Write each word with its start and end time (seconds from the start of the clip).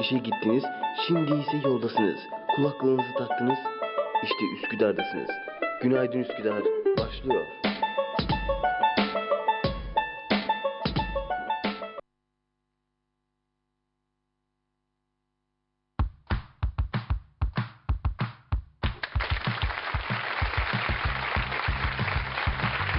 işe 0.00 0.18
gittiniz, 0.18 0.64
şimdi 1.06 1.32
ise 1.32 1.68
yoldasınız. 1.68 2.20
Kulaklığınızı 2.56 3.14
taktınız, 3.18 3.58
işte 4.22 4.44
Üsküdar'dasınız. 4.54 5.30
Günaydın 5.82 6.18
Üsküdar 6.18 6.62
başlıyor. 6.98 7.46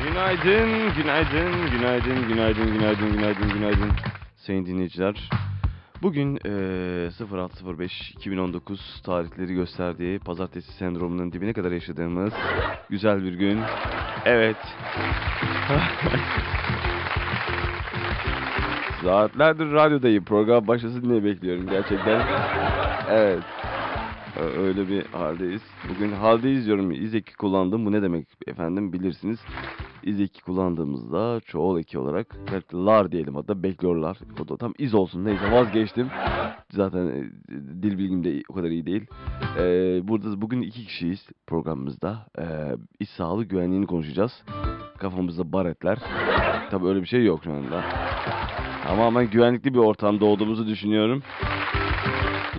Günaydın, 0.04 0.94
günaydın, 0.96 1.72
günaydın, 1.72 2.28
günaydın, 2.28 2.74
günaydın, 2.74 3.12
günaydın, 3.14 3.50
günaydın 3.50 3.92
sayın 4.38 4.66
dinleyiciler. 4.66 5.45
Bugün 6.02 6.36
eee 6.36 7.10
06.05.2019 7.10 9.02
tarihleri 9.04 9.54
gösterdiği 9.54 10.20
pazartesi 10.20 10.72
sendromunun 10.72 11.32
dibine 11.32 11.54
kadar 11.54 11.72
yaşadığımız 11.72 12.34
güzel 12.90 13.24
bir 13.24 13.34
gün. 13.34 13.60
Evet. 14.26 14.58
Saatlerdir 19.04 19.72
radyodayım. 19.72 20.24
Program 20.24 20.68
başlasın 20.68 21.10
diye 21.10 21.24
bekliyorum 21.24 21.70
gerçekten. 21.70 22.20
Evet. 23.10 23.40
Öyle 24.58 24.90
bir 24.90 25.06
haldeyiz. 25.06 25.62
Bugün 25.90 26.12
haldeyiz 26.12 26.66
diyorum. 26.66 26.92
İz 26.92 27.16
eki 27.16 27.36
kullandım. 27.36 27.86
Bu 27.86 27.92
ne 27.92 28.02
demek 28.02 28.28
efendim 28.48 28.94
bilirsiniz. 28.94 29.40
İz 30.06 30.22
eki 30.22 30.42
kullandığımızda 30.42 31.42
çoğul 31.46 31.80
eki 31.80 32.00
olarak 32.00 32.38
lar 32.74 33.12
diyelim 33.12 33.36
hatta 33.36 33.64
bekliyorlar. 33.64 34.18
O 34.44 34.48
da 34.48 34.58
tam 34.58 34.74
iz 34.78 34.94
olsun 34.94 35.26
neyse 35.26 35.52
vazgeçtim. 35.52 36.08
Zaten 36.72 37.08
e, 37.08 37.24
dil 37.84 37.98
bilgim 37.98 38.24
de 38.24 38.42
o 38.50 38.54
kadar 38.54 38.70
iyi 38.70 38.86
değil. 38.86 39.06
Ee, 39.58 40.00
burada 40.04 40.42
bugün 40.42 40.62
iki 40.62 40.86
kişiyiz 40.86 41.28
programımızda. 41.48 42.26
Ee, 42.40 42.44
iş 43.00 43.10
sağlığı 43.10 43.44
güvenliğini 43.44 43.88
konuşacağız. 43.88 44.44
Kafamızda 44.98 45.54
baretler. 45.54 46.00
Tabii 46.72 46.88
öyle 46.88 47.02
bir 47.02 47.08
şey 47.08 47.26
yok 47.26 47.40
şu 47.44 47.54
anda. 47.54 47.84
Tamamen 48.88 49.30
güvenlikli 49.30 49.74
bir 49.74 49.80
ortamda 49.80 50.26
olduğumuzu 50.26 50.68
düşünüyorum. 50.68 51.24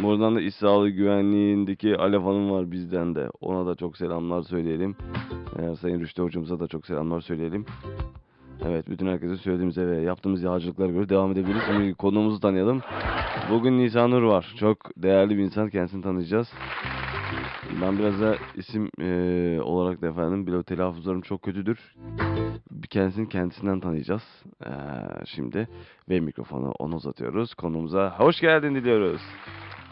Buradan 0.02 0.36
da 0.36 0.40
İş 0.40 0.54
Sağlığı 0.54 0.90
Güvenliği'ndeki 0.90 1.96
Alev 1.96 2.20
Hanım 2.20 2.50
var 2.50 2.70
bizden 2.70 3.14
de. 3.14 3.28
Ona 3.40 3.66
da 3.66 3.74
çok 3.74 3.96
selamlar 3.96 4.42
söyleyelim. 4.42 4.96
Eğer 5.58 5.74
Sayın 5.74 6.00
Rüştü 6.00 6.22
hocamıza 6.22 6.60
da 6.60 6.66
çok 6.66 6.86
selamlar 6.86 7.20
söyleyelim. 7.20 7.66
Evet, 8.68 8.90
bütün 8.90 9.06
herkese 9.06 9.36
söylediğimiz 9.36 9.78
ve 9.78 10.00
yaptığımız 10.00 10.42
yağcılıklara 10.42 10.92
göre 10.92 11.08
devam 11.08 11.32
edebiliriz. 11.32 11.62
Şimdi 11.66 11.94
konuğumuzu 11.94 12.40
tanıyalım. 12.40 12.80
Bugün 13.50 13.78
Nisan 13.78 14.10
Nur 14.10 14.22
var. 14.22 14.54
Çok 14.58 14.78
değerli 14.96 15.38
bir 15.38 15.42
insan. 15.42 15.70
Kendisini 15.70 16.02
tanıyacağız. 16.02 16.52
Ben 17.82 17.98
biraz 17.98 18.20
da 18.20 18.36
isim 18.56 18.90
eee, 19.00 19.60
olarak 19.60 20.02
da 20.02 20.06
efendim 20.06 20.46
bilo 20.46 20.62
telaffuzlarım 20.62 21.20
çok 21.20 21.42
kötüdür. 21.42 21.94
Kendisini 22.90 23.28
kendisinden 23.28 23.80
tanıyacağız. 23.80 24.22
Eee, 24.66 24.70
şimdi 25.26 25.68
ve 26.08 26.20
mikrofonu 26.20 26.70
ona 26.78 26.96
uzatıyoruz. 26.96 27.54
Konumuza 27.54 28.14
hoş 28.18 28.40
geldin 28.40 28.74
diliyoruz. 28.74 29.20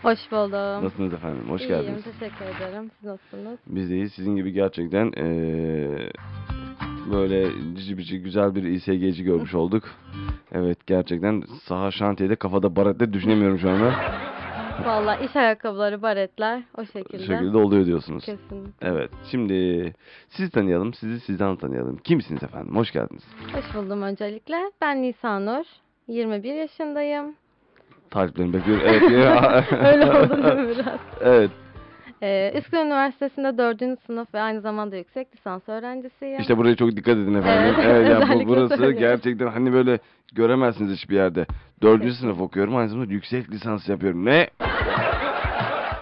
Hoş 0.02 0.18
buldum. 0.32 0.84
Nasılsınız 0.84 1.12
efendim? 1.14 1.44
Hoş 1.48 1.60
İyiyim, 1.60 1.74
geldiniz. 1.76 2.04
teşekkür 2.04 2.44
ederim. 2.44 2.90
Siz 3.00 3.04
nasılsınız? 3.08 3.58
Biz 3.66 3.90
de 3.90 3.94
iyiyiz. 3.94 4.12
Sizin 4.12 4.36
gibi 4.36 4.52
gerçekten 4.52 5.12
eee, 5.16 6.10
böyle 7.12 7.46
cici 7.76 7.98
bici 7.98 8.22
güzel 8.22 8.54
bir 8.54 8.62
İSG'ci 8.62 9.24
görmüş 9.24 9.54
olduk. 9.54 9.84
Evet 10.52 10.86
gerçekten 10.86 11.42
saha 11.64 11.90
şantiyede 11.90 12.36
kafada 12.36 12.76
baretle 12.76 13.12
düşünemiyorum 13.12 13.58
şu 13.58 13.70
anda. 13.70 13.94
Vallahi 14.84 15.24
iş 15.24 15.36
ayakkabıları, 15.36 16.02
baretler 16.02 16.62
o 16.78 16.80
Bu 16.80 16.86
şekilde. 16.86 17.26
şekilde 17.26 17.56
oluyor 17.58 17.86
diyorsunuz. 17.86 18.24
Kesin. 18.24 18.74
Evet. 18.82 19.10
Şimdi 19.30 19.92
sizi 20.28 20.50
tanıyalım. 20.50 20.94
Sizi 20.94 21.20
sizden 21.20 21.56
tanıyalım. 21.56 21.96
Kimsiniz 21.96 22.42
efendim? 22.42 22.76
Hoş 22.76 22.90
geldiniz. 22.92 23.22
Hoş 23.54 23.74
buldum 23.74 24.02
öncelikle. 24.02 24.56
Ben 24.82 25.02
Nisanur. 25.02 25.64
21 26.08 26.54
yaşındayım. 26.54 27.34
Tariflerini 28.10 28.52
bekliyorum. 28.52 28.84
Evet. 28.86 29.02
Öyle 29.72 30.04
oldu 30.04 30.42
değil 30.44 30.54
mi 30.68 30.68
biraz? 30.76 30.98
evet. 31.20 31.50
Ee, 32.24 32.52
Üsküdar 32.58 32.86
Üniversitesi'nde 32.86 33.58
4. 33.58 34.00
sınıf 34.06 34.34
ve 34.34 34.40
aynı 34.40 34.60
zamanda 34.60 34.96
yüksek 34.96 35.34
lisans 35.36 35.68
öğrencisiyim. 35.68 36.40
İşte 36.40 36.56
buraya 36.56 36.76
çok 36.76 36.96
dikkat 36.96 37.16
edin 37.16 37.34
efendim. 37.34 37.74
Evet, 37.76 37.86
Evet, 37.90 38.10
yani 38.10 38.44
bu, 38.44 38.48
burası 38.48 38.68
söylüyorum. 38.68 38.98
gerçekten 38.98 39.46
hani 39.46 39.72
böyle 39.72 39.98
göremezsiniz 40.32 40.96
hiçbir 40.96 41.14
yerde. 41.14 41.46
Dördüncü 41.82 42.14
sınıf 42.14 42.40
okuyorum 42.40 42.76
aynı 42.76 42.88
zamanda 42.88 43.12
yüksek 43.12 43.50
lisans 43.50 43.88
yapıyorum. 43.88 44.24
Ne? 44.24 44.50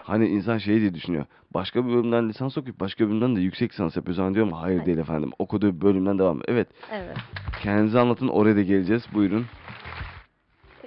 Hani 0.05 0.29
insan 0.29 0.59
şey 0.59 0.81
diye 0.81 0.95
düşünüyor. 0.95 1.25
Başka 1.55 1.87
bir 1.87 1.93
bölümden 1.93 2.29
lisans 2.29 2.59
okuyup 2.59 2.81
başka 2.81 3.05
bir 3.05 3.11
bölümden 3.11 3.37
de 3.37 3.41
yüksek 3.41 3.73
lisans 3.73 3.97
yapıyor 3.97 4.17
zannediyorum. 4.17 4.53
Hayır 4.53 4.77
Hayır. 4.77 4.87
değil 4.87 4.99
efendim. 4.99 5.31
Okuduğu 5.39 5.81
bölümden 5.81 6.19
devam. 6.19 6.41
Evet. 6.49 6.69
Evet. 6.93 7.17
Kendinizi 7.63 7.99
anlatın. 7.99 8.29
Oraya 8.29 8.57
da 8.57 8.63
geleceğiz. 8.63 9.07
Buyurun. 9.15 9.47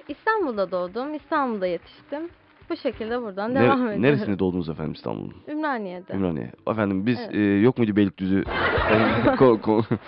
İstanbul'da 0.08 0.70
doğdum. 0.70 1.14
İstanbul'da 1.14 1.66
yetiştim. 1.66 2.28
Bu 2.70 2.76
şekilde 2.76 3.22
buradan 3.22 3.50
Ner- 3.50 3.62
devam 3.64 3.78
ediyorum. 3.82 4.02
neresinde 4.02 4.38
doğdunuz 4.38 4.68
efendim 4.68 4.92
İstanbul'un? 4.92 5.34
Ümraniye'de. 5.48 6.12
Ümraniye. 6.12 6.52
Efendim 6.68 7.06
biz 7.06 7.18
Evet. 7.20 7.34
e, 7.34 7.40
yok 7.40 7.78
muydu 7.78 7.96
Beylikdüzü? 7.96 8.44
Ko- 9.26 9.60
ko- 9.60 9.98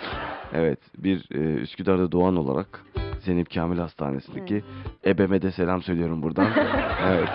evet 0.53 0.79
bir 0.97 1.27
e, 1.35 1.53
Üsküdar'da 1.61 2.11
doğan 2.11 2.35
olarak 2.35 2.85
Zeynep 3.19 3.53
Kamil 3.53 3.77
Hastanesi'ndeki 3.79 4.63
ebeme 5.05 5.41
de 5.41 5.51
selam 5.51 5.81
söylüyorum 5.81 6.21
buradan. 6.21 6.47
evet. 7.07 7.29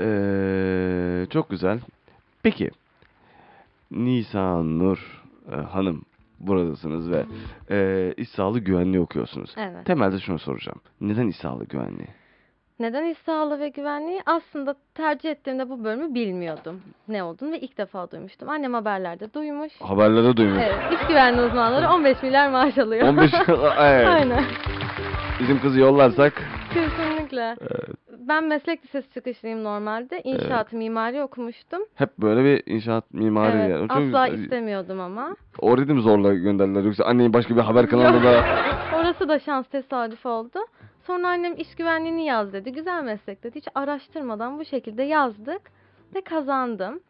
Ee, 0.00 1.26
çok 1.30 1.50
güzel. 1.50 1.80
Peki 2.42 2.70
Nisan 3.90 4.78
Nur 4.78 5.22
e, 5.52 5.54
Hanım 5.56 6.02
buradasınız 6.40 7.10
ve 7.10 7.24
e, 7.70 8.14
iş 8.16 8.28
sağlığı 8.28 8.58
güvenliği 8.60 9.00
okuyorsunuz. 9.00 9.54
Evet. 9.56 9.86
Temelde 9.86 10.18
şunu 10.18 10.38
soracağım. 10.38 10.80
Neden 11.00 11.26
iş 11.28 11.36
sağlığı 11.36 11.64
güvenliği? 11.64 12.08
Neden 12.80 13.04
iş 13.04 13.18
sağlığı 13.18 13.60
ve 13.60 13.68
güvenliği? 13.68 14.20
Aslında 14.26 14.74
tercih 14.94 15.30
ettiğimde 15.30 15.70
bu 15.70 15.84
bölümü 15.84 16.14
bilmiyordum 16.14 16.80
ne 17.08 17.22
olduğunu 17.22 17.52
ve 17.52 17.60
ilk 17.60 17.78
defa 17.78 18.10
duymuştum. 18.10 18.48
Annem 18.48 18.74
haberlerde 18.74 19.32
duymuş. 19.34 19.72
Haberlerde 19.80 20.36
duymuş. 20.36 20.62
Evet, 20.62 21.00
iş 21.00 21.06
güvenliği 21.08 21.46
uzmanları 21.46 21.88
15 21.88 22.22
milyar 22.22 22.48
maaş 22.48 22.78
alıyor. 22.78 23.08
15 23.08 23.30
evet. 23.78 24.08
Aynen. 24.08 24.44
Bizim 25.40 25.60
kızı 25.60 25.80
yollarsak 25.80 26.32
Kesinlikle. 26.74 27.56
Ben 28.18 28.44
meslek 28.44 28.84
lisesi 28.84 29.14
çıkışlıyım 29.14 29.64
normalde. 29.64 30.20
İnşaat 30.22 30.72
mimari 30.72 31.22
okumuştum. 31.22 31.82
hep 31.94 32.18
böyle 32.18 32.44
bir 32.44 32.72
inşaat 32.74 33.14
mimari 33.14 33.56
evet, 33.56 33.70
yani. 33.70 33.88
Çok- 33.88 33.96
asla 33.96 34.28
istemiyordum 34.28 35.00
ama. 35.00 35.36
Orada 35.58 35.94
mi 35.94 36.02
zorla 36.02 36.34
gönderdiler 36.34 36.82
yoksa 36.82 37.04
anneyi 37.04 37.32
başka 37.32 37.56
bir 37.56 37.60
haber 37.60 37.86
kanalında 37.86 38.22
da 38.22 38.44
Orası 38.96 39.28
da 39.28 39.38
şans 39.38 39.66
tesadüf 39.66 40.26
oldu. 40.26 40.58
Sonra 41.08 41.28
annem 41.28 41.54
iş 41.56 41.74
güvenliğini 41.74 42.24
yaz 42.26 42.52
dedi. 42.52 42.72
Güzel 42.72 43.04
meslek 43.04 43.44
dedi. 43.44 43.58
Hiç 43.58 43.68
araştırmadan 43.74 44.58
bu 44.58 44.64
şekilde 44.64 45.02
yazdık 45.02 45.60
ve 46.14 46.20
kazandım. 46.20 47.00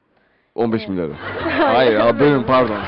15 0.55 0.89
milyarı. 0.89 1.13
Hayır 1.59 1.97
ha, 1.97 2.21
bölüm 2.21 2.47
pardon. 2.47 2.79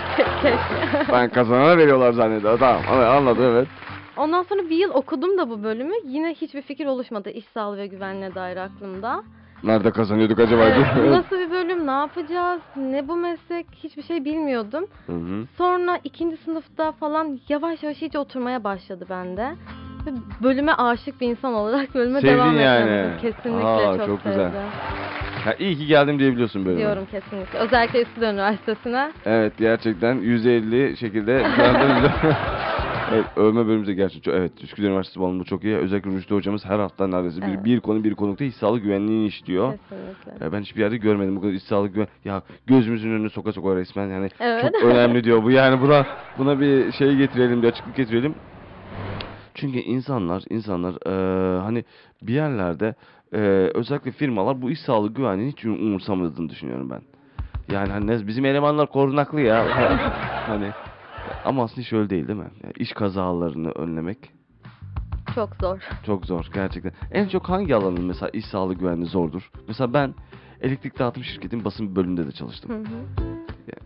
Ben 1.13 1.31
kazanana 1.31 1.79
veriyorlar 1.79 2.13
zannediyorum. 2.13 2.59
Tamam 2.59 2.83
evet, 2.95 3.09
anladım 3.09 3.45
evet. 3.45 3.69
Ondan 4.17 4.43
sonra 4.43 4.63
bir 4.63 4.77
yıl 4.77 4.91
okudum 4.91 5.39
da 5.39 5.51
bu 5.51 5.63
bölümü. 5.63 5.95
Yine 6.05 6.35
hiçbir 6.35 6.63
fikir 6.63 6.87
oluşmadı 6.87 7.31
iş 7.31 7.45
sağlığı 7.45 7.77
ve 7.77 7.87
güvenliğe 7.87 8.35
dair 8.35 8.57
aklımda. 8.57 9.23
Nerede 9.63 9.91
kazanıyorduk 9.91 10.39
acaba? 10.39 10.65
Evet, 10.65 10.87
nasıl 11.11 11.39
bir 11.39 11.51
bölüm, 11.51 11.87
ne 11.87 11.91
yapacağız, 11.91 12.61
ne 12.77 13.09
bu 13.09 13.17
meslek 13.17 13.67
hiçbir 13.85 14.03
şey 14.03 14.25
bilmiyordum. 14.25 14.87
Hı 15.07 15.13
hı. 15.13 15.47
Sonra 15.59 15.99
ikinci 16.05 16.37
sınıfta 16.37 16.93
falan 16.93 17.41
yavaş 17.49 17.83
yavaş 17.83 18.03
iyice 18.03 18.19
oturmaya 18.19 18.65
başladı 18.65 19.07
bende. 19.11 19.55
Bölüme 20.43 20.73
aşık 20.73 21.21
bir 21.21 21.27
insan 21.27 21.55
olarak 21.55 21.95
bölüme 21.95 22.21
Sevdin 22.21 22.35
devam 22.35 22.59
yani. 22.59 22.91
ediyorum. 22.91 23.17
Kesinlikle 23.21 23.65
Aa, 23.67 23.97
çok, 23.97 24.07
çok 24.07 24.21
sevdim. 24.21 24.33
güzel. 24.33 24.53
Ha, 25.45 25.55
iyi 25.59 25.77
ki 25.79 25.87
geldim 25.87 26.19
diyebiliyorsun 26.19 26.65
bölüme. 26.65 26.81
Diyorum 26.81 27.07
kesinlikle. 27.11 27.59
Özellikle 27.59 28.03
Üsküdar 28.03 28.33
Üniversitesi'ne. 28.35 29.13
Evet 29.27 29.59
gerçekten 29.59 30.17
%50 30.17 30.97
şekilde 30.97 31.43
Evet, 33.13 33.27
övme 33.37 33.67
bölümümüzde 33.67 33.95
gerçekten 33.95 34.33
çok, 34.33 34.41
evet 34.41 34.65
Üsküdar 34.65 34.89
Üniversitesi 34.89 35.21
bağlamında 35.21 35.45
çok 35.45 35.65
iyi. 35.65 35.77
Özellikle 35.77 36.11
Rüştü 36.11 36.35
hocamız 36.35 36.65
her 36.65 36.79
hafta 36.79 37.07
neredeyse 37.07 37.41
Evet. 37.45 37.65
bir, 37.65 37.65
bir 37.65 37.81
konu 37.81 38.05
bir 38.05 38.15
konukta 38.15 38.45
iş 38.45 38.55
sağlığı 38.55 38.79
güvenliğini 38.79 39.27
işliyor. 39.27 39.73
Kesinlikle. 39.73 40.45
Ya 40.45 40.53
ben 40.53 40.61
hiçbir 40.61 40.81
yerde 40.81 40.97
görmedim 40.97 41.37
bu 41.37 41.41
kadar 41.41 41.53
iş 41.53 41.63
sağlığı 41.63 41.89
güven. 41.89 42.09
Ya 42.25 42.43
gözümüzün 42.67 43.11
önüne 43.11 43.29
soka 43.29 43.53
soka 43.53 43.77
resmen 43.77 44.07
yani 44.07 44.29
Evet. 44.41 44.63
çok 44.63 44.83
önemli 44.83 45.25
diyor 45.25 45.43
bu. 45.43 45.51
Yani 45.51 45.81
buna 45.81 46.07
buna 46.39 46.61
bir 46.61 46.93
şey 46.93 47.17
getirelim, 47.17 47.63
bir 47.63 47.69
açıklık 47.69 47.97
getirelim. 47.97 48.35
Çünkü 49.55 49.79
insanlar 49.79 50.45
insanlar 50.51 50.95
eee, 51.07 51.61
hani 51.61 51.85
bir 52.23 52.35
yerlerde 52.35 52.95
eee, 53.33 53.71
özellikle 53.75 54.11
firmalar 54.11 54.63
bu 54.63 54.71
iş 54.71 54.81
sağlığı 54.81 55.15
güvenliğini 55.15 55.53
hiç 55.53 55.65
umursamadığını 55.65 56.49
düşünüyorum 56.49 56.91
ben. 56.91 57.01
Yani 57.75 57.93
hani 57.93 58.27
bizim 58.27 58.45
elemanlar 58.45 58.87
korunaklı 58.91 59.41
ya. 59.41 59.65
hani 60.47 60.73
ama 61.45 61.63
aslında 61.65 61.81
hiç 61.81 61.93
öyle 61.93 62.11
değil 62.11 62.29
değil 62.29 62.39
mi? 62.39 62.51
Yani 62.65 62.73
iş 62.79 62.93
kazalarını 62.93 63.71
önlemek 63.71 64.19
Çok 65.35 65.57
zor. 65.61 65.79
Çok 66.07 66.27
zor 66.27 66.47
gerçekten. 66.55 66.93
En 67.13 67.29
çok 67.29 67.49
hangi 67.49 67.75
alanın 67.75 68.05
mesela 68.05 68.31
iş 68.31 68.45
sağlığı 68.45 68.75
güvenliği 68.75 69.07
zordur? 69.07 69.51
Mesela 69.69 69.95
ben 69.95 70.15
elektrik 70.61 70.99
dağıtım 70.99 71.25
şirketinin 71.25 71.65
basın 71.65 71.97
bölümünde 71.97 72.27
de 72.27 72.33
çalıştım. 72.33 72.71
Hı 72.71 72.79
hı. 72.79 73.30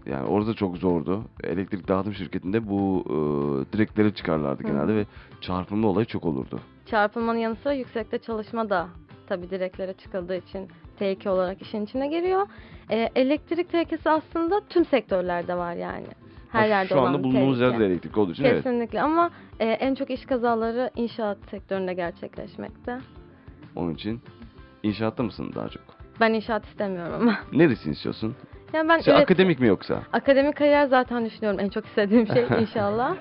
Yani 0.07 0.27
orada 0.27 0.55
çok 0.55 0.77
zordu. 0.77 1.23
Elektrik 1.45 1.89
dağıtım 1.89 2.15
şirketinde 2.15 2.69
bu 2.69 3.05
e, 3.07 3.73
direkleri 3.73 4.15
çıkarlardı 4.15 4.63
Hı. 4.63 4.67
genelde 4.67 4.95
ve 4.95 5.07
çarpılma 5.41 5.89
olayı 5.89 6.07
çok 6.07 6.25
olurdu. 6.25 6.61
Çarpılmanın 6.87 7.39
yanı 7.39 7.57
sıra 7.57 7.73
yüksekte 7.73 8.19
çalışma 8.19 8.71
da 8.71 8.89
tabii 9.27 9.51
direklere 9.51 9.93
çıkıldığı 9.93 10.37
için 10.37 10.69
tehlike 10.99 11.31
olarak 11.31 11.63
işin 11.63 11.85
içine 11.85 12.09
giriyor. 12.09 12.47
Ee, 12.91 13.09
elektrik 13.17 13.71
tehlikesi 13.73 14.11
aslında 14.11 14.61
tüm 14.69 14.85
sektörlerde 14.85 15.55
var 15.57 15.75
yani. 15.75 16.07
Her 16.53 16.61
Ha, 16.61 16.67
yerde 16.67 16.89
Şu 16.89 16.95
olan 16.95 17.07
anda 17.07 17.25
bulunduğumuz 17.25 17.59
tehlike. 17.59 17.65
yerde 17.73 17.85
de 17.85 17.87
elektrik 17.93 18.19
olduğu 18.19 18.33
için 18.33 18.45
evet. 18.45 18.63
Kesinlikle 18.65 19.03
ama 19.03 19.31
e, 19.61 19.65
en 19.67 19.95
çok 19.95 20.11
iş 20.11 20.27
kazaları 20.27 20.91
inşaat 20.97 21.39
sektöründe 21.51 21.95
gerçekleşmekte. 21.95 22.99
Onun 23.77 23.95
için 23.95 24.21
inşaatta 24.83 25.23
mısın 25.23 25.53
daha 25.55 25.69
çok? 25.69 25.83
Ben 26.21 26.33
inşaat 26.33 26.65
istemiyorum 26.67 27.15
ama. 27.21 27.39
Neresini 27.53 27.93
istiyorsun? 27.93 28.35
Yani 28.75 28.89
ben 28.89 28.99
üret- 28.99 29.23
akademik 29.23 29.61
mi 29.61 29.67
yoksa? 29.67 30.03
akademik 30.13 30.57
kariyer 30.57 30.87
zaten 30.87 31.27
düşünüyorum 31.27 31.61
en 31.61 31.69
çok 31.69 31.87
istediğim 31.87 32.27
şey 32.27 32.45
inşallah. 32.61 33.17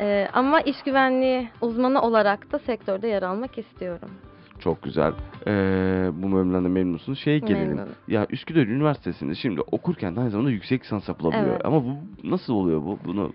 Ee, 0.00 0.28
ama 0.32 0.60
iş 0.60 0.82
güvenliği 0.82 1.48
uzmanı 1.60 2.02
olarak 2.02 2.52
da 2.52 2.58
sektörde 2.58 3.08
yer 3.08 3.22
almak 3.22 3.58
istiyorum. 3.58 4.10
Çok 4.58 4.82
güzel. 4.82 5.12
Ee, 5.46 6.10
bu 6.12 6.32
bölümden 6.32 6.64
de 6.64 6.68
memnunsunuz. 6.68 7.18
Şeye 7.18 7.38
gelelim. 7.38 7.68
Memnunum. 7.68 7.88
Ya 8.08 8.26
Üsküdar 8.30 8.60
Üniversitesi'nde 8.66 9.34
şimdi 9.34 9.60
okurken 9.60 10.16
de 10.16 10.20
aynı 10.20 10.30
zamanda 10.30 10.50
yüksek 10.50 10.84
lisans 10.84 11.08
yapılabiliyor. 11.08 11.50
Evet. 11.50 11.64
Ama 11.66 11.84
bu 11.84 11.90
nasıl 12.24 12.52
oluyor 12.54 12.82
bu? 12.82 12.98
Bunu 13.04 13.32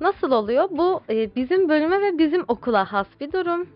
Nasıl 0.00 0.30
oluyor? 0.32 0.68
Bu 0.70 1.00
e, 1.10 1.34
bizim 1.36 1.68
bölüme 1.68 2.00
ve 2.00 2.18
bizim 2.18 2.44
okula 2.48 2.92
has 2.92 3.06
bir 3.20 3.32
durum. 3.32 3.66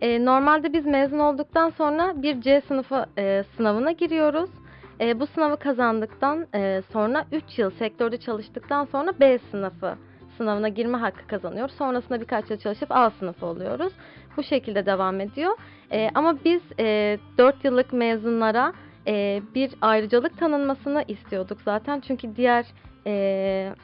E, 0.00 0.24
normalde 0.24 0.72
biz 0.72 0.86
mezun 0.86 1.18
olduktan 1.18 1.70
sonra 1.70 2.22
bir 2.22 2.40
C 2.40 2.62
sınıfı 2.68 3.06
e, 3.18 3.44
sınavına 3.56 3.92
giriyoruz. 3.92 4.50
E, 5.00 5.20
bu 5.20 5.26
sınavı 5.26 5.56
kazandıktan 5.56 6.46
e, 6.54 6.82
sonra 6.92 7.24
3 7.32 7.58
yıl 7.58 7.70
sektörde 7.70 8.16
çalıştıktan 8.16 8.84
sonra 8.84 9.12
B 9.20 9.38
sınıfı 9.50 9.94
sınavına 10.36 10.68
girme 10.68 10.98
hakkı 10.98 11.26
kazanıyoruz. 11.26 11.74
Sonrasında 11.74 12.20
birkaç 12.20 12.50
yıl 12.50 12.58
çalışıp 12.58 12.92
A 12.92 13.10
sınıfı 13.10 13.46
oluyoruz. 13.46 13.92
Bu 14.36 14.42
şekilde 14.42 14.86
devam 14.86 15.20
ediyor. 15.20 15.56
E, 15.92 16.10
ama 16.14 16.36
biz 16.44 16.62
e, 16.78 17.18
4 17.38 17.64
yıllık 17.64 17.92
mezunlara 17.92 18.72
e, 19.06 19.42
bir 19.54 19.70
ayrıcalık 19.80 20.38
tanınmasını 20.38 21.04
istiyorduk 21.08 21.58
zaten. 21.64 22.00
Çünkü 22.00 22.36
diğer 22.36 22.66
e, 23.06 23.74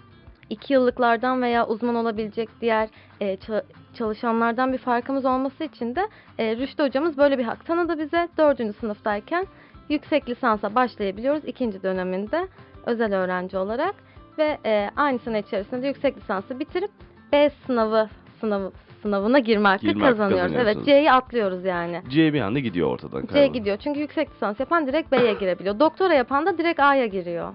iki 0.50 0.72
yıllıklardan 0.72 1.42
veya 1.42 1.66
uzman 1.66 1.94
olabilecek 1.94 2.48
diğer 2.60 2.88
e, 3.20 3.34
ça- 3.34 3.64
çalışanlardan 3.94 4.72
bir 4.72 4.78
farkımız 4.78 5.24
olması 5.24 5.64
için 5.64 5.96
de 5.96 6.08
e, 6.38 6.56
Rüştü 6.56 6.82
hocamız 6.82 7.18
böyle 7.18 7.38
bir 7.38 7.44
hak 7.44 7.66
tanıdı 7.66 7.98
bize. 7.98 8.28
Dördüncü 8.38 8.72
sınıftayken 8.72 9.46
yüksek 9.88 10.28
lisansa 10.28 10.74
başlayabiliyoruz 10.74 11.44
ikinci 11.44 11.82
döneminde 11.82 12.48
özel 12.86 13.14
öğrenci 13.14 13.56
olarak 13.56 13.94
ve 14.38 14.58
e, 14.66 14.90
aynı 14.96 15.18
sene 15.18 15.38
içerisinde 15.38 15.82
de 15.82 15.86
yüksek 15.86 16.16
lisansı 16.16 16.60
bitirip 16.60 16.90
B 17.32 17.50
sınavı 17.66 18.08
sınavı 18.40 18.72
sınavına 19.02 19.38
girme 19.38 19.68
hakkı 19.68 19.86
Girme 19.86 20.04
hakkı 20.04 20.16
kazanıyoruz. 20.18 20.52
Evet. 20.56 20.76
C'yi 20.84 21.12
atlıyoruz 21.12 21.64
yani. 21.64 22.02
C 22.08 22.32
bir 22.32 22.40
anda 22.40 22.58
gidiyor 22.58 22.88
ortadan. 22.88 23.26
C 23.32 23.46
gidiyor 23.46 23.76
çünkü 23.76 24.00
yüksek 24.00 24.30
lisans 24.30 24.60
yapan 24.60 24.86
direkt 24.86 25.12
B'ye 25.12 25.34
girebiliyor. 25.34 25.80
Doktora 25.80 26.14
yapan 26.14 26.46
da 26.46 26.58
direkt 26.58 26.80
A'ya 26.80 27.06
giriyor. 27.06 27.52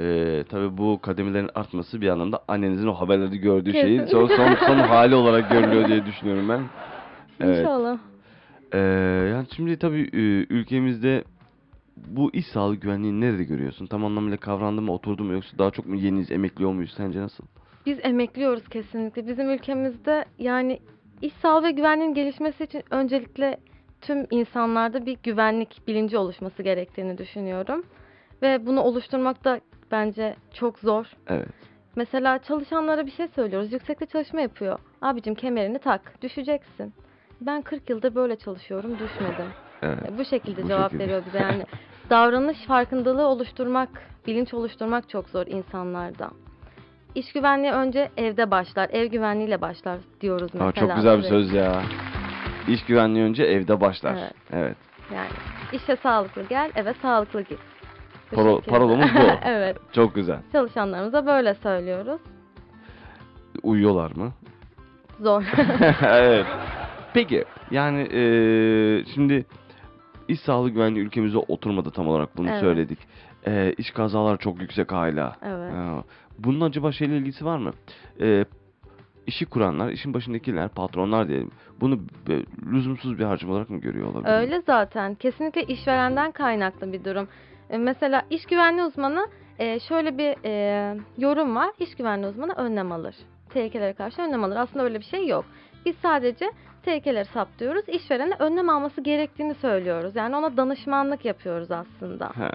Ee, 0.00 0.44
tabii 0.50 0.78
bu 0.78 1.00
kademelerin 1.02 1.50
artması 1.54 2.00
bir 2.00 2.08
anlamda 2.08 2.40
annenizin 2.48 2.86
o 2.86 2.94
haberleri 2.94 3.38
gördüğü 3.38 3.72
şeyin 3.72 4.00
Kesinlikle. 4.00 4.36
son, 4.36 4.36
son, 4.36 4.66
son 4.66 4.78
hali 4.88 5.14
olarak 5.14 5.50
görülüyor 5.50 5.88
diye 5.88 6.06
düşünüyorum 6.06 6.48
ben. 6.48 6.60
Evet. 7.40 7.58
İnşallah. 7.58 7.98
Ee, 8.72 8.78
yani 9.32 9.46
şimdi 9.56 9.78
tabii 9.78 10.10
e, 10.12 10.54
ülkemizde 10.54 11.24
bu 11.96 12.30
iş 12.32 12.46
sağlığı 12.46 12.76
güvenliğini 12.76 13.20
nerede 13.20 13.44
görüyorsun? 13.44 13.86
Tam 13.86 14.04
anlamıyla 14.04 14.36
kavrandı 14.36 14.82
mı, 14.82 14.92
oturdu 14.92 15.24
mu 15.24 15.32
yoksa 15.32 15.58
daha 15.58 15.70
çok 15.70 15.86
mu 15.86 15.96
yeniyiz, 15.96 16.30
emekli 16.30 16.66
olmuyuz? 16.66 16.94
Sence 16.96 17.20
nasıl? 17.20 17.44
Biz 17.86 17.98
emekliyoruz 18.02 18.68
kesinlikle. 18.68 19.26
Bizim 19.26 19.50
ülkemizde 19.50 20.24
yani 20.38 20.80
iş 21.22 21.32
sağlığı 21.32 21.66
ve 21.66 21.70
güvenliğin 21.70 22.14
gelişmesi 22.14 22.64
için 22.64 22.82
öncelikle 22.90 23.56
tüm 24.00 24.26
insanlarda 24.30 25.06
bir 25.06 25.18
güvenlik 25.22 25.88
bilinci 25.88 26.18
oluşması 26.18 26.62
gerektiğini 26.62 27.18
düşünüyorum. 27.18 27.84
Ve 28.42 28.66
bunu 28.66 28.80
oluşturmak 28.80 29.44
da 29.44 29.60
bence 29.90 30.36
çok 30.54 30.78
zor. 30.78 31.06
Evet. 31.26 31.48
Mesela 31.96 32.38
çalışanlara 32.38 33.06
bir 33.06 33.10
şey 33.10 33.28
söylüyoruz. 33.28 33.72
Yüksekte 33.72 34.06
çalışma 34.06 34.40
yapıyor. 34.40 34.78
Abicim 35.02 35.34
kemerini 35.34 35.78
tak, 35.78 36.22
düşeceksin. 36.22 36.92
Ben 37.40 37.62
40 37.62 37.90
yıldır 37.90 38.14
böyle 38.14 38.36
çalışıyorum, 38.36 38.98
düşmedim. 38.98 39.63
Evet. 39.84 39.98
E, 40.12 40.18
Bu 40.18 40.24
şekilde 40.24 40.62
Bu 40.62 40.68
cevap 40.68 40.82
şekilde. 40.90 41.04
veriyor 41.04 41.22
bize. 41.26 41.38
Yani 41.38 41.64
davranış 42.10 42.58
farkındalığı 42.66 43.26
oluşturmak, 43.26 43.88
bilinç 44.26 44.54
oluşturmak 44.54 45.08
çok 45.08 45.28
zor 45.28 45.46
insanlarda. 45.46 46.30
İş 47.14 47.32
güvenliği 47.32 47.72
önce 47.72 48.10
evde 48.16 48.50
başlar, 48.50 48.90
ev 48.92 49.06
güvenliğiyle 49.06 49.60
başlar 49.60 49.98
diyoruz 50.20 50.50
mesela. 50.54 50.68
Aa, 50.68 50.72
çok 50.72 50.96
güzel 50.96 51.18
bir 51.18 51.22
söz 51.22 51.52
ya. 51.52 51.82
İş 52.68 52.84
güvenliği 52.84 53.24
önce 53.24 53.44
evde 53.44 53.80
başlar. 53.80 54.12
Evet. 54.18 54.32
Evet. 54.52 54.76
Yani 55.14 55.28
işe 55.72 55.96
sağlıklı 55.96 56.42
gel, 56.48 56.70
eve 56.74 56.94
sağlıklı 57.02 57.42
git. 57.42 57.58
Bu 58.32 58.36
Paro- 58.36 58.56
şekilde. 58.56 58.70
parolumuz 58.70 59.08
bu. 59.14 59.20
evet, 59.44 59.76
Çok 59.92 60.14
güzel. 60.14 60.38
çalışanlarımıza 60.52 61.26
böyle 61.26 61.54
söylüyoruz. 61.54 62.20
Uyuyorlar 63.62 64.10
mı? 64.16 64.32
Zor. 65.20 65.42
evet. 66.02 66.46
Peki 67.14 67.44
yani 67.70 68.02
eee, 68.02 69.04
şimdi 69.14 69.44
iş 70.28 70.40
sağlığı 70.40 70.70
güvenliği 70.70 71.04
ülkemizde 71.06 71.38
oturmadı 71.38 71.90
tam 71.90 72.08
olarak 72.08 72.36
bunu 72.36 72.48
Evet. 72.50 72.60
söyledik. 72.60 72.98
Eee 73.46 73.74
iş 73.78 73.90
kazalar 73.90 74.38
çok 74.38 74.60
yüksek 74.60 74.92
hala. 74.92 75.36
evet. 75.42 75.72
Ha, 75.72 76.04
Bunun 76.38 76.60
acaba 76.60 76.92
şeyle 76.92 77.16
ilgisi 77.16 77.44
var 77.44 77.58
mı? 77.58 77.72
Eee 78.20 78.44
işi 79.26 79.46
kuranlar, 79.46 79.90
işin 79.90 80.14
başındakiler, 80.14 80.68
patronlar 80.68 81.28
diyelim. 81.28 81.50
Bunu 81.80 81.98
lüzumsuz 82.72 83.18
bir 83.18 83.24
harcama 83.24 83.52
olarak 83.52 83.70
mı 83.70 83.78
görüyor 83.80 84.06
olabilir? 84.06 84.30
Öyle 84.34 84.62
zaten. 84.66 85.14
Kesinlikle 85.14 85.62
işverenden 85.62 86.30
kaynaklı 86.32 86.92
bir 86.92 87.04
durum. 87.04 87.28
E, 87.70 87.78
Mesela 87.78 88.22
iş 88.30 88.46
güvenliği 88.46 88.86
uzmanı 88.86 89.26
e, 89.58 89.80
şöyle 89.80 90.18
bir 90.18 90.36
e, 90.44 90.96
yorum 91.18 91.56
var. 91.56 91.70
İş 91.80 91.94
güvenliği 91.94 92.30
uzmanı 92.30 92.52
önlem 92.52 92.92
alır. 92.92 93.14
Tehlikelere 93.50 93.92
karşı 93.92 94.22
önlem 94.22 94.44
alır. 94.44 94.56
Aslında 94.56 94.84
öyle 94.84 94.98
bir 94.98 95.04
şey 95.04 95.26
yok. 95.26 95.44
Biz 95.86 95.96
sadece 96.02 96.50
tehlikeleri 96.84 97.24
saptıyoruz. 97.24 97.88
İşverene 97.88 98.34
önlem 98.38 98.68
alması 98.68 99.00
gerektiğini 99.00 99.54
söylüyoruz. 99.54 100.16
Yani 100.16 100.36
ona 100.36 100.56
danışmanlık 100.56 101.24
yapıyoruz 101.24 101.70
aslında. 101.70 102.26
He. 102.26 102.50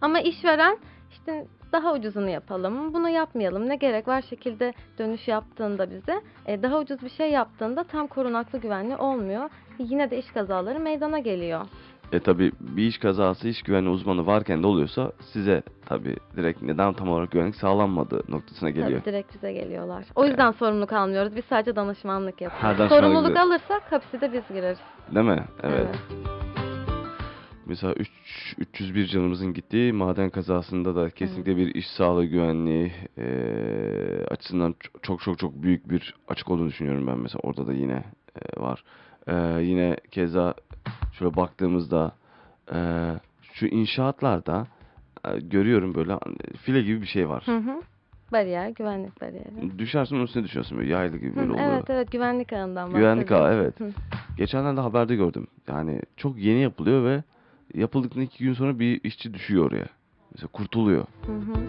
Ama 0.00 0.20
işveren 0.20 0.78
işte 1.10 1.46
daha 1.72 1.92
ucuzunu 1.92 2.30
yapalım, 2.30 2.94
bunu 2.94 3.08
yapmayalım, 3.08 3.68
ne 3.68 3.76
gerek 3.76 4.08
var 4.08 4.22
şekilde 4.22 4.72
dönüş 4.98 5.28
yaptığında 5.28 5.90
bize 5.90 6.20
e, 6.46 6.62
daha 6.62 6.78
ucuz 6.78 7.02
bir 7.02 7.10
şey 7.10 7.30
yaptığında 7.30 7.84
tam 7.84 8.06
korunaklı 8.06 8.58
güvenli 8.58 8.96
olmuyor. 8.96 9.50
Yine 9.78 10.10
de 10.10 10.18
iş 10.18 10.26
kazaları 10.30 10.80
meydana 10.80 11.18
geliyor. 11.18 11.66
E 12.12 12.20
tabi 12.20 12.52
bir 12.60 12.82
iş 12.86 12.98
kazası 12.98 13.48
iş 13.48 13.62
güvenliği 13.62 13.94
uzmanı 13.94 14.26
varken 14.26 14.62
de 14.62 14.66
oluyorsa 14.66 15.12
size 15.32 15.62
tabi 15.86 16.16
direkt 16.36 16.62
neden 16.62 16.92
tam 16.92 17.08
olarak 17.08 17.30
güvenlik 17.30 17.56
sağlanmadığı 17.56 18.22
noktasına 18.28 18.70
geliyor. 18.70 19.00
Tabii 19.00 19.04
direkt 19.12 19.34
bize 19.34 19.52
geliyorlar. 19.52 20.04
O 20.14 20.26
yüzden 20.26 20.50
sorumluluk 20.52 20.92
almıyoruz. 20.92 21.36
Biz 21.36 21.44
sadece 21.44 21.76
danışmanlık 21.76 22.40
yapıyoruz. 22.40 22.64
Ha, 22.64 22.68
danışmanlık 22.78 22.92
Sorumluluk 22.92 23.26
güzel. 23.28 23.42
alırsak 23.42 23.92
hapsi 23.92 24.20
de 24.20 24.32
biz 24.32 24.42
gireriz. 24.48 24.78
Değil 25.14 25.26
mi? 25.26 25.44
Evet. 25.62 25.88
Mesela 27.66 27.92
üç- 27.92 28.54
301 28.58 29.06
canımızın 29.06 29.54
gittiği 29.54 29.92
maden 29.92 30.30
kazasında 30.30 30.96
da 30.96 31.10
kesinlikle 31.10 31.56
bir 31.56 31.74
iş 31.74 31.86
sağlığı 31.90 32.24
güvenliği 32.24 32.92
eee, 33.18 34.26
açısından 34.30 34.74
çok 35.02 35.20
çok 35.22 35.38
çok 35.38 35.62
büyük 35.62 35.90
bir 35.90 36.14
açık 36.28 36.50
olduğunu 36.50 36.68
düşünüyorum 36.68 37.06
ben 37.06 37.18
mesela 37.18 37.40
orada 37.42 37.66
da 37.66 37.72
yine 37.72 37.92
eee, 38.36 38.62
var. 38.62 38.84
Eee, 39.28 39.62
yine 39.62 39.96
keza 40.10 40.54
şöyle 41.12 41.36
baktığımızda 41.36 42.12
eee, 42.72 43.20
şu 43.52 43.66
inşaatlarda 43.66 44.66
eee, 45.26 45.38
görüyorum 45.40 45.94
böyle 45.94 46.12
hani 46.12 46.36
file 46.62 46.82
gibi 46.82 47.00
bir 47.02 47.06
şey 47.06 47.28
var. 47.28 47.42
Hı 47.46 47.56
hı. 47.56 47.82
Bariyer, 48.32 48.68
güvenlik 48.68 49.20
bariyeri. 49.20 49.78
Düşersin 49.78 50.16
onun 50.16 50.24
üstüne 50.24 50.44
düşüyorsun 50.44 50.78
böyle 50.78 50.92
yaylı 50.92 51.16
gibi 51.16 51.30
Hı, 51.32 51.36
böyle 51.36 51.52
oluyor. 51.52 51.72
evet 51.72 51.90
evet 51.90 52.10
güvenlik 52.12 52.52
ağından 52.52 52.94
Güvenlik 52.94 53.32
ağı, 53.32 53.54
evet. 53.54 53.80
Hı. 53.80 53.90
Geçenlerde 54.36 54.80
haberde 54.80 55.16
gördüm. 55.16 55.46
Yani 55.68 56.00
çok 56.16 56.38
yeni 56.38 56.60
yapılıyor 56.60 57.04
ve 57.04 57.22
yapıldıktan 57.74 58.22
iki 58.22 58.44
gün 58.44 58.54
sonra 58.54 58.78
bir 58.78 59.00
işçi 59.04 59.34
düşüyor 59.34 59.64
oraya. 59.70 59.86
Mesela 60.32 60.48
kurtuluyor. 60.52 61.04
Hı 61.26 61.32
hı. 61.32 61.66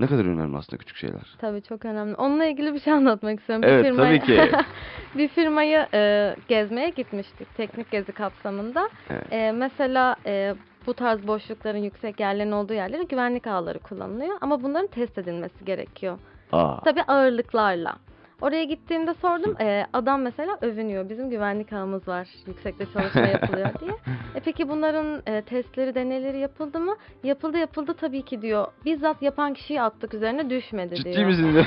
Ne 0.00 0.06
kadar 0.06 0.24
önemli 0.24 0.56
aslında 0.56 0.78
küçük 0.78 0.96
şeyler. 0.96 1.36
Tabii 1.38 1.62
çok 1.62 1.84
önemli. 1.84 2.14
Onunla 2.14 2.44
ilgili 2.44 2.74
bir 2.74 2.80
şey 2.80 2.92
anlatmak 2.92 3.40
istiyorum. 3.40 3.64
Evet, 3.68 3.84
bir 3.84 3.90
firmayı, 3.90 4.20
tabii 4.20 4.50
ki. 4.50 4.56
bir 5.18 5.28
firmayı 5.28 5.86
e, 5.94 6.34
gezmeye 6.48 6.90
gitmiştik 6.90 7.56
teknik 7.56 7.90
gezi 7.90 8.12
kapsamında. 8.12 8.88
Evet. 9.10 9.26
E, 9.32 9.52
mesela 9.52 10.16
e, 10.26 10.54
bu 10.86 10.94
tarz 10.94 11.26
boşlukların 11.26 11.78
yüksek 11.78 12.20
yerlerin 12.20 12.52
olduğu 12.52 12.74
yerlere 12.74 13.02
güvenlik 13.02 13.46
ağları 13.46 13.78
kullanılıyor. 13.78 14.36
Ama 14.40 14.62
bunların 14.62 14.86
test 14.86 15.18
edilmesi 15.18 15.64
gerekiyor. 15.64 16.18
Aa, 16.52 16.80
Tabii 16.84 17.02
ağırlıklarla. 17.02 17.96
Oraya 18.40 18.64
gittiğimde 18.64 19.14
sordum. 19.14 19.56
E, 19.60 19.86
adam 19.92 20.22
mesela 20.22 20.58
övünüyor. 20.60 21.08
Bizim 21.08 21.30
güvenlik 21.30 21.72
ağımız 21.72 22.08
var. 22.08 22.28
Yüksekte 22.46 22.86
çalışma 22.92 23.20
yapılıyor 23.20 23.70
diye. 23.80 23.90
E, 24.34 24.40
peki 24.40 24.68
bunların 24.68 25.22
e, 25.26 25.42
testleri, 25.42 25.94
deneyleri 25.94 26.38
yapıldı 26.38 26.80
mı? 26.80 26.96
Yapıldı 27.24 27.58
yapıldı 27.58 27.94
tabii 28.00 28.22
ki 28.22 28.42
diyor. 28.42 28.66
Bizzat 28.84 29.22
yapan 29.22 29.54
kişiyi 29.54 29.82
attık 29.82 30.14
üzerine 30.14 30.50
düşmedi 30.50 30.96
diyor. 30.96 31.04
Ciddi 31.14 31.24
misin? 31.24 31.66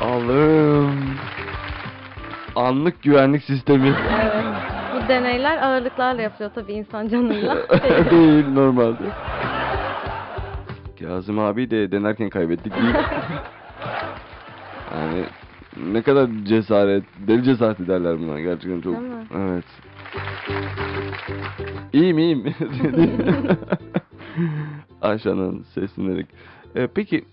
Allah'ım. 0.00 1.18
Anlık 2.56 3.02
güvenlik 3.02 3.44
sistemi. 3.44 3.94
Evet. 4.22 4.44
Bu 4.94 5.08
deneyler 5.08 5.62
ağırlıklarla 5.62 6.22
yapılıyor 6.22 6.50
tabii 6.54 6.72
insan 6.72 7.08
canıyla. 7.08 7.56
Değil 8.10 8.48
normalde. 8.48 9.04
Kazım 10.98 11.38
abi 11.38 11.70
de 11.70 11.92
denerken 11.92 12.30
kaybettik 12.30 12.72
yani 14.94 15.24
ne 15.92 16.02
kadar 16.02 16.28
cesaret, 16.44 17.04
deli 17.28 17.44
cesareti 17.44 17.88
derler 17.88 18.18
buna 18.18 18.40
gerçekten 18.40 18.80
çok. 18.80 18.94
Değil 18.94 19.06
mi? 19.08 19.24
Evet. 19.36 19.64
İyiyim 21.92 22.18
iyiyim. 22.18 22.44
Ayşe'nin 25.02 25.62
seslenerek. 25.62 26.26
Ee, 26.76 26.88
peki 26.94 27.24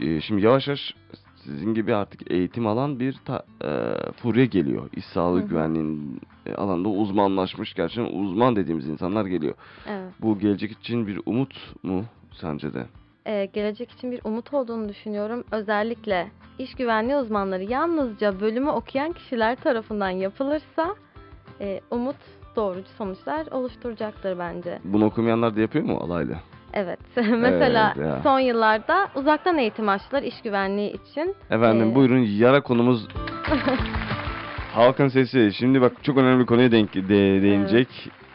Ee, 0.00 0.20
şimdi 0.20 0.42
yavaş 0.42 0.68
yavaş 0.68 0.94
sizin 1.44 1.74
gibi 1.74 1.94
artık 1.94 2.30
eğitim 2.30 2.66
alan 2.66 3.00
bir 3.00 3.16
ta, 3.24 3.42
e, 3.64 3.70
furya 4.12 4.44
geliyor. 4.44 4.88
İş 4.96 5.04
sağlığı 5.04 5.40
Hı 5.40 5.44
hı. 5.44 5.48
güvenliğinin 5.48 6.20
e, 6.46 6.54
alanında 6.54 6.88
uzmanlaşmış 6.88 7.74
gerçekten 7.74 8.18
uzman 8.18 8.56
dediğimiz 8.56 8.88
insanlar 8.88 9.26
geliyor. 9.26 9.54
evet. 9.88 10.12
Bu 10.20 10.38
gelecek 10.38 10.72
için 10.72 11.06
bir 11.06 11.20
umut 11.26 11.74
mu 11.82 12.04
sence 12.32 12.74
de? 12.74 12.86
Ee, 13.26 13.50
gelecek 13.52 13.90
için 13.90 14.12
bir 14.12 14.20
umut 14.24 14.54
olduğunu 14.54 14.88
düşünüyorum. 14.88 15.44
Özellikle 15.52 16.30
iş 16.58 16.74
güvenliği 16.74 17.16
uzmanları 17.16 17.62
yalnızca 17.64 18.40
bölümü 18.40 18.70
okuyan 18.70 19.12
kişiler 19.12 19.56
tarafından 19.56 20.10
yapılırsa 20.10 20.94
e, 21.60 21.80
umut 21.90 22.16
doğrucu 22.56 22.88
sonuçlar 22.98 23.46
oluşturacaktır 23.50 24.38
bence. 24.38 24.78
Bunu 24.84 25.04
okumayanlar 25.04 25.56
da 25.56 25.60
yapıyor 25.60 25.84
mu 25.84 25.96
alaylı? 25.96 26.36
Evet. 26.74 26.98
Mesela 27.16 27.92
Evet 27.96 28.06
ya. 28.06 28.20
son 28.22 28.38
yıllarda 28.38 29.08
uzaktan 29.14 29.58
eğitim 29.58 29.88
açtılar 29.88 30.22
iş 30.22 30.42
güvenliği 30.42 30.92
için. 30.92 31.34
Efendim 31.50 31.90
Ee, 31.90 31.94
buyurun 31.94 32.18
yara 32.18 32.60
konumuz 32.62 33.08
halkın 34.72 35.08
sesi. 35.08 35.52
Şimdi 35.58 35.80
bak 35.80 35.92
çok 36.04 36.16
önemli 36.18 36.40
bir 36.40 36.46
konuya 36.46 36.72
denk 36.72 36.94
de- 36.94 37.08
değinecek. 37.42 37.88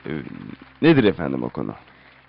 Ee, 0.06 0.10
Nedir 0.82 1.04
efendim 1.04 1.44
o 1.44 1.50
konu? 1.50 1.74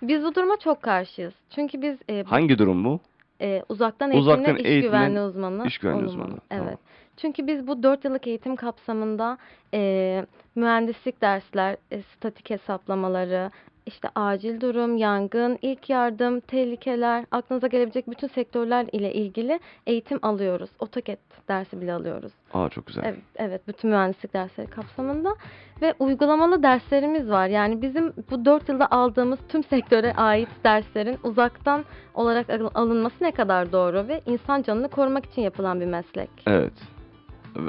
Biz 0.02 0.24
bu 0.24 0.34
duruma 0.34 0.56
çok 0.56 0.82
karşıyız. 0.82 1.34
Çünkü 1.54 1.82
biz 1.82 1.98
e, 2.08 2.24
Hangi 2.26 2.58
durum 2.58 2.84
bu? 2.84 3.00
e, 3.40 3.62
uzaktan 3.68 4.10
eğitimle 4.10 4.32
Uzaktan 4.32 4.56
iş 4.56 4.80
güvenliği 4.82 5.20
uzmanı 5.24 5.66
iş 5.66 5.78
güvenliği 5.78 6.04
olunmalı. 6.06 6.24
uzmanı, 6.26 6.40
Evet. 6.50 6.62
tamam. 6.62 6.74
Çünkü 7.16 7.46
biz 7.46 7.66
bu 7.66 7.82
4 7.82 8.04
yıllık 8.04 8.26
eğitim 8.26 8.56
kapsamında 8.56 9.38
e, 9.74 10.24
mühendislik 10.54 11.22
dersler, 11.22 11.76
e, 11.92 12.02
statik 12.02 12.50
hesaplamaları, 12.50 13.50
işte 13.90 14.08
acil 14.14 14.60
durum, 14.60 14.96
yangın, 14.96 15.58
ilk 15.62 15.90
yardım, 15.90 16.40
tehlikeler, 16.40 17.24
aklınıza 17.30 17.66
gelebilecek 17.66 18.10
bütün 18.10 18.28
sektörler 18.28 18.86
ile 18.92 19.14
ilgili 19.14 19.60
eğitim 19.86 20.18
alıyoruz. 20.22 20.70
AutoCAD 20.80 21.16
dersi 21.48 21.80
bile 21.80 21.92
alıyoruz. 21.92 22.32
Aa 22.54 22.68
çok 22.68 22.86
güzel. 22.86 23.02
Evet, 23.04 23.18
evet 23.36 23.68
bütün 23.68 23.90
mühendislik 23.90 24.34
dersleri 24.34 24.66
kapsamında 24.66 25.34
ve 25.82 25.94
uygulamalı 25.98 26.62
derslerimiz 26.62 27.30
var. 27.30 27.46
Yani 27.48 27.82
bizim 27.82 28.12
bu 28.30 28.44
4 28.44 28.68
yılda 28.68 28.90
aldığımız 28.90 29.38
tüm 29.48 29.64
sektöre 29.64 30.12
ait 30.12 30.48
derslerin 30.64 31.18
uzaktan 31.24 31.84
olarak 32.14 32.50
al- 32.50 32.70
alınması 32.74 33.24
ne 33.24 33.30
kadar 33.32 33.72
doğru 33.72 34.08
ve 34.08 34.20
insan 34.26 34.62
canını 34.62 34.88
korumak 34.88 35.26
için 35.26 35.42
yapılan 35.42 35.80
bir 35.80 35.86
meslek. 35.86 36.30
Evet. 36.46 36.72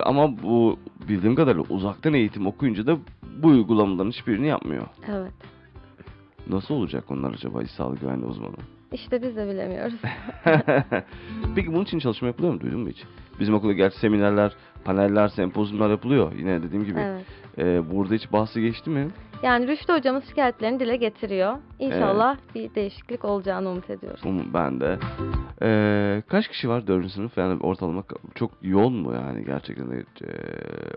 Ama 0.04 0.44
bu 0.44 0.80
bildiğim 1.08 1.36
kadarıyla 1.36 1.66
uzaktan 1.70 2.14
eğitim 2.14 2.48
okuyunca 2.48 2.88
da 2.88 2.98
bu 3.44 3.48
uygulamaların 3.48 4.10
hiçbirini 4.10 4.48
yapmıyor. 4.48 4.88
Evet. 5.12 5.34
Nasıl 6.52 6.74
olacak 6.76 7.04
onlar 7.12 7.34
acaba 7.34 7.64
iş 7.64 7.72
sağlığı 7.72 7.96
güvenliği 7.96 8.26
uzmanı? 8.28 8.56
İşte 8.94 9.22
biz 9.22 9.36
de 9.36 9.50
bilemiyoruz. 9.50 9.94
Peki 11.56 11.74
bunun 11.74 11.84
için 11.84 12.00
çalışma 12.00 12.28
yapılıyor 12.28 12.54
mu? 12.54 12.60
Duydun 12.62 12.80
mu 12.80 12.90
hiç? 12.90 13.04
Bizim 13.40 13.54
okulda 13.54 13.74
gerçi 13.74 14.00
seminerler, 14.00 14.52
paneller, 14.84 15.28
sempozyumlar 15.28 15.90
yapılıyor. 15.90 16.32
Yine 16.38 16.64
dediğim 16.64 16.86
gibi. 16.86 17.00
evet. 17.00 17.26
Ee, 17.58 17.92
burada 17.92 18.14
hiç 18.14 18.32
bahsi 18.32 18.62
geçti 18.62 18.90
mi? 18.90 19.08
Yani 19.44 19.68
Rüştü 19.68 19.94
hocamız 19.94 20.24
şikayetlerini 20.30 20.80
dile 20.80 20.96
getiriyor. 20.96 21.58
İnşallah 21.80 22.38
bir 22.56 22.76
değişiklik 22.76 23.26
olacağını 23.26 23.70
umut 23.70 23.90
ediyoruz. 23.90 24.26
Um, 24.26 24.54
ben 24.54 24.80
de. 24.80 25.00
Ee, 25.64 26.24
kaç 26.28 26.48
kişi 26.48 26.70
var 26.70 26.88
dördüncü 26.88 27.10
sınıf? 27.10 27.38
Yani 27.38 27.60
ortalama 27.62 28.04
çok 28.36 28.52
yoğun 28.62 28.94
mu 28.94 29.14
yani 29.14 29.46
gerçekten 29.46 29.92
ee, 29.92 30.04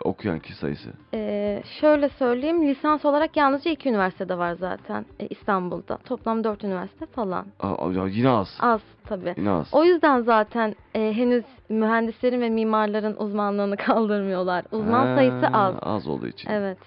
okuyan 0.04 0.38
kişi 0.38 0.54
sayısı? 0.54 0.90
Ee, 1.14 1.62
şöyle 1.80 2.08
söyleyeyim, 2.08 2.68
lisans 2.68 3.04
olarak 3.04 3.36
yalnızca 3.36 3.70
iki 3.70 3.88
üniversitede 3.88 4.38
var 4.38 4.52
zaten 4.52 5.06
e, 5.20 5.26
İstanbul'da. 5.26 5.96
Toplam 5.96 6.44
dört 6.44 6.64
üniversite 6.64 7.06
falan. 7.06 7.46
Aa, 7.60 8.06
yine 8.06 8.28
az. 8.28 8.58
Az 8.60 8.80
tabii. 9.06 9.34
Yine 9.36 9.50
az. 9.50 9.68
O 9.72 9.84
yüzden 9.84 10.20
zaten 10.20 10.74
e, 10.94 11.12
henüz 11.12 11.44
mühendislerin 11.68 12.40
ve 12.40 12.50
mimarların 12.50 13.16
uzmanlığını 13.18 13.76
kaldırmıyorlar. 13.86 14.64
Uzman 14.72 15.06
Ha, 15.06 15.14
sayısı 15.16 15.46
az. 15.52 15.74
Az 15.82 16.06
olduğu 16.06 16.26
için. 16.26 16.50
Evet. 16.50 16.78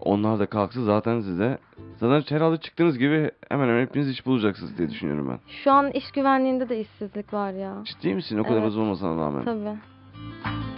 Onlar 0.00 0.38
da 0.38 0.46
kalksa 0.46 0.82
zaten 0.82 1.20
size 1.20 1.58
zaten 1.96 2.36
herhalde 2.36 2.56
çıktığınız 2.56 2.98
gibi 2.98 3.30
hemen 3.48 3.68
hemen 3.68 3.82
hepiniz 3.82 4.08
iş 4.10 4.26
bulacaksınız 4.26 4.78
diye 4.78 4.90
düşünüyorum 4.90 5.28
ben. 5.28 5.38
Şu 5.64 5.72
an 5.72 5.90
iş 5.90 6.10
güvenliğinde 6.10 6.68
de 6.68 6.80
işsizlik 6.80 7.32
var 7.32 7.52
ya. 7.52 7.74
Ciddi 7.84 8.14
misin? 8.14 8.38
O 8.38 8.42
kadar 8.42 8.56
Evet. 8.56 8.66
az 8.66 8.76
olmasına 8.76 9.16
rağmen. 9.26 9.44
Tabii. 9.44 9.78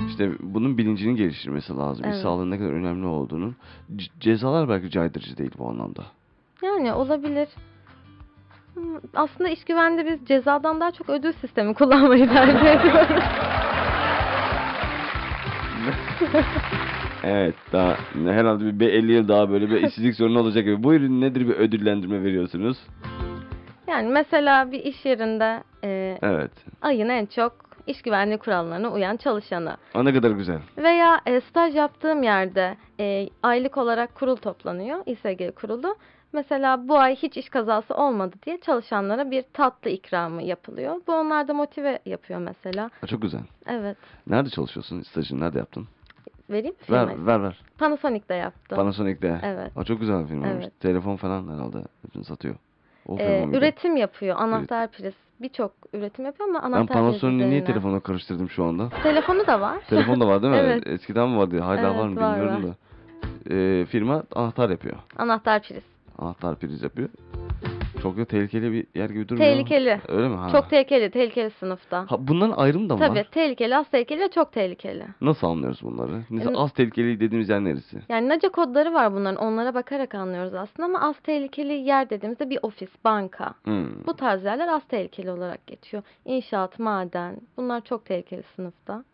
İşte 0.09 0.31
bunun 0.41 0.79
bilincinin 0.79 1.17
geliştirmesi 1.17 1.77
lazım. 1.77 2.05
İş 2.05 2.11
Evet. 2.13 2.23
sağlığının 2.23 2.51
ne 2.51 2.59
kadar 2.59 2.73
önemli 2.73 3.07
olduğunun. 3.07 3.57
C- 3.97 4.11
cezalar 4.21 4.69
belki 4.69 4.91
caydırıcı 4.91 5.37
değil 5.39 5.51
bu 5.59 5.69
anlamda. 5.69 6.03
Yani 6.63 6.93
olabilir. 6.93 7.49
Aslında 9.15 9.51
iş 9.51 9.65
güvenliğinde 9.65 10.11
biz 10.13 10.29
cezadan 10.29 10.81
daha 10.81 10.91
çok 10.91 11.09
ödül 11.09 11.33
sistemi 11.33 11.75
kullanmayı 11.75 12.29
tercih 12.29 12.81
ediyoruz. 12.81 13.09
Evet 17.27 17.55
daha 17.73 17.97
herhalde 18.25 18.65
bir 18.65 18.81
be- 18.81 18.93
50 18.93 19.13
yıl 19.13 19.29
daha 19.29 19.51
böyle 19.51 19.71
bir 19.71 19.83
işsizlik 19.89 20.15
sorunu 20.15 20.39
olacak 20.41 20.65
gibi. 20.65 20.83
Buyurun 20.83 21.21
nedir 21.21 21.49
bir 21.49 21.55
ödüllendirme 21.55 22.23
veriyorsunuz? 22.23 22.79
Yani 23.89 24.09
mesela 24.09 24.73
bir 24.73 24.85
iş 24.85 25.05
yerinde 25.05 25.63
e, 25.85 26.19
Evet. 26.23 26.51
ayın 26.83 27.09
en 27.09 27.27
çok 27.27 27.53
iş 27.87 28.03
güvenliği 28.03 28.39
kurallarına 28.39 28.89
uyan 28.93 29.17
çalışanı 29.17 29.77
Aa, 29.95 30.03
ne 30.03 30.13
kadar 30.13 30.31
güzel. 30.31 30.59
veya 30.79 31.21
e, 31.27 31.41
staj 31.41 31.75
yaptığım 31.75 32.23
yerde 32.23 32.77
e, 33.01 33.29
aylık 33.43 33.77
olarak 33.79 34.15
kurul 34.15 34.37
toplanıyor, 34.37 34.99
İSG 35.07 35.55
kurulu. 35.55 35.97
Mesela 36.33 36.89
bu 36.89 36.99
ay 36.99 37.17
hiç 37.17 37.37
iş 37.37 37.49
kazası 37.49 37.95
olmadı 37.95 38.37
diye 38.47 38.61
çalışanlara 38.61 39.31
bir 39.31 39.45
tatlı 39.53 39.91
ikramı 39.91 40.43
yapılıyor. 40.43 40.97
Bu 41.07 41.13
onlarda 41.13 41.55
motive 41.55 41.99
yapıyor 42.07 42.41
mesela. 42.41 42.91
Çok 43.07 43.23
güzel. 43.23 43.41
Evet. 43.67 43.97
Nerede 44.27 44.51
çalışıyorsun? 44.51 45.03
Stajını 45.03 45.41
nerede 45.41 45.59
yaptın? 45.59 45.89
Vereyim 46.51 46.75
mi 46.75 46.81
firmayı? 46.83 47.07
Ver 47.09 47.27
ver 47.27 47.43
ver. 47.43 47.61
Panasonic'te 47.79 48.35
yaptım. 48.35 48.77
Panasonic'te. 48.77 49.41
Evet. 49.43 49.77
Aa, 49.77 49.85
çok 49.85 50.01
güzel 50.01 50.23
bir 50.23 50.29
firmaymış. 50.29 50.65
Evet. 50.65 50.81
Telefon 50.81 51.17
falan 51.17 51.49
herhalde 51.55 51.79
hepsini 52.03 52.25
satıyor. 52.25 52.55
O 53.09 53.19
Ee, 53.19 53.45
üretim 53.53 53.97
yapıyor. 53.97 54.37
Anahtar 54.39 54.91
priz. 54.91 55.15
Birçok 55.41 55.73
üretim 55.93 56.25
yapıyor 56.25 56.49
ama 56.49 56.59
Ben 56.63 56.67
anahtar 56.67 56.87
priz 56.87 56.95
Panasonic'i 56.95 57.51
niye 57.51 57.65
telefona 57.65 58.01
karıştırdım 58.01 58.51
şu 58.51 58.65
anda? 58.65 58.89
Telefonu 59.03 59.47
da 59.47 59.61
var. 59.61 59.79
Telefon 59.89 60.21
da 60.21 60.27
var 60.27 60.43
değil 60.43 60.53
mi? 60.53 60.59
Evet. 60.65 60.87
Eskiden 60.87 61.29
mi 61.29 61.39
vardı? 61.39 61.61
Hala 61.61 61.81
Evet, 61.81 61.97
var 61.99 62.09
mı 62.09 62.17
var, 62.21 62.37
bilmiyorum 62.37 62.65
var. 62.65 62.71
da. 62.71 62.75
Ee, 63.55 63.85
firma 63.87 64.23
anahtar 64.35 64.71
yapıyor. 64.71 64.97
Anahtar 65.19 65.63
priz. 65.63 65.83
Anahtar 66.19 66.57
priz 66.57 66.83
yapıyor. 66.83 67.09
Çok 68.03 68.17
da 68.17 68.25
tehlikeli 68.25 68.73
bir 68.73 68.87
yer 68.95 69.11
gibi 69.11 69.29
durmuyor. 69.29 69.51
Tehlikeli. 69.53 70.01
Öyle 70.09 70.29
mi? 70.29 70.37
Ha. 70.37 70.49
Çok 70.53 70.71
tehlikeli. 70.71 71.11
Tehlikeli 71.11 71.51
sınıfta. 71.51 72.07
Ha, 72.09 72.17
bunların 72.29 72.57
ayrımı 72.57 72.89
da 72.89 72.95
mı 72.95 73.01
Tabii 73.01 73.19
var? 73.19 73.27
tehlikeli, 73.31 73.77
az 73.77 73.89
tehlikeli 73.91 74.21
ve 74.21 74.29
çok 74.29 74.53
tehlikeli. 74.53 75.05
Nasıl 75.21 75.47
anlıyoruz 75.47 75.83
bunları? 75.83 76.23
Mesela 76.31 76.51
Yani- 76.51 76.59
az 76.63 76.73
tehlikeli 76.73 77.21
dediğimiz 77.21 77.49
yer 77.49 77.65
neresi? 77.65 77.99
Yani 78.09 78.29
NACA 78.29 78.49
kodları 78.49 78.95
var 78.95 79.13
bunların. 79.15 79.45
Onlara 79.45 79.75
bakarak 79.75 80.15
anlıyoruz 80.15 80.55
aslında 80.55 80.87
ama 80.87 81.01
az 81.01 81.17
tehlikeli 81.21 81.73
yer 81.73 82.11
dediğimizde 82.11 82.51
bir 82.51 82.59
ofis, 82.63 82.91
banka. 83.05 83.55
Hmm. 83.65 84.07
Bu 84.07 84.15
tarz 84.15 84.45
yerler 84.45 84.69
az 84.69 84.85
tehlikeli 84.89 85.31
olarak 85.31 85.67
geçiyor. 85.67 86.03
İnşaat, 86.25 86.79
maden. 86.79 87.37
Bunlar 87.57 87.81
çok 87.81 88.05
tehlikeli 88.05 88.43
sınıfta. 88.57 89.05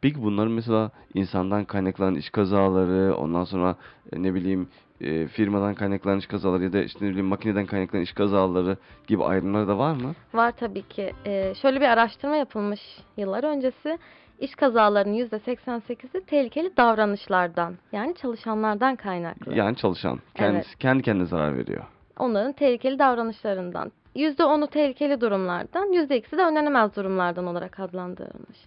Peki 0.00 0.22
bunların 0.22 0.52
mesela 0.52 0.90
insandan 1.14 1.64
kaynaklanan 1.64 2.14
iş 2.14 2.30
kazaları, 2.30 3.14
ondan 3.16 3.44
sonra 3.44 3.76
e, 4.12 4.22
ne 4.22 4.34
bileyim 4.34 4.68
e, 5.00 5.26
firmadan 5.26 5.74
kaynaklanan 5.74 6.18
iş 6.18 6.26
kazaları 6.26 6.62
ya 6.62 6.72
da 6.72 6.82
işte 6.82 7.04
ne 7.04 7.08
bileyim 7.08 7.26
makineden 7.26 7.66
kaynaklanan 7.66 8.02
iş 8.04 8.12
kazaları 8.12 8.76
gibi 9.06 9.24
ayrımları 9.24 9.68
da 9.68 9.78
var 9.78 9.92
mı? 9.92 10.14
Var 10.34 10.52
tabii 10.60 10.82
ki. 10.82 11.12
Ee, 11.26 11.52
şöyle 11.62 11.80
bir 11.80 11.86
araştırma 11.86 12.36
yapılmış 12.36 12.80
yıllar 13.16 13.44
öncesi. 13.44 13.98
İş 14.40 14.54
kazalarının 14.54 15.14
%88'i 15.14 16.24
tehlikeli 16.24 16.76
davranışlardan 16.76 17.74
yani 17.92 18.14
çalışanlardan 18.14 18.96
kaynaklı. 18.96 19.54
Yani 19.54 19.76
çalışan 19.76 20.18
kendisi 20.34 20.78
kendi 20.78 21.02
kendine 21.02 21.26
zarar 21.26 21.58
veriyor. 21.58 21.84
Onların 22.18 22.52
tehlikeli 22.52 22.98
davranışlarından. 22.98 23.92
%10'u 24.16 24.66
tehlikeli 24.66 25.20
durumlardan, 25.20 25.92
%2'si 25.92 26.38
de 26.38 26.42
önlenemez 26.42 26.96
durumlardan 26.96 27.46
olarak 27.46 27.80
adlandırılmış. 27.80 28.58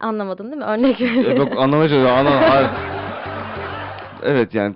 Anlamadın 0.00 0.44
değil 0.44 0.56
mi? 0.56 0.64
Örnek 0.64 1.00
E, 1.00 1.04
veriyorum. 1.04 1.36
Yok 1.36 1.58
anlamaya 1.58 1.88
çalışıyorum. 1.88 2.70
Evet 4.22 4.54
yani 4.54 4.74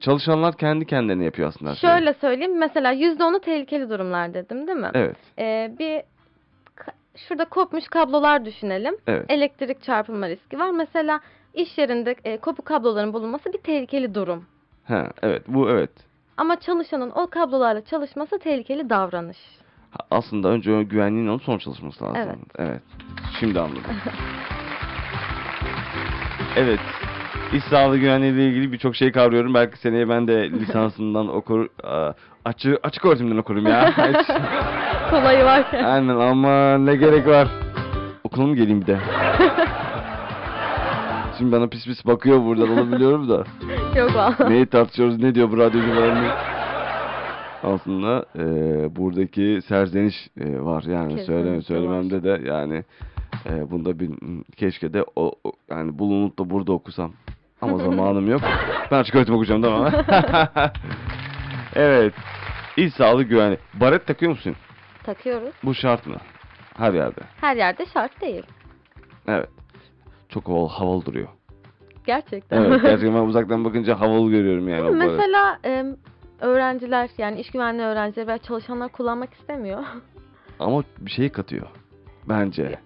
çalışanlar 0.00 0.56
kendi 0.56 0.86
kendilerine 0.86 1.24
yapıyor 1.24 1.48
aslında. 1.48 1.74
şeyi. 1.74 1.90
Şöyle 1.90 2.14
söyleyeyim. 2.14 2.58
Mesela 2.58 2.94
%10'u 2.94 3.40
tehlikeli 3.40 3.90
durumlar 3.90 4.34
dedim 4.34 4.66
değil 4.66 4.78
mi? 4.78 4.90
Evet. 4.94 5.16
Ee, 5.38 5.72
bir 5.78 6.02
şurada 7.16 7.44
kopmuş 7.44 7.88
kablolar 7.88 8.44
düşünelim. 8.44 8.96
Evet. 9.06 9.24
Elektrik 9.28 9.82
çarpılma 9.82 10.28
riski 10.28 10.58
var. 10.58 10.70
Mesela 10.70 11.20
iş 11.54 11.78
yerinde 11.78 12.14
e, 12.24 12.36
kopuk 12.36 12.64
kabloların 12.66 13.12
bulunması 13.12 13.52
bir 13.52 13.58
tehlikeli 13.58 14.14
durum. 14.14 14.44
Ha, 14.84 15.10
evet 15.22 15.42
bu 15.48 15.70
evet. 15.70 15.90
Ama 16.36 16.60
çalışanın 16.60 17.10
o 17.10 17.26
kablolarla 17.26 17.84
çalışması 17.84 18.38
tehlikeli 18.38 18.90
davranış. 18.90 19.38
Aslında 20.10 20.48
önce 20.48 20.72
o 20.72 20.88
güvenliğin 20.88 21.28
olup 21.28 21.42
sonra 21.42 21.58
çalışması 21.58 22.04
lazım. 22.04 22.16
Evet. 22.16 22.38
Evet. 22.58 22.82
Şimdi 23.40 23.60
anladım. 23.60 23.82
evet. 26.56 26.80
İş 27.52 27.64
sağlığı 27.64 27.98
güvenliği 27.98 28.32
ile 28.32 28.48
ilgili 28.48 28.72
birçok 28.72 28.96
şey 28.96 29.12
kavruyorum. 29.12 29.54
Belki 29.54 29.78
seneye 29.78 30.08
ben 30.08 30.28
de 30.28 30.50
lisansından 30.50 31.28
okur, 31.36 31.68
aa, 31.84 32.12
açık, 32.44 33.04
öğretimden 33.04 33.36
okurum 33.36 33.66
ya. 33.66 33.92
Kolayı 35.10 35.44
varken. 35.44 35.84
Aynen 35.84 36.16
ama 36.16 36.78
ne 36.78 36.96
gerek 36.96 37.26
var. 37.26 37.48
Okula 38.24 38.46
mı 38.46 38.56
geleyim 38.56 38.80
bir 38.80 38.86
de? 38.86 38.98
Şimdi 41.38 41.52
bana 41.52 41.66
pis 41.66 41.84
pis 41.86 42.06
bakıyor 42.06 42.44
buradan 42.44 42.68
onu 42.70 42.92
biliyorum 42.92 43.28
da. 43.28 43.44
Yok 43.98 44.14
valla. 44.14 44.48
Neyi 44.48 44.66
tartışıyoruz 44.66 45.18
ne 45.22 45.34
diyor 45.34 45.50
bu 45.50 45.58
radyocu 45.58 45.94
falan. 45.94 46.18
Aslında 47.62 48.24
e, 48.38 48.44
buradaki 48.96 49.60
serzeniş 49.68 50.14
e, 50.40 50.60
var 50.60 50.82
yani 50.82 51.08
Kesinlikle 51.16 51.24
söyle, 51.24 51.56
var. 51.56 51.62
söylememde 51.62 52.22
de 52.22 52.40
yani 52.48 52.84
e, 53.46 53.70
bunda 53.70 53.98
bir 53.98 54.10
keşke 54.56 54.92
de 54.92 55.04
o, 55.16 55.32
o- 55.44 55.52
yani 55.70 55.98
bulunup 55.98 56.38
da 56.38 56.50
burada 56.50 56.72
okusam 56.72 57.12
ama 57.60 57.78
zamanım 57.78 58.30
yok. 58.30 58.40
Ben 58.90 58.98
açık 59.00 59.14
öğretim 59.14 59.34
okuyacağım 59.34 59.62
tamam 59.62 59.82
mı? 59.82 60.04
evet. 61.74 62.14
İş 62.76 62.94
sağlığı 62.94 63.22
güvenliği. 63.22 63.58
Baret 63.74 64.06
takıyor 64.06 64.32
musun? 64.32 64.56
Takıyoruz. 65.02 65.54
Bu 65.64 65.74
şart 65.74 66.06
mı? 66.06 66.16
Her 66.76 66.92
yerde. 66.94 67.20
Her 67.40 67.56
yerde 67.56 67.86
şart 67.86 68.20
değil. 68.20 68.42
Evet. 69.28 69.48
Çok 70.28 70.48
havalı, 70.48 70.68
havalı 70.68 71.04
duruyor. 71.06 71.28
Gerçekten. 72.06 72.62
Evet 72.62 72.82
gerçekten 72.82 73.14
ben 73.14 73.20
uzaktan 73.26 73.64
bakınca 73.64 74.00
havalı 74.00 74.30
görüyorum 74.30 74.68
yani. 74.68 74.90
Mesela 74.90 75.58
e, 75.64 75.84
öğrenciler 76.40 77.10
yani 77.18 77.40
iş 77.40 77.50
güvenliği 77.50 77.86
öğrencileri 77.86 78.26
veya 78.28 78.38
çalışanlar 78.38 78.92
kullanmak 78.92 79.32
istemiyor. 79.34 79.84
Ama 80.60 80.84
bir 80.98 81.10
şey 81.10 81.28
katıyor. 81.28 81.66
Bence. 82.28 82.78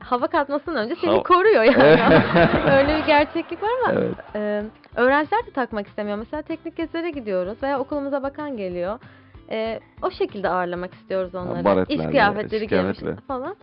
Hava 0.00 0.26
katmasından 0.26 0.84
önce 0.84 0.94
seni 1.00 1.10
Hava- 1.10 1.22
koruyor 1.22 1.62
yani. 1.62 1.76
Öyle 2.78 2.98
bir 2.98 3.06
gerçeklik 3.06 3.62
var 3.62 3.68
ama 3.84 3.92
Evet. 4.00 4.14
e, 4.36 4.62
öğrenciler 4.96 5.46
de 5.46 5.50
takmak 5.50 5.86
istemiyor. 5.86 6.18
Mesela 6.18 6.42
teknik 6.42 6.76
gezilere 6.76 7.10
gidiyoruz 7.10 7.62
veya 7.62 7.78
okulumuza 7.80 8.22
bakan 8.22 8.56
geliyor. 8.56 8.98
E, 9.50 9.80
o 10.02 10.10
şekilde 10.10 10.48
ağırlamak 10.48 10.94
istiyoruz 10.94 11.34
onları. 11.34 11.64
baretlerle, 11.64 12.02
İş 12.04 12.10
kıyafetleri 12.10 12.64
iş 12.64 12.70
giymiş 12.70 12.98
falan. 13.28 13.56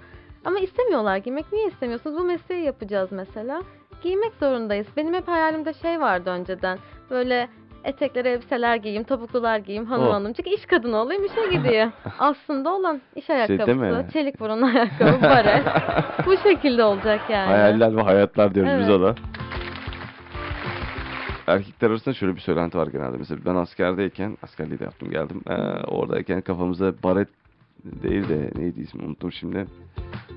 Ama 0.46 0.60
istemiyorlar 0.60 1.17
giymek. 1.17 1.46
Niye 1.53 1.67
istemiyorsunuz? 1.67 2.17
Bu 2.17 2.24
mesleği 2.24 2.63
yapacağız 2.63 3.12
mesela. 3.12 3.62
Giymek 4.03 4.34
zorundayız. 4.39 4.88
Benim 4.98 5.13
hep 5.13 5.27
hayalimde 5.27 5.74
şey 5.74 6.00
vardı 6.00 6.29
önceden. 6.29 6.77
Böyle 7.10 7.48
etekleri 7.86 8.27
elbiseler 8.27 8.75
giyeyim, 8.75 9.04
topuklular 9.04 9.58
giyeyim, 9.58 9.86
hanım 9.86 10.08
Oh. 10.08 10.13
hanım. 10.13 10.34
Çünkü 10.34 10.50
iş 10.50 10.65
kadını 10.65 10.98
olayım, 10.98 11.25
işe 11.25 11.58
gideyim. 11.58 11.94
Aslında 12.20 12.74
olan 12.75 13.01
iş 13.15 13.30
ayakkabısı, 13.30 13.65
Şey 13.65 13.82
değil 13.82 13.94
mi? 13.94 14.06
çelik 14.13 14.39
burun 14.39 14.62
ayakkabı, 14.62 15.22
baret. 15.22 15.63
Bu 16.25 16.38
şekilde 16.38 16.84
olacak 16.84 17.22
yani. 17.30 17.48
Hayaller 17.48 17.96
ve 17.98 18.01
hayatlar 18.01 18.56
diyoruz 18.56 18.72
biz 18.80 18.89
Evet. 18.89 19.00
ona. 19.00 19.15
Erkekler 21.48 21.89
arasında 21.89 22.15
şöyle 22.15 22.36
bir 22.36 22.42
söylenti 22.42 22.78
var 22.78 22.88
genelde. 22.88 23.17
Mesela 23.17 23.39
ben 23.45 23.56
askerdeyken, 23.56 24.38
askerliği 24.43 24.80
de 24.80 24.84
yaptım 24.84 25.10
geldim. 25.12 25.41
Ee, 25.50 25.54
oradayken 25.88 26.41
kafamıza 26.41 26.93
baret 27.04 27.28
değil 28.04 28.30
de 28.30 28.52
neydi 28.56 28.82
ismi 28.82 29.04
unuttum 29.06 29.32
şimdi. 29.32 29.65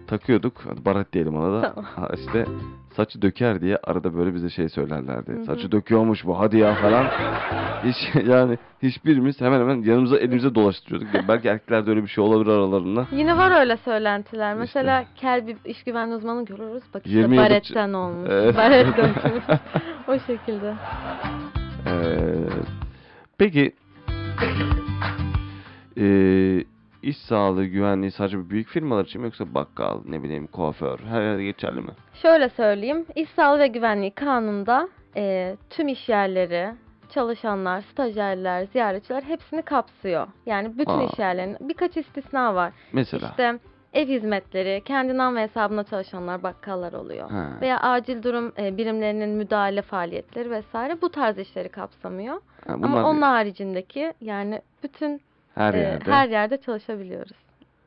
Takıyorduk. 0.07 0.55
Hadi 0.69 0.85
baret 0.85 1.13
diyelim 1.13 1.37
ona 1.37 1.53
da. 1.63 1.73
Tamam. 1.75 1.85
Ha, 1.97 2.09
işte 2.15 2.45
saçı 2.97 3.23
döker 3.23 3.61
diye 3.61 3.77
arada 3.77 4.15
böyle 4.17 4.35
bize 4.35 4.51
şey 4.51 4.69
söylerlerdi. 4.69 5.33
Hı 5.33 5.37
hı. 5.41 5.45
Saçı 5.45 5.73
döküyormuş 5.73 6.27
bu 6.27 6.39
hadi 6.41 6.57
ya 6.59 6.75
falan. 6.75 7.07
Hiç, 7.85 7.97
yani 8.29 8.59
hiçbirimiz 8.83 9.41
hemen 9.41 9.61
hemen 9.61 9.83
yanımıza 9.83 10.19
elimize 10.19 10.55
dolaştırıyorduk. 10.55 11.09
Belki 11.29 11.49
erkeklerde 11.49 11.91
öyle 11.91 12.03
bir 12.03 12.09
şey 12.09 12.25
olabilir 12.25 12.51
aralarında. 12.51 13.07
Yine 13.13 13.37
var 13.37 13.61
öyle 13.61 13.77
söylentiler. 13.77 14.51
İşte. 14.53 14.59
Mesela 14.61 15.05
kel 15.17 15.47
bir 15.47 15.57
iş 15.65 15.85
güvenliği 15.85 16.17
uzmanı 16.17 16.45
görürüz. 16.45 16.83
Bak 16.95 17.07
işte 17.07 17.19
20 17.19 17.37
yıllık- 17.37 17.51
baretten 17.51 17.93
olmuş. 17.93 18.29
Evet. 18.33 18.57
Baret 18.57 18.87
dökmüş. 18.97 19.45
o 20.09 20.19
şekilde. 20.19 20.75
Evet. 21.87 22.53
Peki 23.39 23.73
eee 25.97 26.65
iş 27.09 27.17
sağlığı 27.17 27.65
güvenliği 27.65 28.11
sadece 28.11 28.51
büyük 28.51 28.69
firmalar 28.69 29.05
için 29.05 29.21
mi 29.21 29.25
yoksa 29.25 29.55
bakkal, 29.55 30.01
ne 30.05 30.23
bileyim 30.23 30.47
kuaför 30.47 30.99
her 30.99 31.23
yerde 31.23 31.45
geçerli 31.45 31.81
mi? 31.81 31.91
Şöyle 32.23 32.49
söyleyeyim. 32.49 33.07
İş 33.15 33.29
sağlığı 33.31 33.59
ve 33.59 33.67
güvenliği 33.67 34.11
kanununda 34.11 34.89
e, 35.17 35.57
tüm 35.71 35.89
iş 35.89 36.09
yerleri, 36.09 36.75
çalışanlar, 37.11 37.81
stajyerler, 37.93 38.65
ziyaretçiler 38.65 39.23
hepsini 39.23 39.63
kapsıyor. 39.63 40.27
Yani 40.47 40.79
bütün 40.79 40.99
Aa. 40.99 41.05
iş 41.05 41.19
yerlerinin 41.19 41.57
birkaç 41.61 41.97
istisna 41.97 42.55
var. 42.55 42.73
Mesela. 42.93 43.29
İşte 43.29 43.59
ev 43.93 44.09
hizmetleri, 44.09 44.83
kendi 44.85 45.17
nam 45.17 45.37
ve 45.37 45.43
hesabına 45.43 45.85
çalışanlar, 45.85 46.43
bakkallar 46.43 46.93
oluyor. 46.93 47.31
Ha. 47.31 47.49
Veya 47.61 47.81
acil 47.81 48.23
durum 48.23 48.53
e, 48.59 48.77
birimlerinin 48.77 49.29
müdahale 49.31 49.83
faaliyetleri 49.83 50.51
vesaire 50.51 51.03
bu 51.03 51.09
tarz 51.09 51.39
işleri 51.39 51.69
kapsamıyor. 51.69 52.35
Ha, 52.67 52.73
Ama 52.73 53.11
onun 53.11 53.23
haricindeki 53.23 54.13
yani 54.21 54.63
bütün 54.83 55.21
her 55.59 55.75
e, 55.75 55.79
yerde. 55.79 56.13
her 56.13 56.29
yerde 56.29 56.57
çalışabiliyoruz. 56.61 57.37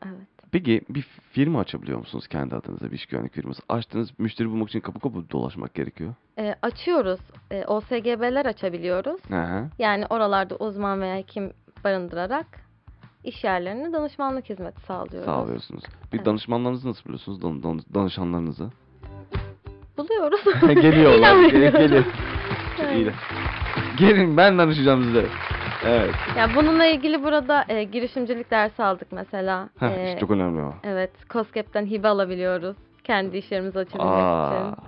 Evet. 0.06 0.28
Peki 0.52 0.82
bir 0.90 1.02
firma 1.32 1.60
açabiliyor 1.60 2.00
musunuz 2.00 2.28
kendi 2.28 2.56
adınıza 2.56 2.86
bir 2.86 2.96
iş 2.96 3.06
güvenlik 3.06 3.34
firması? 3.34 3.62
Açtığınız 3.70 4.20
müşteri 4.20 4.50
bulmak 4.50 4.70
için 4.70 4.80
kapı 4.80 5.00
kapı 5.00 5.30
dolaşmak 5.30 5.74
gerekiyor. 5.74 6.14
E, 6.40 6.56
açıyoruz. 6.62 7.20
E, 7.52 7.66
OSGB'ler 7.66 8.46
açabiliyoruz. 8.46 9.22
Hı. 9.30 9.70
Yani 9.80 10.06
oralarda 10.10 10.56
uzman 10.56 11.02
veya 11.02 11.16
hekim 11.16 11.54
barındırarak 11.84 12.46
iş 13.24 13.44
yerlerine 13.44 13.94
danışmanlık 13.94 14.50
hizmeti 14.50 14.82
sağlıyoruz. 14.82 15.26
Sağlıyorsunuz. 15.26 15.84
Bir 16.14 16.18
Evet. 16.18 16.26
danışmanlarınızı 16.26 16.90
nasıl 16.90 17.06
buluyorsunuz? 17.06 17.42
Dan- 17.42 17.64
dan- 17.64 17.94
danışanlarınızı. 17.94 18.70
Buluyoruz. 19.98 20.42
Geliyorlar. 20.82 21.52
De. 21.52 23.14
Gelin 23.98 24.38
ben 24.38 24.58
danışacağım 24.58 25.04
size. 25.04 25.26
Evet. 25.86 26.16
Ya 26.38 26.50
bununla 26.56 26.86
ilgili 26.86 27.24
burada 27.24 27.66
e, 27.70 27.84
girişimcilik 27.84 28.52
dersi 28.52 28.84
aldık 28.84 29.08
mesela. 29.12 29.70
Heh, 29.80 29.88
E, 29.88 30.18
çok 30.20 30.32
önemli 30.32 30.62
o. 30.62 30.74
Evet, 30.84 31.12
COSGAP'ten 31.30 31.86
hibe 31.86 32.08
alabiliyoruz. 32.08 32.76
Kendi 33.04 33.38
iş 33.38 33.52
yerimizi 33.52 33.80
açabilmek 33.80 34.14
Aa, 34.14 34.70
için. 34.72 34.84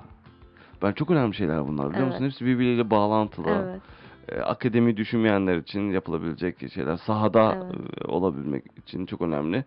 ben 0.82 0.92
çok 0.92 1.12
önemli 1.12 1.36
şeyler 1.36 1.68
bunlar 1.68 1.90
biliyor 1.90 2.06
musun? 2.08 2.22
Evet. 2.22 2.32
Hepsi 2.32 2.46
birbiriyle 2.46 2.90
bağlantılı. 2.90 3.50
Evet. 3.50 3.82
Ee, 4.30 4.42
akademi 4.42 4.98
düşünmeyenler 4.98 5.58
için 5.58 5.92
yapılabilecek 5.92 6.72
şeyler. 6.74 6.98
Sahada 6.98 7.56
Evet. 7.58 7.76
e, 8.02 8.06
olabilmek 8.08 8.64
için 8.78 9.06
çok 9.06 9.22
önemli. 9.22 9.64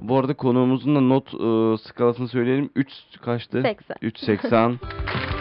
Bu 0.00 0.18
arada 0.18 0.34
konuğumuzun 0.34 0.96
da 0.96 1.00
not 1.00 1.26
e, 1.34 1.82
skalasını 1.88 2.28
söyleyelim. 2.28 2.70
3 2.76 2.88
kaçtı? 3.22 3.62
80. 3.62 3.96
3.80. 4.02 4.74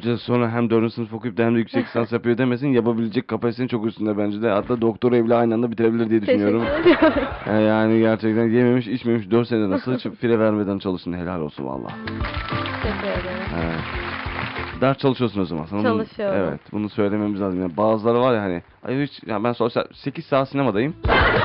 Kimse 0.00 0.16
sonra 0.18 0.50
hem 0.50 0.70
4. 0.70 0.92
sınıf 0.94 1.12
okuyup 1.14 1.36
da 1.36 1.42
hem 1.44 1.54
de 1.54 1.58
yüksek 1.58 1.86
lisans 1.86 2.12
yapıyor 2.12 2.38
demesin. 2.38 2.68
Yapabilecek 2.68 3.28
kapasitenin 3.28 3.68
çok 3.68 3.86
üstünde 3.86 4.18
bence 4.18 4.42
de. 4.42 4.50
Hatta 4.50 4.80
doktora 4.80 5.16
evli 5.16 5.34
aynı 5.34 5.54
anda 5.54 5.70
bitirebilir 5.70 6.10
diye 6.10 6.22
düşünüyorum. 6.22 6.62
Teşekkür 6.84 7.06
ediyorum. 7.06 7.28
E, 7.46 7.52
Yani 7.52 7.98
gerçekten 7.98 8.48
yememiş 8.50 8.86
içmemiş 8.86 9.30
4 9.30 9.48
senede 9.48 9.70
nasıl 9.70 9.94
hiç 9.94 10.06
fire 10.20 10.38
vermeden 10.38 10.78
çalışsın 10.78 11.12
helal 11.12 11.40
olsun 11.40 11.66
valla. 11.66 11.88
Teşekkür 12.82 13.08
ederim. 13.08 13.42
Evet. 13.64 13.80
Ders 14.80 14.98
çalışıyorsun 14.98 15.40
o 15.40 15.44
zaman. 15.44 15.64
Sana 15.64 15.80
bunu- 15.80 15.88
Çalışıyorum. 15.88 16.40
evet. 16.48 16.60
Bunu 16.72 16.88
söylememiz 16.88 17.40
lazım. 17.40 17.60
Yani 17.60 17.76
bazıları 17.76 18.20
var 18.20 18.34
ya 18.34 18.42
hani. 18.42 18.62
Ay 18.86 19.02
hiç 19.02 19.22
ya 19.26 19.44
ben 19.44 19.52
sonuçta 19.52 19.84
8 19.92 20.24
saat 20.26 20.48
sinemadayım. 20.48 20.94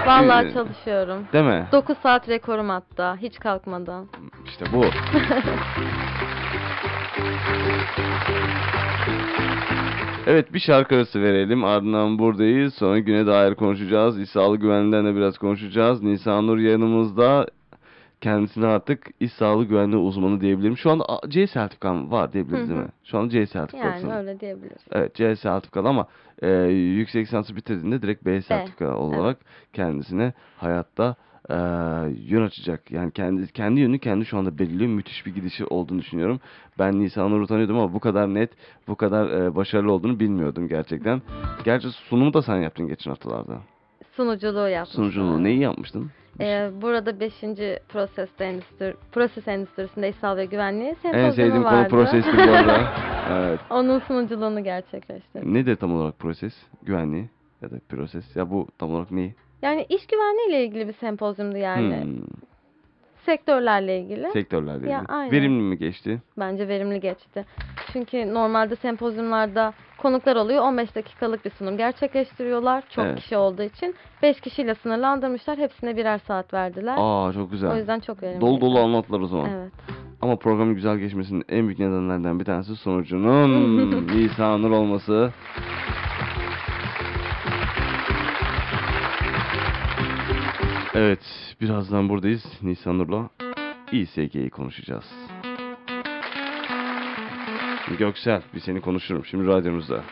Vallahi 0.07 0.47
Ee, 0.47 0.53
çalışıyorum. 0.53 1.23
Değil 1.33 1.45
mi? 1.45 1.67
9 1.71 1.97
saat 1.97 2.29
rekorum 2.29 2.69
hatta. 2.69 3.17
Hiç 3.17 3.39
kalkmadan. 3.39 4.05
İşte 4.45 4.65
bu. 4.73 4.85
Evet 10.27 10.53
bir 10.53 10.59
şarkı 10.59 10.95
arası 10.95 11.21
verelim. 11.21 11.63
Ardından 11.63 12.19
buradayız. 12.19 12.73
Sonra 12.73 12.99
güne 12.99 13.27
dair 13.27 13.55
konuşacağız. 13.55 14.19
İş 14.19 14.29
sağlığı 14.29 14.57
güvenliğinden 14.57 15.05
de 15.05 15.15
biraz 15.15 15.37
konuşacağız. 15.37 16.03
Nisan 16.03 16.47
Nur 16.47 16.57
yanımızda. 16.57 17.47
kendisine 18.21 18.65
artık 18.67 19.07
iş 19.19 19.33
sağlığı 19.33 19.65
güvenliği 19.65 20.01
uzmanı 20.01 20.41
diyebilirim. 20.41 20.77
Şu 20.77 20.91
anda 20.91 21.05
A- 21.09 21.29
C 21.29 21.47
sertifikam 21.47 22.11
var 22.11 22.33
diyebiliriz 22.33 22.69
değil 22.69 22.79
mi? 22.79 22.87
Şu 23.03 23.17
anda 23.17 23.29
C 23.29 23.45
sertifikasın. 23.45 24.07
Yani 24.09 24.19
öyle 24.19 24.39
diyebiliriz. 24.39 24.81
Evet 24.91 25.15
C 25.15 25.35
sertifikalı 25.35 25.87
ama 25.89 26.07
e, 26.41 26.49
yüksek 26.71 27.27
lisansı 27.27 27.55
bitirdiğinde 27.55 28.01
direkt 28.01 28.25
B 28.25 28.41
sertifika 28.41 28.95
olarak 28.97 29.37
kendisine 29.73 30.33
hayatta 30.57 31.15
e, 31.49 31.55
yön 32.27 32.45
açacak. 32.45 32.91
Yani 32.91 33.11
kendi 33.11 33.47
kendi 33.53 33.79
yönünü 33.79 33.99
kendi 33.99 34.25
şu 34.25 34.37
anda 34.37 34.57
belirliyor. 34.57 34.89
Müthiş 34.89 35.25
bir 35.25 35.35
gidişi 35.35 35.65
olduğunu 35.65 35.99
düşünüyorum. 35.99 36.39
Ben 36.79 36.99
Nisan 36.99 37.31
Nur'u 37.31 37.47
tanıyordum 37.47 37.77
ama 37.77 37.93
bu 37.93 37.99
kadar 37.99 38.33
net, 38.33 38.49
bu 38.87 38.95
kadar 38.95 39.29
e, 39.29 39.55
başarılı 39.55 39.91
olduğunu 39.91 40.19
bilmiyordum 40.19 40.67
gerçekten. 40.67 41.21
Gerçi 41.65 41.89
sunumu 41.89 42.33
da 42.33 42.41
sen 42.41 42.55
yaptın 42.57 42.87
geçen 42.87 43.11
haftalarda. 43.11 43.57
Sunuculuğu 44.15 44.69
yapmıştım. 44.69 45.03
Sunuculuğu 45.03 45.43
neyi 45.43 45.59
yapmıştın? 45.59 46.11
Ee, 46.41 46.69
burada 46.81 47.19
5. 47.19 47.33
proses 47.89 48.29
endüstri, 48.39 48.95
proses 49.11 49.47
endüstrisinde 49.47 50.09
İhsal 50.09 50.37
ve 50.37 50.45
güvenliği 50.45 50.89
En 50.89 50.93
sempozyumu 50.93 51.33
sevdiğim 51.33 51.63
konu 51.63 51.65
vardı. 51.77 51.89
prosesti 51.89 52.37
bu 52.37 52.41
arada. 52.41 52.87
Evet. 53.31 53.59
Onun 53.69 53.99
sunuculuğunu 53.99 54.63
gerçekleştirdim. 54.63 55.53
Nedir 55.53 55.75
tam 55.75 55.93
olarak 55.95 56.19
proses? 56.19 56.53
Güvenliği 56.83 57.29
ya 57.61 57.71
da 57.71 57.75
proses? 57.89 58.35
Ya 58.35 58.49
bu 58.49 58.67
tam 58.77 58.91
olarak 58.93 59.11
ne? 59.11 59.33
Yani 59.61 59.85
iş 59.89 60.07
güvenliği 60.07 60.49
ile 60.49 60.65
ilgili 60.65 60.87
bir 60.87 60.93
sempozyumdu 60.93 61.57
yani. 61.57 62.03
Hmm, 62.03 62.13
Sektörlerle 63.25 63.99
ilgili. 63.99 64.31
sektörlerle 64.31 64.89
Ya, 64.89 64.97
ilgili. 64.99 65.13
aynen. 65.13 65.31
Verimli 65.31 65.61
mi 65.63 65.77
geçti? 65.77 66.21
Bence 66.39 66.67
verimli 66.67 66.99
geçti. 66.99 67.45
Çünkü 67.93 68.33
normalde 68.33 68.75
sempozyumlarda 68.75 69.73
konuklar 69.97 70.35
oluyor. 70.35 70.63
15 70.63 70.95
dakikalık 70.95 71.45
bir 71.45 71.49
sunum 71.49 71.77
gerçekleştiriyorlar. 71.77 72.83
Çok 72.89 73.05
Evet. 73.05 73.19
kişi 73.19 73.37
olduğu 73.37 73.63
için. 73.63 73.95
5 74.21 74.41
kişiyle 74.41 74.75
sınırlandırmışlar. 74.75 75.57
Hepsine 75.57 75.97
birer 75.97 76.17
saat 76.17 76.53
verdiler. 76.53 76.95
Aa 76.99 77.33
çok 77.33 77.51
güzel. 77.51 77.71
O 77.71 77.75
yüzden 77.75 77.99
çok 77.99 78.23
verimli. 78.23 78.41
Dolu 78.41 78.61
dolu 78.61 78.79
anlattılar 78.79 79.19
o 79.19 79.27
zaman. 79.27 79.49
Evet. 79.49 79.71
Ama 80.21 80.35
programın 80.35 80.75
güzel 80.75 80.97
geçmesinin 80.97 81.43
en 81.49 81.65
büyük 81.67 81.79
nedenlerden 81.79 82.39
bir 82.39 82.45
tanesi 82.45 82.75
sonucunun 82.75 84.07
Nisan 84.15 84.61
Nur 84.61 84.71
olması. 84.71 85.31
Evet, 90.93 91.55
birazdan 91.61 92.09
buradayız. 92.09 92.45
Nisan 92.61 92.97
Nur'la 92.99 93.29
İSG'yi 93.91 94.49
konuşacağız. 94.49 95.05
Göksel, 97.99 98.41
bir 98.53 98.59
seni 98.59 98.81
konuşurum 98.81 99.25
şimdi 99.25 99.47
radyomuzda. 99.47 100.03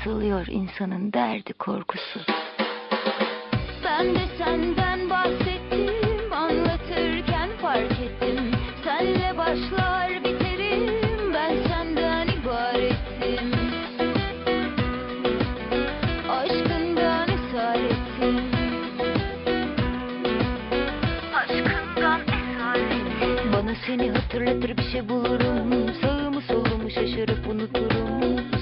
Azalıyor 0.00 0.46
insanın 0.46 1.12
derdi 1.12 1.52
korkusu. 1.52 2.20
Ben 3.84 4.14
de 4.14 4.20
senden 4.38 5.10
bahsettim, 5.10 6.32
anlatırken 6.32 7.50
fark 7.62 7.92
ettim. 7.92 8.52
Senle 8.84 9.38
başlar 9.38 10.24
biterim, 10.24 11.34
ben 11.34 11.56
senden 11.68 12.28
ibarettim. 12.28 13.52
Aşkından 16.30 17.28
esaretim. 17.28 18.40
Aşkından 21.34 22.20
esaretim. 22.20 23.52
Bana 23.52 23.74
seni 23.86 24.10
hatırlatır 24.10 24.76
bir 24.76 24.90
şey 24.92 25.08
bulurum. 25.08 25.94
Sağımı 26.00 26.40
solumu 26.42 26.90
şaşırıp 26.90 27.46
unuturum. 27.46 27.89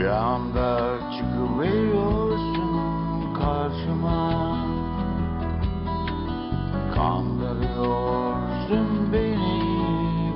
Rüyamda 0.00 0.98
çıkıveriyorsun 1.18 3.34
karşıma. 3.34 4.56
Kandırıyorsun 6.94 9.12
beni 9.12 9.62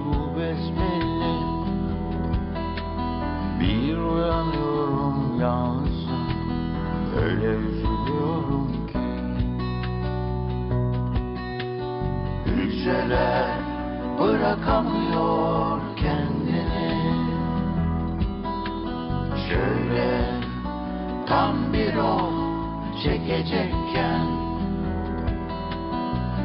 bu 0.05 0.39
besbelli. 0.39 1.37
Bir 3.61 3.97
uyanıyorum 3.97 5.41
yalnızım. 5.41 6.27
Öyle 7.23 7.47
üzülüyorum 7.47 8.87
ki. 8.87 8.99
Hücreler 12.47 13.49
bırakamıyor 14.19 15.84
Şöyle 19.55 20.41
tam 21.27 21.73
bir 21.73 21.95
o 21.95 22.31
çekecekken 23.03 24.27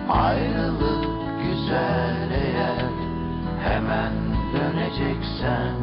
Ayrılık 0.09 1.05
güzel 1.43 2.31
eğer 2.31 2.89
hemen 3.63 4.13
döneceksen 4.53 5.75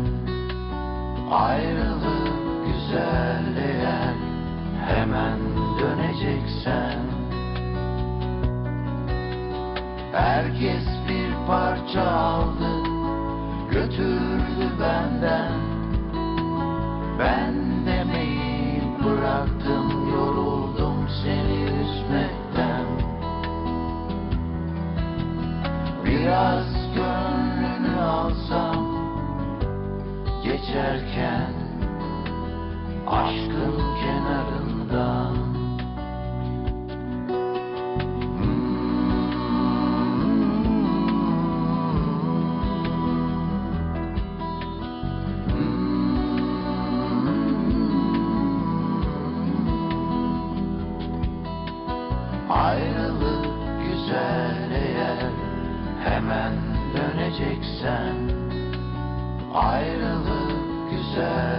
Ayrılık 1.30 2.32
güzel 2.66 3.56
eğer 3.56 4.14
hemen 4.86 5.38
döneceksen. 5.80 6.98
Herkes 10.12 10.86
bir 11.08 11.46
parça 11.46 12.02
aldı 12.02 12.82
götürdü 13.70 14.70
benden 14.80 15.65
ben 17.18 17.54
demeyi 17.86 18.82
bıraktım 19.04 20.12
yoruldum 20.12 21.08
seni 21.24 21.62
üzmekten. 21.62 22.84
Biraz 26.04 26.66
gönlünü 26.94 28.00
alsam 28.00 28.86
geçerken 30.44 31.52
aşkın 33.06 33.80
kenarından 34.00 35.45
Ayrılık 59.56 60.90
güzel 60.90 61.55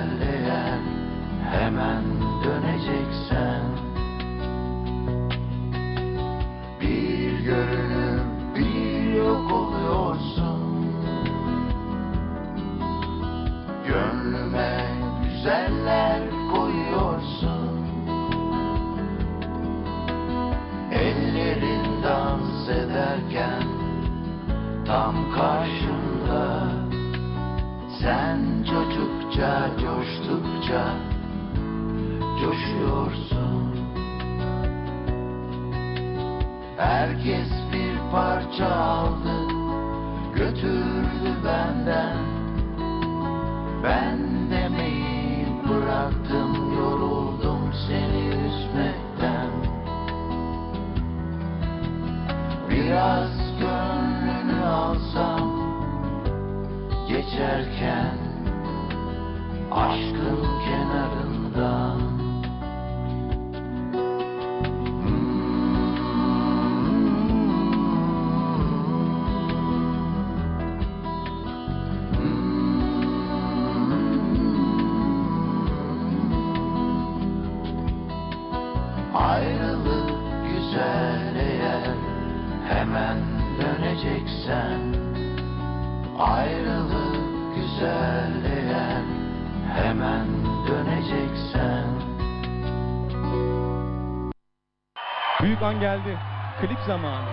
geldi. 95.88 96.18
Klip 96.62 96.80
zamanı. 96.88 97.30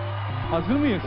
Hazır 0.51 0.75
mıyız? 0.75 1.03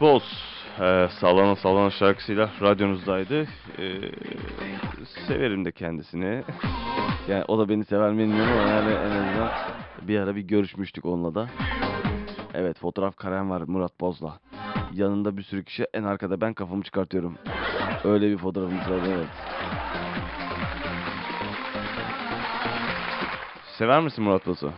Boz 0.00 0.22
e, 0.80 1.08
Sallana 1.20 1.56
Sallana 1.56 1.90
şarkısıyla 1.90 2.50
radyonuzdaydı. 2.60 3.42
E, 3.78 4.00
severim 5.26 5.64
de 5.64 5.72
kendisini. 5.72 6.42
Yani 7.28 7.44
o 7.48 7.58
da 7.58 7.68
beni 7.68 7.84
sever 7.84 8.12
mi 8.12 8.18
bilmiyorum 8.18 8.52
ama 8.52 8.68
yani 8.68 8.90
en 8.90 9.12
azından 9.12 9.50
bir 10.02 10.18
ara 10.18 10.36
bir 10.36 10.40
görüşmüştük 10.40 11.04
onunla 11.04 11.34
da. 11.34 11.46
Evet 12.54 12.78
fotoğraf 12.78 13.16
karem 13.16 13.50
var 13.50 13.62
Murat 13.66 14.00
Boz'la. 14.00 14.38
Yanında 14.94 15.36
bir 15.36 15.42
sürü 15.42 15.64
kişi 15.64 15.86
en 15.94 16.02
arkada 16.02 16.40
ben 16.40 16.54
kafamı 16.54 16.82
çıkartıyorum. 16.82 17.38
Öyle 18.04 18.30
bir 18.30 18.38
fotoğrafımız 18.38 18.90
var 18.90 19.02
evet. 19.16 19.30
Sever 23.78 24.00
misin 24.02 24.24
Murat 24.24 24.46
Boz'u? 24.46 24.72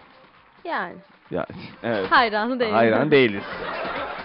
Yani 0.64 0.96
Ya 1.30 1.46
evet. 1.82 2.10
hayranı 2.10 2.60
değilim. 2.60 2.74
Hayran 2.74 3.10
değiliz. 3.10 3.44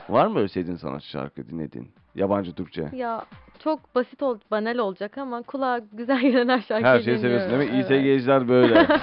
Var 0.09 0.27
mı 0.27 0.37
öyle 0.37 0.47
sevdiğin 0.47 0.77
sanatçı 0.77 1.09
şarkı 1.09 1.49
dinlediğin? 1.49 1.91
Yabancı 2.15 2.53
Türkçe. 2.55 2.89
Ya 2.93 3.25
çok 3.59 3.95
basit 3.95 4.21
ol, 4.23 4.39
banal 4.51 4.77
olacak 4.77 5.17
ama 5.17 5.41
kulağa 5.41 5.79
güzel 5.93 6.21
gelen 6.21 6.49
her 6.49 6.61
şarkıyı 6.61 6.85
Her 6.93 6.99
şeyi 7.01 7.17
seviyorsun 7.19 7.49
değil 7.49 7.71
mi? 7.71 7.83
dinliyorum. 7.85 8.13
İSG'ciler 8.15 8.47
böyle. 8.47 8.87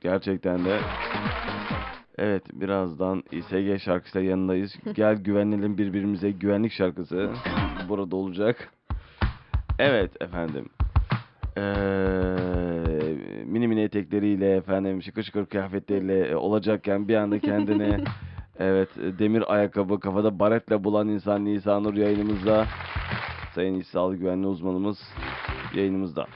Gerçekten 0.00 0.64
de. 0.64 0.78
Evet 2.18 2.42
birazdan 2.52 3.22
İSG 3.32 3.78
şarkısıyla 3.80 4.30
yanındayız. 4.30 4.76
Gel 4.94 5.14
güvenelim 5.24 5.78
birbirimize 5.78 6.30
güvenlik 6.30 6.72
şarkısı. 6.72 7.30
Burada 7.88 8.16
olacak. 8.16 8.72
Evet 9.78 10.22
efendim. 10.22 10.68
Ee, 11.56 11.62
mini 13.44 13.68
mini 13.68 13.80
etekleriyle 13.82 14.56
efendim 14.56 15.02
şıkır 15.02 15.22
şıkır 15.22 15.46
kıyafetleriyle 15.46 16.26
e, 16.28 16.36
olacakken 16.36 17.08
bir 17.08 17.14
anda 17.16 17.38
kendini 17.38 18.04
evet 18.58 18.88
e, 18.98 19.18
demir 19.18 19.52
ayakkabı 19.54 20.00
kafada 20.00 20.38
baretle 20.38 20.84
bulan 20.84 21.08
insan 21.08 21.44
Nisanur 21.44 21.94
yayınımızda. 21.94 22.66
Sayın 23.54 23.80
İş 23.80 23.86
Sağlık 23.86 24.20
Güvenliği 24.20 24.46
uzmanımız 24.46 24.98
yayınımızda. 25.74 26.26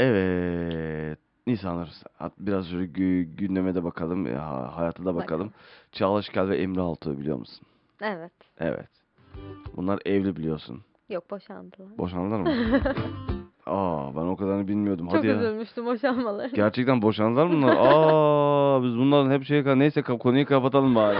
Evet. 0.00 1.18
Nisanur 1.46 1.88
hat- 2.18 2.38
biraz 2.38 2.70
şöyle 2.70 2.84
gü- 2.84 3.22
gündeme 3.36 3.74
de 3.74 3.84
bakalım, 3.84 4.26
ya, 4.26 4.76
hayata 4.76 5.04
da 5.04 5.14
bakalım. 5.14 5.22
Bakalım. 5.24 5.52
Çağla 5.92 6.22
Şikel 6.22 6.48
ve 6.48 6.58
Emre 6.58 6.80
Altuğ 6.80 7.18
biliyor 7.18 7.36
musun? 7.38 7.66
Evet. 8.02 8.32
Evet. 8.58 8.88
Bunlar 9.76 9.98
evli 10.04 10.36
biliyorsun. 10.36 10.80
Yok 11.08 11.30
boşandılar. 11.30 11.98
Boşandılar 11.98 12.40
mı? 12.40 12.50
Aa 13.66 14.16
ben 14.16 14.20
o 14.20 14.36
kadarını 14.36 14.68
bilmiyordum. 14.68 15.06
Çok 15.06 15.14
Hadi 15.18 15.26
ya. 15.26 15.34
üzülmüştüm 15.36 15.86
boşanmaları. 15.86 16.54
Gerçekten 16.54 17.02
boşandılar 17.02 17.46
mı 17.46 17.52
bunlar? 17.52 17.76
Aa 17.78 18.82
biz 18.82 18.98
bunların 18.98 19.30
hep 19.30 19.44
şey 19.44 19.62
neyse 19.64 20.02
konuyu 20.02 20.46
kapatalım 20.46 20.94
bari. 20.94 21.18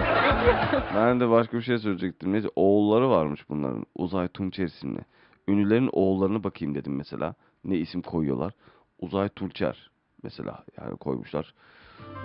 ben 0.95 1.19
de 1.19 1.29
başka 1.29 1.57
bir 1.57 1.63
şey 1.63 1.77
söyleyecektim. 1.77 2.33
Neyse 2.33 2.47
oğulları 2.55 3.09
varmış 3.09 3.49
bunların. 3.49 3.85
Uzay 3.95 4.27
Tunçer 4.27 4.65
isimli. 4.65 4.99
Ünlülerin 5.47 5.89
oğullarını 5.91 6.43
bakayım 6.43 6.75
dedim 6.75 6.95
mesela. 6.95 7.35
Ne 7.65 7.77
isim 7.77 8.01
koyuyorlar? 8.01 8.53
Uzay 8.99 9.29
Tunçer 9.29 9.89
mesela 10.23 10.63
yani 10.81 10.97
koymuşlar. 10.97 11.53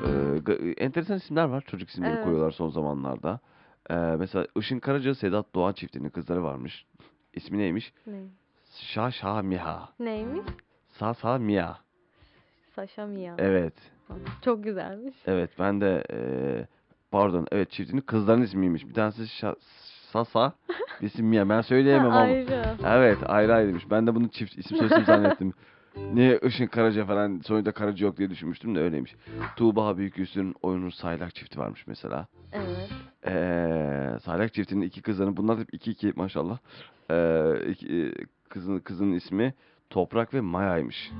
Ee, 0.07 0.71
enteresan 0.85 1.17
isimler 1.17 1.45
var. 1.45 1.61
Çocuk 1.67 1.89
isimleri 1.89 2.13
Evet. 2.13 2.25
koyuyorlar 2.25 2.51
son 2.51 2.69
zamanlarda. 2.69 3.41
Ee, 3.91 3.95
mesela 3.95 4.47
Işın 4.57 4.79
Karaca 4.79 5.15
Sedat 5.15 5.55
Doğan 5.55 5.73
çiftinin 5.73 6.09
kızları 6.09 6.45
varmış. 6.45 6.87
İsmi 7.35 7.59
neymiş? 7.59 7.93
Ne? 8.07 8.21
Şa 8.83 9.11
Şa 9.11 9.43
Miha. 9.43 9.89
Neymiş? 10.01 10.47
Sa 10.89 11.15
Sa 11.15 11.39
Mia. 11.39 11.75
Saşa 12.77 13.07
Mia. 13.07 13.35
Evet. 13.39 13.75
Çok 14.45 14.65
güzelmiş. 14.65 15.15
Evet 15.27 15.51
ben 15.59 15.81
de 15.81 16.05
eee, 16.13 16.67
pardon 17.11 17.47
evet 17.53 17.71
çiftinin 17.71 18.01
kızların 18.01 18.43
ismiymiş. 18.43 18.89
Bir 18.89 18.95
tanesi 18.95 19.23
Şa- 19.23 19.57
Sasa, 20.13 20.53
birisi 21.01 21.23
Mia. 21.23 21.49
Ben 21.49 21.61
söyleyemem 21.61 22.07
ama. 22.07 22.19
ayrı. 22.21 22.63
Evet 22.87 23.19
ayrı 23.27 23.55
ayrıymış. 23.55 23.91
Ben 23.91 24.07
de 24.07 24.15
bunu 24.15 24.29
çift 24.29 24.59
isim 24.59 24.77
soyisim 24.77 25.05
zannettim. 25.05 25.53
Niye 26.13 26.39
Işın 26.43 26.67
Karaca 26.67 27.05
falan 27.07 27.41
soyunda 27.45 27.73
Karaca 27.73 28.07
yok 28.07 28.17
diye 28.17 28.31
düşünmüştüm 28.31 28.75
de 28.75 28.81
öyleymiş. 28.81 29.17
Tuğba 29.57 29.97
Büyüküstün 29.97 30.55
Oyunur 30.63 30.91
Saylak 30.91 31.35
çifti 31.35 31.59
varmış 31.59 31.87
mesela. 31.87 32.27
Evet. 32.53 32.91
Eee 33.27 34.19
Saylak 34.23 34.55
çiftinin 34.55 34.81
iki 34.83 35.03
kızlarının 35.03 35.37
bunlar 35.37 35.59
hep 35.59 35.75
iki 35.75 35.91
iki 35.91 36.13
maşallah. 36.17 36.59
Eee 37.11 37.55
iki- 37.69 37.87
e, 38.07 38.13
kızın 38.49 38.79
kızın 38.79 39.13
ismi 39.13 39.55
Toprak 39.91 40.35
ve 40.35 40.41
Maya'ymış. 40.41 41.11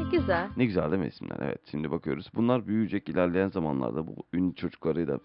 E, 0.00 0.10
güzel. 0.16 0.48
Ne 0.56 0.64
güzel 0.64 0.90
değil 0.90 1.02
mi 1.02 1.08
isimler? 1.08 1.36
Evet 1.40 1.60
şimdi 1.70 1.90
bakıyoruz. 1.90 2.30
Bunlar 2.34 2.66
büyüyecek 2.66 3.08
ilerleyen 3.08 3.48
zamanlarda 3.48 4.06
bu 4.06 4.14
ünlü 4.32 4.54
çocuklarıyla 4.54 5.18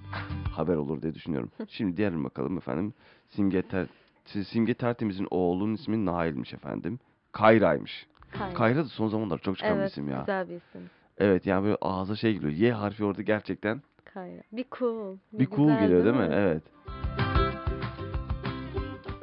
haber 0.51 0.75
olur 0.75 1.01
diye 1.01 1.13
düşünüyorum. 1.13 1.51
Şimdi 1.67 1.97
diğerine 1.97 2.23
bakalım 2.23 2.57
efendim. 2.57 2.93
Simge, 3.29 3.61
Ter 3.61 3.87
Simge 4.25 4.73
Tertemiz'in 4.73 5.27
oğlunun 5.31 5.73
ismi 5.73 6.05
Nail'miş 6.05 6.53
efendim. 6.53 6.99
Kayra'ymış. 7.31 8.07
Kayra. 8.31 8.53
Kayra 8.53 8.77
da 8.77 8.85
son 8.85 9.07
zamanlar 9.07 9.37
çok 9.37 9.57
çıkan 9.57 9.75
bir 9.75 9.79
Evet, 9.79 9.91
isim 9.91 10.09
ya. 10.09 10.19
güzel 10.19 10.49
bir 10.49 10.55
isim. 10.55 10.81
Evet 11.17 11.45
yani 11.45 11.63
böyle 11.63 11.77
ağza 11.81 12.15
şey 12.15 12.33
geliyor. 12.33 12.51
Y 12.51 12.73
harfi 12.73 13.05
orada 13.05 13.21
gerçekten 13.21 13.81
Kayra. 14.13 14.41
Bir 14.51 14.65
cool. 14.79 15.17
bir 15.33 15.45
cool 15.49 15.67
güzel, 15.67 15.81
geliyor 15.81 16.05
değil 16.05 16.15
mi? 16.15 16.29
Evet. 16.31 16.63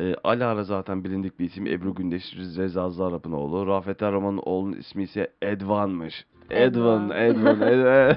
Ee, 0.01 0.15
Alara 0.25 0.65
zaten 0.65 1.05
bilindik 1.05 1.39
bir 1.39 1.45
isim. 1.45 1.67
Ebru 1.67 1.95
Gündeş, 1.95 2.37
Reza 2.37 2.91
Zarrab'ın 2.91 3.33
oğlu. 3.33 3.67
Rafet 3.67 4.03
Erroman'ın 4.03 4.41
oğlunun 4.45 4.73
ismi 4.77 5.03
ise 5.03 5.31
Edvan'mış. 5.43 6.25
Edvan, 6.51 7.11
Edvan. 7.11 7.61
Edvan, 7.61 8.17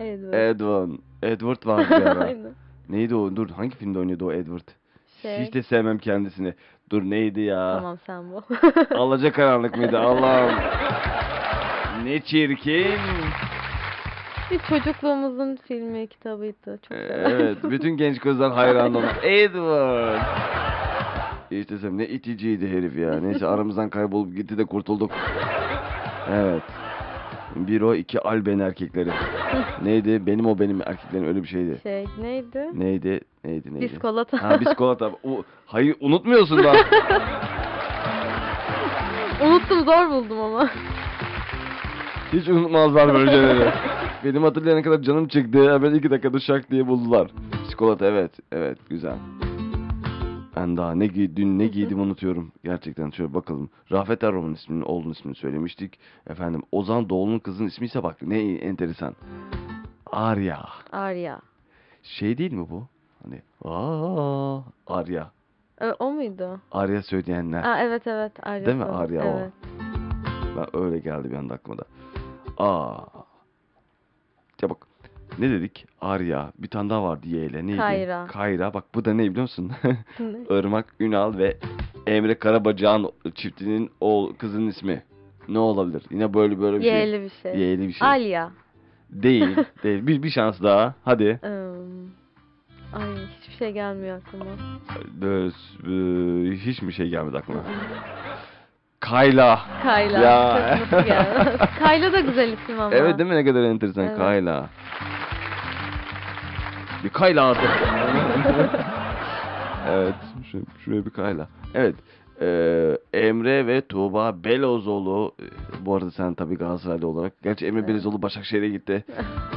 Edvan. 0.32 0.98
Edward. 1.22 1.66
Var 1.66 1.86
bir 1.90 2.06
ara. 2.06 2.20
Aynen. 2.24 2.52
Neydi 2.88 3.14
o? 3.14 3.36
Dur 3.36 3.50
hangi 3.50 3.76
filmde 3.76 3.98
oynuyordu 3.98 4.26
o 4.26 4.32
Edward? 4.32 4.68
Şey, 5.22 5.38
Hiç 5.46 5.54
de 5.54 5.62
sevmem 5.62 5.98
kendisini. 5.98 6.54
Dur 6.90 7.02
neydi 7.02 7.40
ya? 7.40 7.74
Tamam 7.76 7.98
sen 8.06 8.22
bu. 8.32 8.42
Alacakaranlık 8.96 9.76
mıydı? 9.76 9.98
Allah'ım. 9.98 10.54
Ne 12.04 12.20
çirkin. 12.20 12.86
Bir 14.50 14.58
çocukluğumuzun 14.58 15.56
filmi, 15.56 16.06
kitabıydı. 16.06 16.78
Çok 16.88 16.98
severim. 16.98 17.36
evet. 17.40 17.56
Bütün 17.64 17.96
genç 17.96 18.20
kızlar 18.20 18.52
hayran 18.52 18.94
ona. 18.94 19.10
Edward. 19.22 20.20
İşte 21.60 21.78
sen 21.78 21.98
ne 21.98 22.06
iticiydi 22.08 22.68
herif 22.68 22.96
ya. 22.98 23.20
Neyse 23.20 23.46
aramızdan 23.46 23.90
kaybolup 23.90 24.36
gitti 24.36 24.58
de 24.58 24.64
kurtulduk. 24.64 25.10
Evet. 26.30 26.62
Bir 27.56 27.80
o 27.80 27.94
iki 27.94 28.20
alben 28.20 28.58
erkekleri. 28.58 29.10
Neydi? 29.82 30.26
Benim 30.26 30.46
o 30.46 30.58
benim 30.58 30.80
erkeklerim 30.80 31.26
öyle 31.26 31.42
bir 31.42 31.48
şeydi. 31.48 31.78
Şey 31.82 32.04
neydi? 32.20 32.68
Neydi? 32.74 33.20
Neydi 33.44 33.74
neydi? 33.74 33.84
Biskolata. 33.84 34.42
Ha 34.42 34.60
biskolata. 34.60 35.10
O, 35.24 35.42
hayır 35.66 35.96
unutmuyorsun 36.00 36.64
da. 36.64 36.72
Unuttum 39.44 39.84
zor 39.84 40.10
buldum 40.10 40.40
ama. 40.40 40.70
Hiç 42.32 42.48
unutmazlar 42.48 43.14
böyle 43.14 43.30
şeyleri. 43.30 43.72
Benim 44.24 44.42
hatırlayana 44.42 44.82
kadar 44.82 45.02
canım 45.02 45.28
çıktı. 45.28 45.74
Hemen 45.74 45.94
iki 45.94 46.10
dakikada 46.10 46.40
şak 46.40 46.70
diye 46.70 46.86
buldular. 46.86 47.30
Biskolata 47.64 48.06
evet. 48.06 48.30
Evet 48.52 48.78
güzel. 48.90 49.16
Ben 50.56 50.76
daha 50.76 50.94
ne 50.94 51.06
giy 51.06 51.36
dün 51.36 51.58
ne 51.58 51.66
giydim 51.66 52.00
unutuyorum. 52.00 52.52
Gerçekten 52.64 53.10
şöyle 53.10 53.34
bakalım. 53.34 53.70
Rafet 53.92 54.24
Erroman 54.24 54.52
isminin 54.54 54.82
oğlunun 54.82 55.12
ismini 55.12 55.34
söylemiştik. 55.34 55.98
Efendim 56.26 56.62
Ozan 56.72 57.08
Doğulu'nun 57.08 57.38
kızın 57.38 57.66
ismi 57.66 57.86
ise 57.86 58.02
bak 58.02 58.22
ne 58.22 58.52
enteresan. 58.54 59.14
Arya. 60.06 60.64
Arya. 60.92 61.40
Şey 62.02 62.38
değil 62.38 62.52
mi 62.52 62.66
bu? 62.70 62.86
Hani 63.22 63.42
aa 63.64 64.60
Arya. 64.86 65.30
Ö, 65.80 65.92
o 65.98 66.12
muydu? 66.12 66.60
Arya 66.72 67.02
söyleyenler. 67.02 67.64
Aa 67.64 67.78
evet 67.82 68.06
evet 68.06 68.32
Arya. 68.42 68.66
Değil 68.66 68.76
mi? 68.78 68.84
Arya 68.84 69.22
o. 69.24 69.38
evet. 69.38 69.52
Ben 70.56 70.80
öyle 70.82 70.98
geldi 70.98 71.30
bir 71.30 71.36
anda 71.36 71.54
aklıma 71.54 71.78
da. 71.78 71.84
Aa. 72.58 73.04
Ya 74.62 74.70
bak 74.70 74.86
ne 75.38 75.50
dedik? 75.50 75.86
Arya. 76.00 76.52
Bir 76.58 76.68
tane 76.68 76.90
daha 76.90 77.04
vardı 77.04 77.26
Y 77.28 77.46
ile. 77.46 77.66
Neydi? 77.66 77.78
Kayra. 77.78 78.26
Kayra. 78.26 78.74
Bak 78.74 78.84
bu 78.94 79.04
da 79.04 79.14
ne 79.14 79.30
biliyor 79.30 79.42
musun? 79.42 79.72
Irmak 80.50 80.86
Ünal 81.00 81.38
ve 81.38 81.56
Emre 82.06 82.38
Karabacak'ın 82.38 83.10
çiftinin 83.34 83.90
oğul 84.00 84.34
kızının 84.34 84.68
ismi. 84.68 85.02
Ne 85.48 85.58
olabilir? 85.58 86.02
Yine 86.10 86.34
böyle 86.34 86.60
böyle 86.60 86.76
bir 86.78 86.82
şey. 86.82 87.08
Y'li 87.08 87.22
bir 87.22 87.32
şey. 87.42 87.54
Y'li 87.54 87.88
bir 87.88 87.92
şey. 87.92 88.08
Alya. 88.08 88.50
Değil. 89.10 89.56
değil. 89.82 90.06
Bir, 90.06 90.22
bir 90.22 90.30
şans 90.30 90.62
daha. 90.62 90.94
Hadi. 91.04 91.40
Ay 92.92 93.08
hiçbir 93.40 93.54
şey 93.54 93.72
gelmiyor 93.72 94.18
aklıma. 94.18 94.44
Böyle, 95.20 95.46
e, 95.46 96.56
hiç 96.56 96.82
bir 96.82 96.92
şey 96.92 97.08
gelmedi 97.08 97.38
aklıma. 97.38 97.60
Kayla. 99.00 99.60
Kayla. 99.82 100.20
Ya. 100.20 100.78
Kayla 101.78 102.12
da 102.12 102.20
güzel 102.20 102.52
isim 102.52 102.80
ama. 102.80 102.94
Evet 102.94 103.18
değil 103.18 103.30
mi 103.30 103.36
ne 103.36 103.44
kadar 103.44 103.62
enteresan 103.62 104.04
Evet. 104.04 104.16
Kayla. 104.16 104.68
Bir 107.04 107.08
Kayla 107.08 107.44
artık. 107.44 107.70
evet 109.88 110.14
şuraya, 110.50 110.64
şuraya 110.84 111.04
bir 111.04 111.10
Kayla. 111.10 111.48
Evet 111.74 111.94
Ee, 112.40 112.98
Emre 113.12 113.66
ve 113.66 113.80
Tuğba 113.80 114.44
Belozoğlu. 114.44 115.32
Ee, 115.42 115.44
Bu 115.86 115.94
arada 115.96 116.10
sen 116.10 116.34
tabii 116.34 116.54
Galatasaraylı 116.56 117.08
olarak. 117.08 117.42
Gerçi 117.42 117.66
Emre 117.66 117.78
Evet. 117.78 117.88
Belozoğlu 117.88 118.22
Başakşehir'e 118.22 118.68
gitti. 118.68 119.04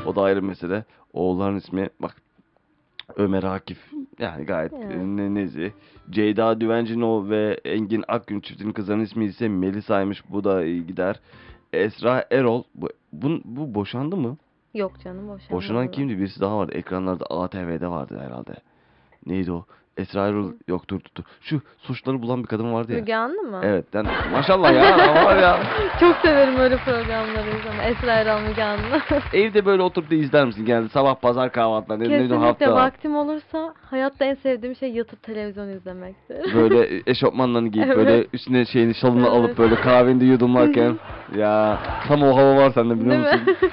O 0.06 0.16
da 0.16 0.22
ayrı 0.22 0.44
mesele. 0.44 0.84
Oğulların 1.14 1.56
ismi 1.56 1.90
bak 2.02 2.16
Ömer 3.16 3.44
Akif. 3.44 3.78
Yani 4.20 4.46
gayet 4.46 4.74
Evet. 4.74 4.96
e, 4.96 4.98
ne 5.00 5.34
nezi. 5.36 5.74
Ceyda 6.10 6.62
Düvencino 6.62 7.30
ve 7.30 7.60
Engin 7.66 8.04
Akgün 8.08 8.40
çiftinin 8.40 8.72
kızlarının 8.74 9.04
ismi 9.04 9.26
ise 9.26 9.48
Melisa'ymış. 9.48 10.24
Bu 10.30 10.44
da 10.44 10.64
iyi 10.66 10.88
gider. 10.88 11.20
Esra 11.74 12.26
Erol. 12.32 12.64
Bu, 12.76 12.90
bu, 13.14 13.42
bu 13.46 13.74
boşandı 13.76 14.18
mı? 14.18 14.38
Yok 14.78 14.92
canım 15.04 15.28
boşanmadı. 15.28 15.52
Boşanan 15.52 15.88
kimdi? 15.92 16.20
Birisi 16.20 16.42
daha 16.42 16.58
vardı. 16.58 16.72
Ekranlarda 16.76 17.26
ATV'de 17.26 17.88
vardı 17.88 18.22
herhalde. 18.26 18.54
Neydi 19.26 19.52
o? 19.52 19.66
Esra 19.98 20.28
Erol 20.28 20.52
yok 20.68 20.90
dur 20.90 21.00
dur. 21.16 21.24
Şu 21.42 21.62
suçları 21.78 22.22
bulan 22.22 22.44
bir 22.44 22.48
kadın 22.48 22.74
vardı 22.74 22.92
ya. 22.94 23.00
Müge 23.00 23.16
Anlı 23.16 23.42
mı? 23.42 23.60
Evet. 23.64 23.86
Ben, 23.94 24.06
maşallah 24.32 24.74
ya. 24.74 25.26
var 25.26 25.38
ya. 25.38 25.60
Çok 26.00 26.16
severim 26.16 26.58
öyle 26.58 26.78
programları 26.78 27.50
izlemeyi. 27.60 27.92
Esra 27.92 28.12
Erol 28.14 28.42
Müge 28.50 28.64
Anlı. 28.64 29.02
Evde 29.34 29.66
böyle 29.66 29.82
oturup 29.82 30.12
da 30.12 30.16
izler 30.16 30.46
misin? 30.46 30.66
Genelde 30.66 30.90
sabah 30.90 31.16
pazar. 31.16 31.52
Ne, 31.58 31.64
o 31.64 31.86
Kesinlikle 31.88 32.36
hafta? 32.36 32.76
vaktim 32.76 33.16
olursa 33.16 33.74
hayatta 33.90 34.26
en 34.26 34.36
sevdiğim 34.36 34.76
şey 34.76 34.92
yatıp 34.92 35.24
televizyon 35.24 35.70
izlemektir. 35.70 36.54
Böyle 36.56 37.02
eşofmanlarını 37.08 37.68
giyip 37.70 37.88
Evet. 37.88 37.98
böyle 37.98 38.28
üstüne 38.34 38.66
şeyini 38.66 38.96
şalını 38.96 39.28
Evet. 39.28 39.38
alıp 39.38 39.58
böyle 39.58 39.76
kahveni 39.76 40.22
de 40.22 40.26
yudumlarken 40.26 41.00
ya 41.38 41.78
tam 42.08 42.24
o 42.24 42.38
hava 42.38 42.56
var 42.56 42.72
sende 42.72 43.00
biliyor 43.00 43.26
Değil 43.26 43.42
musun? 43.44 43.58
mi? 43.62 43.70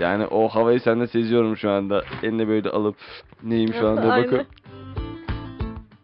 Yani 0.00 0.26
o 0.26 0.48
havayı 0.48 0.80
sende 0.80 1.06
seziyorum 1.06 1.56
şu 1.56 1.70
anda. 1.70 2.02
Eline 2.22 2.48
böyle 2.48 2.68
alıp 2.70 2.96
neyim 3.42 3.74
şu 3.74 3.88
anda 3.88 4.12
Aynen. 4.12 4.32
bakıp. 4.32 4.46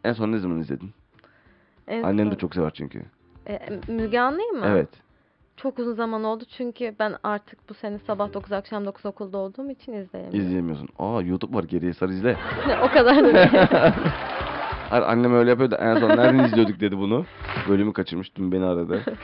En 0.05 0.13
son 0.13 0.33
ne 0.33 0.39
zaman 0.39 0.61
izledin? 0.61 0.91
En 1.89 2.03
Annen 2.03 2.27
de 2.27 2.31
son- 2.31 2.39
çok 2.39 2.55
sever 2.55 2.71
çünkü. 2.75 3.03
E, 3.49 3.59
Müge 3.89 4.21
Anlı'yı 4.21 4.53
mı? 4.53 4.65
Evet. 4.69 4.89
Çok 5.57 5.79
uzun 5.79 5.95
zaman 5.95 6.25
oldu 6.25 6.45
çünkü 6.57 6.95
ben 6.99 7.15
artık 7.23 7.69
bu 7.69 7.75
sene 7.75 7.99
sabah 7.99 8.33
9 8.33 8.53
akşam 8.53 8.87
9 8.87 9.07
okulda 9.07 9.39
olduğum 9.39 9.71
için 9.71 9.93
izleyemiyorum. 9.93 10.41
İzleyemiyorsun. 10.41 10.89
Aa 10.99 11.23
YouTube 11.23 11.57
var 11.57 11.65
geriye 11.65 11.95
sar 11.95 12.09
izle. 12.09 12.37
o 12.85 12.89
kadar 12.89 13.25
da. 13.25 13.51
Hayır, 14.91 15.05
annem 15.05 15.35
öyle 15.35 15.51
yapıyordu. 15.51 15.75
En 15.81 15.99
son 15.99 16.09
nereden 16.09 16.45
izliyorduk 16.45 16.81
dedi 16.81 16.99
bunu. 16.99 17.25
Bölümü 17.69 17.93
kaçırmış. 17.93 18.37
Dün 18.37 18.53
beni 18.53 18.65
aradı. 18.65 19.03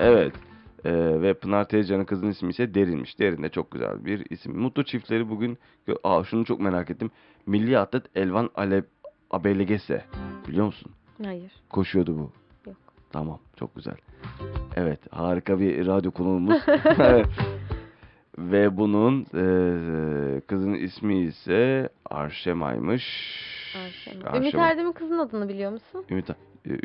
Evet. 0.00 0.32
Ee, 0.86 1.22
ve 1.22 1.34
Pınar 1.34 1.68
Tezcan'ın 1.68 2.04
kızının 2.04 2.30
ismi 2.30 2.50
ise 2.50 2.74
Derin'miş. 2.74 3.18
Derin 3.18 3.42
de 3.42 3.48
çok 3.48 3.70
güzel 3.70 4.04
bir 4.04 4.26
isim. 4.30 4.58
Mutlu 4.58 4.84
çiftleri 4.84 5.28
bugün... 5.30 5.58
Aa 6.04 6.24
şunu 6.24 6.44
çok 6.44 6.60
merak 6.60 6.90
ettim. 6.90 7.10
Milli 7.46 7.78
atlet 7.78 8.02
Elvan 8.16 8.50
Alep 8.54 8.84
Abelegese. 9.30 10.04
Biliyor 10.48 10.66
musun? 10.66 10.92
Hayır. 11.24 11.52
Koşuyordu 11.70 12.18
bu. 12.18 12.30
Yok. 12.70 12.76
Tamam. 13.12 13.38
Çok 13.56 13.74
güzel. 13.76 13.94
Evet. 14.76 15.00
Harika 15.14 15.60
bir 15.60 15.86
radyo 15.86 16.10
konuğumuz. 16.10 16.62
Ve 18.38 18.76
bunun 18.76 19.18
eee 19.20 20.40
kızının 20.40 20.74
ismi 20.74 21.18
ise 21.22 21.88
Arşemay'mış. 22.10 23.04
Arşem. 23.86 24.22
Arşem- 24.22 24.36
Ümit 24.36 24.54
Erdem'in 24.54 24.92
kızın 24.92 25.18
adını 25.18 25.48
biliyor 25.48 25.72
musun? 25.72 26.04
Ümit, 26.10 26.30
e, 26.30 26.34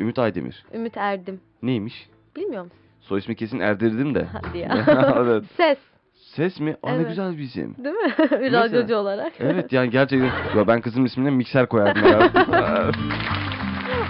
Ümit 0.02 0.18
Aydemir. 0.18 0.64
Ümit 0.74 0.96
Erdim. 0.96 1.40
Neymiş? 1.62 2.08
Bilmiyor 2.36 2.62
musun? 2.64 2.78
Soy 3.02 3.18
ismi 3.18 3.36
kesin 3.36 3.60
erdirdim 3.60 4.14
de. 4.14 4.26
Hadi 4.32 4.58
ya. 4.58 4.84
evet. 5.18 5.44
Ses. 5.56 5.78
Ses 6.14 6.60
mi? 6.60 6.76
Aa 6.82 6.90
ne 6.90 6.96
Evet. 6.96 7.08
güzel 7.08 7.32
bir 7.38 7.42
isim. 7.42 7.74
Değil 7.84 7.94
mi? 7.94 8.12
Bir 8.40 8.52
radyocu 8.52 8.96
olarak. 8.96 9.32
Evet 9.40 9.72
yani 9.72 9.90
gerçekten. 9.90 10.30
Ya 10.56 10.66
ben 10.66 10.80
kızımın 10.80 11.06
ismine 11.06 11.30
mikser 11.30 11.66
koyardım. 11.66 12.02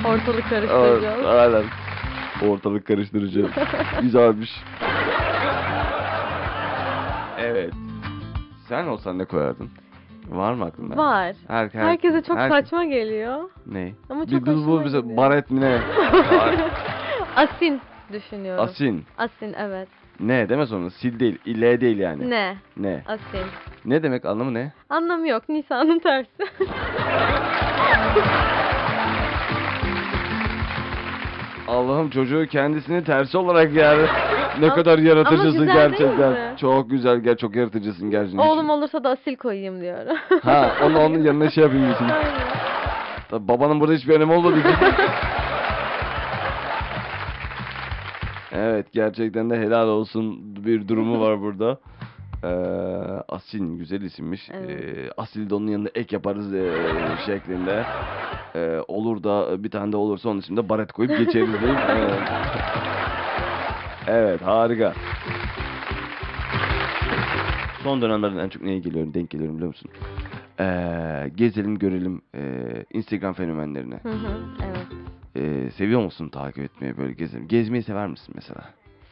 Ortalık 0.05 0.45
Evet, 0.53 0.69
karıştıracağız. 0.69 1.27
Aynen. 1.27 1.65
Ortalık 2.51 2.87
karıştırıcı. 2.87 3.51
Güzelmiş. 4.03 4.51
Evet. 7.39 7.73
Sen 8.69 8.87
olsan 8.87 9.19
ne 9.19 9.25
koyardın? 9.25 9.71
Var 10.29 10.53
mı 10.53 10.65
aklında? 10.65 10.97
Var. 10.97 11.37
Her, 11.49 11.69
her- 11.69 11.85
Herkese 11.85 12.23
çok 12.23 12.37
her- 12.39 12.49
saçma 12.51 12.85
geliyor. 12.85 13.51
Ne? 13.67 13.93
Ama 14.11 14.27
bir 14.27 14.31
çok 14.31 14.45
kız 14.45 14.57
bul 14.57 14.63
hoşuma 14.81 14.85
bize 14.85 15.17
baret 15.17 15.51
mi 15.51 15.61
ne? 15.61 15.79
Asin 17.37 17.81
düşünüyorum. 18.13 18.65
Asin. 18.65 19.05
Asin 19.19 19.55
evet. 19.59 19.89
Ne 20.21 20.49
deme 20.49 20.67
sonra. 20.67 20.91
Sil 20.99 21.15
değil. 21.21 21.39
İlle 21.45 21.81
değil 21.81 21.99
yani. 21.99 22.31
Ne? 22.31 22.57
Ne? 22.77 23.03
Asin. 23.07 23.47
Ne 23.85 24.03
demek 24.03 24.25
anlamı 24.25 24.55
ne? 24.55 24.73
Anlamı 24.91 25.29
yok. 25.29 25.49
Nisan'ın 25.49 25.99
tersi. 25.99 26.29
Allah'ım 31.69 32.11
çocuğu 32.11 32.47
kendisini 32.51 33.05
tersi 33.05 33.39
olarak 33.39 33.73
yani. 33.75 34.03
Ne 34.61 34.67
Ama- 34.67 34.75
kadar 34.75 34.99
yaratıcısın 34.99 35.51
güzel 35.53 35.67
değil 35.67 35.75
gerçekten. 35.91 36.31
mi? 36.31 36.39
Çok 36.61 36.91
güzel 36.91 37.19
gel 37.19 37.37
çok 37.37 37.57
yaratıcısın 37.57 38.11
gerçekten. 38.11 38.39
Oğlum 38.39 38.71
olursa 38.71 39.05
da 39.05 39.11
asil 39.11 39.37
koyayım 39.37 39.81
diyorum. 39.81 40.17
Ha 40.43 40.73
onu 40.85 40.99
onun 40.99 41.23
yanına 41.23 41.51
şey 41.51 41.65
yapayım 41.65 41.85
diyorsun. 41.87 42.05
Aynen. 42.09 42.31
Tabii 43.31 43.49
babanın 43.49 43.81
burada 43.81 43.95
hiçbir 43.95 44.15
önemi 44.15 44.33
olmadığı 44.33 44.59
için. 44.59 44.71
evet 48.53 48.93
gerçekten 48.93 49.51
de 49.51 49.57
helal 49.61 49.89
olsun 49.89 50.57
bir 50.65 50.89
durumu 50.89 51.21
var 51.21 51.41
burada. 51.41 51.79
Ee, 52.45 52.49
Asil 53.29 53.79
güzel 53.79 54.01
isimmiş. 54.03 54.51
Evet. 54.53 54.71
Ee, 54.71 55.11
Asil 55.17 55.51
de 55.51 55.55
onun 55.55 55.67
yanında 55.67 55.91
ek 55.95 56.17
yaparız 56.17 56.55
ee, 56.55 57.17
şeklinde. 57.19 57.87
Ee, 58.57 58.79
olur 58.89 59.23
da 59.23 59.65
bir 59.65 59.71
tane 59.71 59.93
de 59.93 59.97
olursa 59.97 60.29
onun 60.29 60.41
için 60.41 60.57
de 60.57 60.69
baret 60.69 60.93
koyup 60.93 61.19
geçeriz 61.19 61.61
değil 61.63 61.77
mi? 61.77 61.83
Evet. 61.89 62.21
evet 64.07 64.43
harika. 64.43 64.95
Son 67.83 68.03
dönemlerden 68.03 68.39
en 68.39 68.49
çok 68.49 68.63
neye 68.63 68.79
geliyorum, 68.79 69.15
denk 69.15 69.31
geliyorum 69.31 69.57
biliyor 69.57 69.69
musun? 69.69 69.91
Ee, 70.61 71.31
gezelim 71.37 71.79
görelim 71.79 72.23
ee, 72.35 72.85
Instagram 72.93 73.35
fenomenlerini. 73.35 73.95
Hı 73.95 74.09
hı, 74.09 74.39
evet. 74.65 74.87
Ee, 75.37 75.71
seviyor 75.71 76.01
musun 76.01 76.29
takip 76.29 76.59
etmeyi 76.65 76.97
böyle 76.97 77.13
gezelim? 77.13 77.49
Gezmeyi 77.49 77.83
sever 77.83 78.07
misin 78.07 78.33
mesela? 78.35 78.61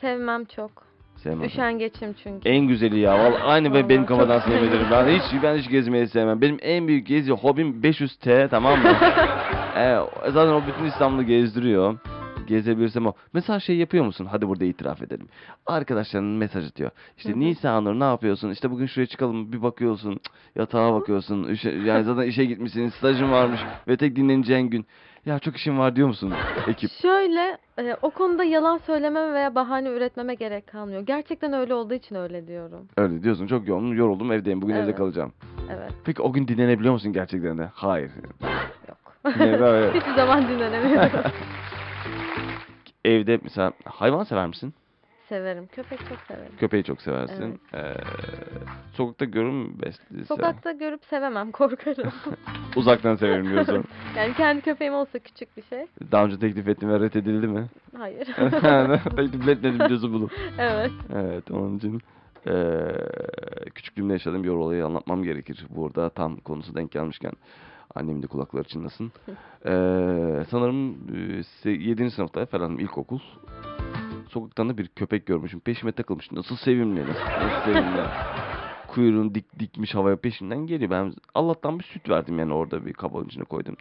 Sevmem 0.01 0.45
çok. 0.45 0.71
Sevmem. 1.17 1.47
Üşengeçim 1.47 2.15
çünkü. 2.25 2.49
En 2.49 2.69
güzeli 2.69 2.99
ya. 2.99 3.19
Vallahi 3.19 3.43
aynı 3.43 3.71
Vallahi 3.71 3.89
benim 3.89 4.01
çok 4.07 4.09
kafadan 4.09 4.39
seviyorum. 4.39 4.69
sevmedim. 4.69 4.91
Ben 4.91 5.09
hiç 5.09 5.43
ben 5.43 5.57
hiç 5.57 5.69
gezmeyi 5.71 6.09
sevmem. 6.09 6.41
Benim 6.41 6.59
en 6.63 6.89
büyük 6.89 7.07
gezi 7.07 7.33
hobim 7.33 7.83
500T 7.83 8.49
tamam 8.49 8.79
mı? 8.79 8.97
evet, 9.77 10.09
zaten 10.33 10.53
o 10.53 10.63
bütün 10.67 10.85
İstanbul'u 10.85 11.23
gezdiriyor. 11.23 11.99
Gezebilirsem 12.47 13.07
o. 13.07 13.13
Mesela 13.33 13.61
şey 13.61 13.77
yapıyor 13.77 14.05
musun? 14.05 14.29
Hadi 14.31 14.49
burada 14.49 14.65
itiraf 14.65 15.03
edelim. 15.03 15.27
Arkadaşların 15.67 16.29
mesaj 16.29 16.67
atıyor. 16.67 16.91
İşte 17.19 17.31
Hı 17.31 17.35
hı. 17.37 17.41
Nisa 17.41 17.81
Nur 17.81 18.01
ne 18.01 18.05
yapıyorsun? 18.05 18.51
İşte 18.51 18.71
bugün 18.71 18.87
şuraya 18.87 19.07
çıkalım 19.07 19.53
bir 19.53 19.63
bakıyorsun. 19.63 20.21
Yatağa 20.57 20.95
bakıyorsun. 20.95 21.45
Üşe- 21.45 21.85
yani 21.85 22.05
zaten 22.05 22.23
işe 22.23 22.45
gitmişsin. 22.45 22.89
Stajın 22.89 23.31
varmış. 23.33 23.61
Ve 23.89 23.97
tek 23.97 24.17
dinleneceğin 24.17 24.71
gün. 24.71 24.87
Ya 25.27 25.39
çok 25.39 25.57
işim 25.57 25.79
var 25.79 25.97
diyor 25.97 26.09
musun 26.09 26.33
ekip? 26.69 26.91
Şöyle 26.91 27.59
e, 27.79 27.97
o 28.03 28.11
konuda 28.11 28.45
yalan 28.45 28.79
söylememe 28.79 29.33
veya 29.33 29.55
bahane 29.55 29.89
üretmeme 29.89 30.35
gerek 30.35 30.67
kalmıyor. 30.67 31.01
Gerçekten 31.03 31.53
öyle 31.53 31.75
olduğu 31.75 31.95
için 31.95 32.15
öyle 32.15 32.47
diyorum. 32.47 32.89
Öyle 32.97 33.23
diyorsun. 33.23 33.47
Çok 33.47 33.69
yoğunum. 33.69 33.97
Yoruldum 33.97 34.33
evdeyim. 34.33 34.63
Bugün 34.63 34.75
evde 34.75 34.85
Evet. 34.85 34.97
kalacağım. 34.97 35.33
Evet. 35.71 35.91
Peki 36.05 36.23
o 36.23 36.33
gün 36.33 36.49
dinlenebiliyor 36.49 36.95
musun 36.95 37.13
gerçekten 37.13 37.59
de? 37.59 37.69
Hayır. 37.75 38.11
Yok. 38.89 39.37
Ne, 39.37 39.61
böyle- 39.61 39.93
Hiçbir 40.01 40.15
zaman 40.15 40.49
dinlenemiyorum. 40.49 41.11
Evde 43.05 43.39
mesela 43.43 43.73
hayvan 43.85 44.25
sever 44.25 44.47
misin? 44.47 44.75
Severim. 45.31 45.67
Köpek 45.67 45.99
çok 46.09 46.19
severim. 46.29 46.53
Köpeği 46.59 46.85
çok 46.85 47.03
seversin. 47.03 47.61
Ee, 47.75 47.95
sokakta 48.93 49.25
görür 49.25 49.51
mü 49.51 49.69
beslese? 49.83 50.25
Sokakta 50.25 50.73
görüp 50.73 51.05
sevemem. 51.05 51.53
Korkarım. 51.61 52.13
Uzaktan 52.77 53.17
severim 53.17 53.51
diyorsun. 53.51 53.85
yani 54.17 54.35
kendi 54.35 54.61
köpeğim 54.61 54.95
olsa 54.95 55.19
küçük 55.19 55.57
bir 55.57 55.63
şey. 55.63 55.87
Daha 56.13 56.25
önce 56.25 56.39
teklif 56.39 56.69
ettim 56.69 56.89
ve 56.89 57.01
reddedildi 57.01 57.47
mi? 57.47 57.67
Hayır. 57.97 58.25
teklif 59.17 59.49
etmedim 59.49 59.89
diyorsun 59.89 60.13
bunu. 60.13 60.29
evet. 60.59 60.91
Evet 61.15 61.51
onun 61.51 61.77
için 61.77 62.03
ee, 62.47 62.93
küçüklüğümde 63.75 64.13
yaşadığım 64.13 64.45
bir 64.45 64.49
olayı 64.49 64.87
anlatmam 64.87 65.23
gerekir. 65.23 65.67
Burada 65.71 66.11
tam 66.11 66.37
konusu 66.37 66.75
denk 66.75 66.93
gelmişken. 66.93 67.33
Annemin 67.95 68.23
de 68.23 68.27
kulakları 68.27 68.65
çınlasın. 68.65 69.13
Ee, 69.67 70.45
sanırım 70.51 70.97
7. 71.65 72.11
sınıfta 72.11 72.47
falan 72.47 72.79
ilkokul. 72.79 73.19
Sokaktan 74.31 74.69
da 74.69 74.79
bir 74.79 74.89
köpek 74.89 75.27
görmüşüm. 75.27 75.61
Peşime 75.61 75.93
takılmış. 75.93 76.33
Nasıl 76.33 76.57
sevimli, 76.57 77.01
nasıl, 77.01 77.65
sevimli. 77.65 78.01
Kuyruğunu 78.89 79.35
dik 79.35 79.59
dikmiş 79.59 79.95
havaya 79.95 80.17
peşinden 80.17 80.67
geliyor. 80.67 80.91
Ben 80.91 81.13
Allah'tan 81.35 81.79
bir 81.79 81.85
süt 81.85 82.09
verdim 82.09 82.39
yani 82.39 82.53
orada 82.53 82.87
bir 82.87 82.93
kabın 82.93 83.25
içine 83.25 83.45
koydum. 83.45 83.77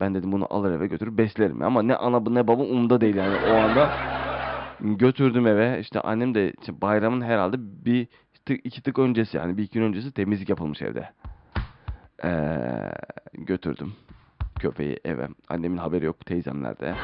Ben 0.00 0.14
dedim 0.14 0.32
bunu 0.32 0.46
alır 0.50 0.70
eve 0.70 0.86
götürüp 0.86 1.18
beslerim. 1.18 1.62
Ama 1.62 1.82
ne 1.82 1.96
ana 1.96 2.20
ne 2.20 2.48
baba 2.48 2.62
umda 2.62 3.00
değil 3.00 3.14
yani 3.14 3.36
o 3.50 3.54
anda. 3.54 3.90
Götürdüm 4.80 5.46
eve. 5.46 5.80
İşte 5.80 6.00
annem 6.00 6.34
de 6.34 6.52
işte 6.60 6.80
bayramın 6.80 7.20
herhalde 7.20 7.56
bir 7.58 8.06
tık, 8.46 8.66
iki 8.66 8.82
tık 8.82 8.98
öncesi 8.98 9.36
yani 9.36 9.56
bir 9.56 9.62
iki 9.62 9.78
gün 9.78 9.82
öncesi 9.82 10.12
temizlik 10.12 10.48
yapılmış 10.48 10.82
evde. 10.82 11.10
Ee, 12.24 12.92
götürdüm. 13.32 13.92
köpeği 14.58 15.00
eve. 15.04 15.28
Annemin 15.48 15.76
haberi 15.76 16.04
yok 16.04 16.26
teyzemlerde. 16.26 16.94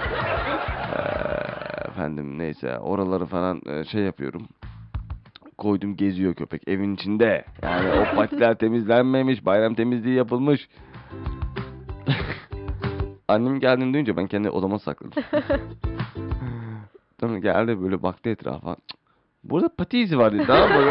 Ee, 0.96 1.29
efendim 2.00 2.38
neyse 2.38 2.78
oraları 2.78 3.26
falan 3.26 3.62
e, 3.66 3.84
şey 3.84 4.02
yapıyorum. 4.02 4.48
Koydum 5.58 5.96
geziyor 5.96 6.34
köpek 6.34 6.68
evin 6.68 6.94
içinde. 6.94 7.44
Yani 7.62 7.88
o 7.92 8.04
patiler 8.16 8.54
temizlenmemiş, 8.54 9.46
bayram 9.46 9.74
temizliği 9.74 10.16
yapılmış. 10.16 10.68
Annem 13.28 13.60
geldiğini 13.60 13.92
duyunca 13.92 14.16
ben 14.16 14.26
kendi 14.26 14.50
odama 14.50 14.78
sakladım. 14.78 15.22
Sonra 17.20 17.38
geldi 17.38 17.82
böyle 17.82 18.02
baktı 18.02 18.30
etrafa. 18.30 18.76
"Cık, 18.76 18.98
Burada 19.44 19.68
pati 19.68 19.98
izi 19.98 20.18
var 20.18 20.32
dedi 20.32 20.44
tamam 20.46 20.68
mı? 20.70 20.90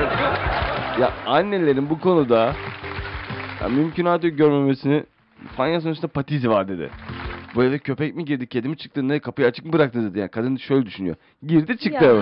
ya 1.02 1.14
annelerin 1.28 1.90
bu 1.90 2.00
konuda 2.00 2.54
ya 3.62 3.70
mümkünatı 3.70 4.28
görmemesini 4.28 5.04
fanyasının 5.58 5.92
üstünde 5.94 6.12
pati 6.12 6.36
izi 6.36 6.50
var 6.50 6.68
dedi. 6.68 6.90
Bu 7.56 7.64
eve 7.64 7.80
köpek 7.80 8.16
mi 8.16 8.26
girdi, 8.26 8.48
kedi 8.48 8.70
mi 8.70 8.78
çıktı, 8.78 9.08
ne 9.08 9.20
kapıyı 9.20 9.48
açık 9.48 9.66
mı 9.66 9.74
bıraktı 9.74 10.04
dedi. 10.04 10.20
Yani 10.20 10.30
kadın 10.30 10.58
şöyle 10.58 10.86
düşünüyor. 10.86 11.16
Girdi 11.48 11.78
çıktı 11.78 12.06
eve. 12.06 12.22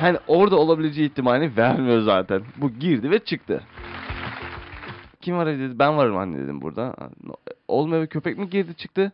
Hani 0.00 0.18
orada 0.26 0.56
olabileceği 0.56 1.08
ihtimali 1.08 1.56
vermiyor 1.56 2.00
zaten. 2.00 2.42
Bu 2.56 2.70
girdi 2.70 3.10
ve 3.10 3.18
çıktı. 3.18 3.62
Kim 5.20 5.36
var 5.36 5.46
evde 5.46 5.62
dedi. 5.62 5.78
Ben 5.78 5.96
varım 5.96 6.16
anne 6.16 6.38
dedim 6.38 6.60
burada. 6.60 6.94
Oğlum 7.68 7.94
eve 7.94 8.06
köpek 8.06 8.38
mi 8.38 8.50
girdi 8.50 8.74
çıktı? 8.74 9.12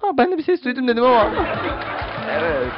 Ha 0.00 0.08
ben 0.18 0.32
de 0.32 0.38
bir 0.38 0.42
ses 0.42 0.64
duydum 0.64 0.88
dedim 0.88 1.04
ama. 1.04 1.30
evet. 2.30 2.72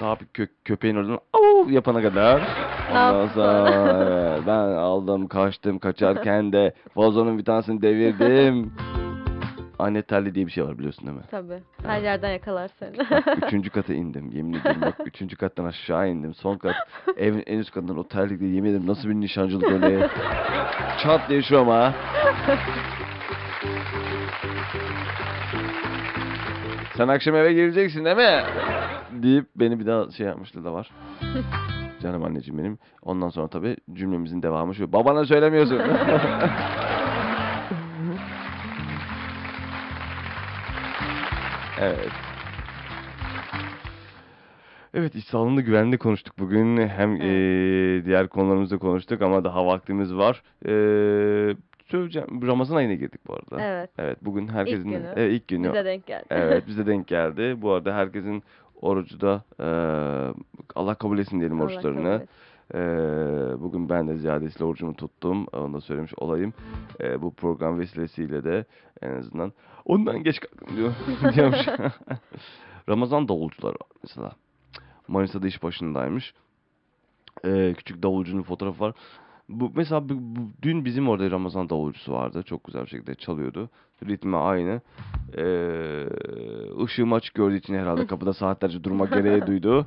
Bir 0.00 0.26
kö- 0.26 0.48
köpeğin 0.64 0.96
oradan 0.96 1.18
av 1.32 1.70
yapana 1.70 2.02
kadar. 2.02 2.42
Ondan 2.90 3.26
sonra 3.26 4.38
ben 4.46 4.76
aldım 4.76 5.28
kaçtım 5.28 5.78
kaçarken 5.78 6.52
de 6.52 6.72
vazonun 6.96 7.38
bir 7.38 7.44
tanesini 7.44 7.82
devirdim. 7.82 8.72
Anne 9.78 10.02
terli 10.02 10.34
diye 10.34 10.46
bir 10.46 10.50
şey 10.50 10.64
var 10.64 10.78
biliyorsun 10.78 11.06
değil 11.06 11.16
mi? 11.16 11.22
Tabii. 11.30 11.58
Her 11.86 12.02
yerden 12.02 12.30
yakalar 12.32 12.70
seni. 12.78 12.98
Bak, 12.98 13.38
üçüncü 13.46 13.70
kata 13.70 13.94
indim 13.94 14.30
yemin 14.30 14.52
ederim 14.52 14.82
bak 14.82 14.94
üçüncü 15.06 15.36
kattan 15.36 15.64
aşağı 15.64 16.08
indim 16.08 16.34
son 16.34 16.56
kat 16.56 16.74
evin 17.16 17.42
en 17.46 17.58
üst 17.58 17.70
katından 17.70 17.98
o 17.98 18.08
terlikle 18.08 18.46
yemin 18.46 18.70
ederim 18.70 18.86
nasıl 18.86 19.08
bir 19.08 19.14
nişancılık 19.14 19.70
öyle 19.70 20.08
çat 21.02 21.28
diye 21.28 21.42
şu 21.42 21.60
ama 21.60 21.94
sen 26.98 27.08
akşam 27.08 27.34
eve 27.34 27.52
gireceksin 27.52 28.04
değil 28.04 28.16
mi 28.16 28.42
deyip 29.10 29.46
beni 29.56 29.80
bir 29.80 29.86
daha 29.86 30.10
şey 30.10 30.26
yapmıştı 30.26 30.64
da 30.64 30.72
var 30.72 30.90
canım 32.02 32.24
anneciğim 32.24 32.58
benim 32.58 32.78
ondan 33.02 33.28
sonra 33.28 33.48
tabi 33.48 33.76
cümlemizin 33.92 34.42
devamı 34.42 34.74
şu 34.74 34.92
babana 34.92 35.24
söylemiyorsun 35.24 35.80
evet 41.80 42.08
Evet 44.94 45.14
iş 45.14 45.24
sağlığında 45.24 45.60
güvenliğinde 45.60 45.96
konuştuk 45.96 46.38
bugün. 46.38 46.76
Hem 46.88 47.10
Evet. 47.10 47.22
eee, 47.22 48.04
diğer 48.04 48.28
konularımızda 48.28 48.78
konuştuk 48.78 49.22
ama 49.22 49.44
daha 49.44 49.66
vaktimiz 49.66 50.14
var. 50.14 50.42
Eee 50.66 51.56
söyleyeceğim 51.90 52.46
Ramazan 52.46 52.76
ayına 52.76 52.94
girdik 52.94 53.20
bu 53.28 53.34
arada. 53.34 53.62
evet. 53.64 53.90
Evet 53.98 54.18
bugün 54.22 54.48
herkesin 54.48 54.88
günü. 54.90 55.12
Evet, 55.16 55.32
ilk 55.32 55.48
günü. 55.48 55.68
Bize 55.68 55.84
denk 55.84 56.06
geldi. 56.06 56.24
Evet 56.30 56.66
bize 56.66 56.86
denk 56.86 57.06
geldi. 57.06 57.54
Bu 57.62 57.72
arada 57.72 57.94
herkesin 57.94 58.42
orucu 58.80 59.20
da 59.20 59.42
eee, 59.60 60.34
Allah 60.74 60.94
kabul 60.94 61.18
etsin 61.18 61.38
diyelim 61.40 61.60
Allah 61.60 61.64
oruçlarını. 61.64 62.26
Eee, 62.74 62.80
bugün 63.60 63.88
ben 63.88 64.08
de 64.08 64.16
ziyadesiyle 64.16 64.64
orucumu 64.64 64.94
tuttum. 64.94 65.46
Onu 65.52 65.74
da 65.74 65.80
söylemiş 65.80 66.12
olayım. 66.16 66.54
Eee, 67.00 67.22
bu 67.22 67.34
program 67.34 67.78
vesilesiyle 67.78 68.44
de 68.44 68.64
en 69.02 69.10
azından 69.10 69.52
ondan 69.84 70.22
geç 70.22 70.40
kalktım 70.40 70.76
diyor. 70.76 70.92
diyormuş. 71.34 71.66
Ramazan 72.88 73.28
davulcuları 73.28 73.76
mesela. 74.02 74.32
Manisa'da 75.08 75.46
iş 75.46 75.62
başındaymış. 75.62 76.34
Eee, 77.44 77.74
küçük 77.74 78.02
davulcunun 78.02 78.42
fotoğrafı 78.42 78.80
var. 78.84 78.94
Bu 79.48 79.72
mesela 79.74 80.08
bu, 80.08 80.14
bu- 80.14 80.50
dün 80.62 80.84
bizim 80.84 81.08
orada 81.08 81.30
Ramazan 81.30 81.68
davulcusu 81.70 82.12
vardı. 82.12 82.42
Çok 82.42 82.64
güzel 82.64 82.82
bir 82.82 82.88
şekilde 82.88 83.14
çalıyordu. 83.14 83.70
Ritmi 84.08 84.36
aynı. 84.36 84.80
Eee 85.36 86.06
ışığım 86.84 87.12
açık 87.12 87.34
gördüğü 87.34 87.56
için 87.56 87.74
herhalde 87.74 88.06
kapıda 88.06 88.32
saatlerce 88.32 88.84
durmak 88.84 89.12
gereği 89.12 89.46
duydu. 89.46 89.86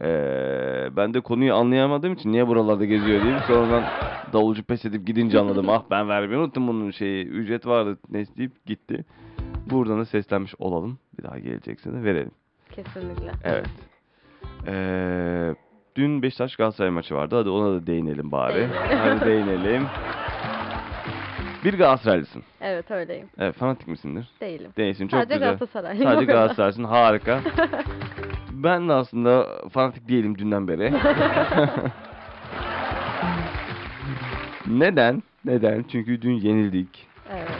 Eee, 0.00 0.90
ben 0.96 1.14
de 1.14 1.20
konuyu 1.20 1.54
anlayamadığım 1.54 2.12
için 2.12 2.32
niye 2.32 2.46
buralarda 2.48 2.84
geziyor 2.84 3.20
diyeyim. 3.22 3.38
Sonradan 3.46 3.82
davulcu 4.32 4.62
pes 4.62 4.84
edip 4.84 5.06
gidince 5.06 5.40
anladım. 5.40 5.68
ah 5.68 5.82
ben 5.90 6.08
vermeyi 6.08 6.40
unuttum 6.40 6.68
bunun 6.68 6.90
şeyi. 6.90 7.26
Ücret 7.26 7.66
vardı 7.66 7.98
neyse 8.10 8.36
deyip 8.36 8.66
gitti. 8.66 9.04
Buradan 9.70 9.98
da 10.00 10.04
seslenmiş 10.04 10.54
olalım. 10.58 10.98
Bir 11.18 11.22
daha 11.24 11.38
gelecekse 11.38 11.92
de 11.92 12.04
verelim. 12.04 12.30
Kesinlikle. 12.70 13.30
Evet. 13.44 13.66
Eee 14.66 15.54
dün 15.96 16.22
Beşiktaş 16.22 16.56
Galatasaray 16.56 16.90
maçı 16.90 17.14
vardı. 17.14 17.36
Hadi 17.36 17.48
ona 17.48 17.74
da 17.74 17.86
değinelim 17.86 18.32
bari. 18.32 18.66
Hadi 19.02 19.20
değinelim. 19.26 19.86
Bir 21.64 21.78
Galatasaraylısın. 21.78 22.42
Evet 22.60 22.90
öyleyim. 22.90 23.28
Evet, 23.38 23.54
fanatik 23.56 23.88
misindir? 23.88 24.28
Değilim. 24.40 24.70
Değilsin. 24.76 25.08
Çok 25.08 25.20
Sadece 25.20 25.34
güzel. 25.34 25.48
Galatasaraylıyım. 25.48 26.12
Sadece. 26.12 26.26
Galatasaraylısın. 26.32 26.84
Harika. 26.84 27.40
Ben 28.52 28.88
de 28.88 28.92
aslında 28.92 29.46
fanatik 29.72 30.08
değilim 30.08 30.38
dünden 30.38 30.68
beri. 30.68 30.92
Neden? 34.66 35.22
Neden? 35.44 35.84
Çünkü 35.92 36.22
dün 36.22 36.32
yenildik. 36.32 37.06
Evet. 37.32 37.50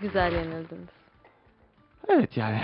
Güzel 0.00 0.32
yenildiniz. 0.32 0.88
Evet 2.08 2.36
yani. 2.36 2.60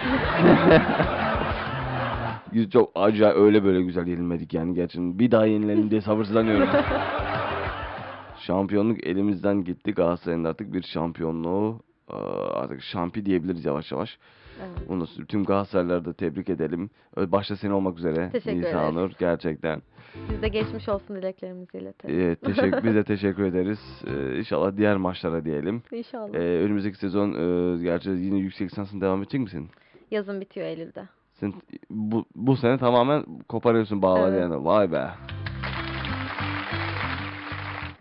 Biz 2.57 2.71
çok 2.71 2.93
acayip 2.95 3.37
öyle 3.37 3.65
böyle 3.65 3.83
güzel 3.83 4.07
yenilmedik 4.07 4.55
yani 4.55 4.75
gerçekten. 4.75 5.19
Bir 5.19 5.31
daha 5.31 5.47
yenilelim 5.47 5.91
diye 5.91 6.01
sabırsızlanıyorum. 6.01 6.69
Şampiyonluk 8.39 9.07
elimizden 9.07 9.65
gitti. 9.65 9.93
Galatasaray'ın 9.93 10.45
da 10.45 10.49
artık 10.49 10.73
bir 10.73 10.83
şampiyonluğu 10.83 11.81
eee, 12.11 12.17
artık 12.55 12.83
şampi 12.83 13.27
diyebiliriz 13.27 13.65
yavaş 13.65 13.93
yavaş. 13.93 14.19
Evet. 14.61 15.01
Da 15.01 15.25
tüm 15.29 15.45
Galatasaraylıları 15.45 16.05
da 16.05 16.13
tebrik 16.13 16.49
edelim. 16.49 16.91
Başta 17.17 17.57
sen 17.57 17.71
olmak 17.71 17.99
üzere. 17.99 18.31
Teşekkür 18.33 18.59
Nisa. 18.59 18.93
Nur 18.93 19.11
gerçekten. 19.19 19.83
Biz 20.31 20.43
de 20.43 20.49
geçmiş 20.49 20.89
olsun 20.89 21.17
dileklerimizi 21.17 21.79
iletelim. 21.79 22.21
Ee, 22.21 22.35
teşekkür, 22.35 22.83
biz 22.85 22.95
de 22.95 23.05
teşekkür 23.05 23.45
ederiz. 23.45 24.05
Ee, 24.07 24.39
inşallah 24.39 24.77
diğer 24.77 24.97
maçlara 24.97 25.45
diyelim. 25.45 25.83
İnşallah. 25.93 26.35
Ee, 26.35 26.39
önümüzdeki 26.39 26.99
sezon 26.99 27.33
e, 27.33 27.83
gerçi 27.83 28.11
yine 28.11 28.39
yüksek 28.39 28.71
lisansın 28.71 29.01
devam 29.01 29.23
edecek 29.23 29.41
misin? 29.41 29.69
Yazın 30.11 30.41
bitiyor 30.41 30.67
Eylül'de. 30.67 31.09
Sen 31.41 31.53
bu, 31.91 32.25
bu 32.35 32.57
sene 32.57 32.79
tamamen 32.79 33.25
koparıyorsun 33.49 34.03
bağları 34.03 34.31
Evet. 34.33 34.43
yani. 34.43 34.65
Vay 34.65 34.93
be. 34.93 35.07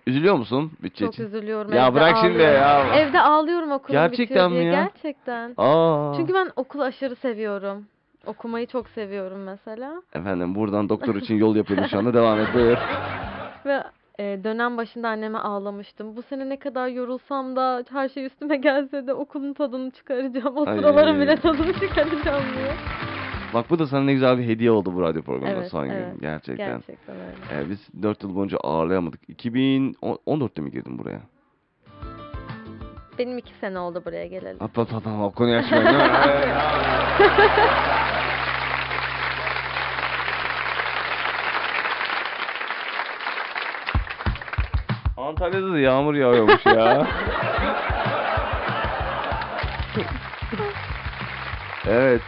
Üzülüyor 0.07 0.35
musun 0.35 0.71
bütçe 0.83 1.05
Çok 1.05 1.13
için? 1.13 1.23
üzülüyorum. 1.25 1.73
Ya 1.73 1.87
evde 1.87 1.95
bırak 1.95 2.17
şimdi 2.17 2.43
ağlıyorum. 2.47 2.55
ya. 2.93 2.95
Evde 2.99 3.21
ağlıyorum 3.21 3.71
okulum 3.71 3.91
Gerçekten 3.91 4.27
bitiyor 4.35 4.49
mi 4.49 4.53
diye. 4.55 4.63
ya? 4.63 4.83
Gerçekten. 4.83 5.53
Aa. 5.57 6.13
Çünkü 6.17 6.33
ben 6.33 6.51
okulu 6.55 6.83
aşırı 6.83 7.15
seviyorum. 7.15 7.85
Okumayı 8.25 8.67
çok 8.67 8.89
seviyorum 8.89 9.43
mesela. 9.43 10.01
Efendim 10.13 10.55
buradan 10.55 10.89
doktor 10.89 11.15
için 11.15 11.35
yol 11.35 11.55
yapıyorum 11.55 11.85
şu 11.91 11.97
anda. 11.97 12.13
Devam 12.13 12.39
et 12.39 12.47
buyur. 12.53 12.77
Ve 13.65 13.83
e, 14.19 14.43
dönem 14.43 14.77
başında 14.77 15.09
anneme 15.09 15.37
ağlamıştım. 15.37 16.15
Bu 16.17 16.21
sene 16.21 16.49
ne 16.49 16.59
kadar 16.59 16.87
yorulsam 16.87 17.55
da 17.55 17.83
her 17.91 18.09
şey 18.09 18.25
üstüme 18.25 18.57
gelse 18.57 19.07
de 19.07 19.13
okulun 19.13 19.53
tadını 19.53 19.91
çıkaracağım. 19.91 20.57
O 20.57 20.69
Ay. 20.69 20.77
sıraların 20.77 21.21
bile 21.21 21.35
tadını 21.35 21.73
çıkaracağım 21.73 22.43
diye. 22.55 22.71
Bak 23.55 23.69
bu 23.69 23.79
da 23.79 23.87
sana 23.87 24.03
ne 24.03 24.13
güzel 24.13 24.37
bir 24.37 24.43
hediye 24.43 24.71
oldu 24.71 24.95
bu 24.95 25.01
radyo 25.01 25.21
programında 25.21 25.59
Evet, 25.59 25.71
son 25.71 25.83
gün. 25.85 25.93
evet. 25.93 26.21
Gerçekten. 26.21 26.67
Gerçekten 26.67 27.15
öyle. 27.15 27.35
Ee, 27.61 27.69
biz 27.69 27.87
4 28.03 28.23
yıl 28.23 28.35
boyunca 28.35 28.57
ağırlayamadık. 28.57 29.29
2014'te 29.29 30.61
mi 30.61 30.71
girdin 30.71 30.99
buraya? 30.99 31.21
Benim 33.19 33.37
iki 33.37 33.53
sene 33.53 33.79
oldu 33.79 34.01
buraya 34.05 34.27
geleli. 34.27 34.57
At 34.59 34.77
at 34.77 34.93
at 34.93 35.07
at, 35.07 35.13
o 35.21 35.31
konuyu 35.31 35.57
mi? 35.57 35.65
Antalya'da 45.17 45.71
da 45.73 45.79
yağmur 45.79 46.13
yağıyormuş 46.15 46.65
ya. 46.65 47.07
evet. 51.87 52.21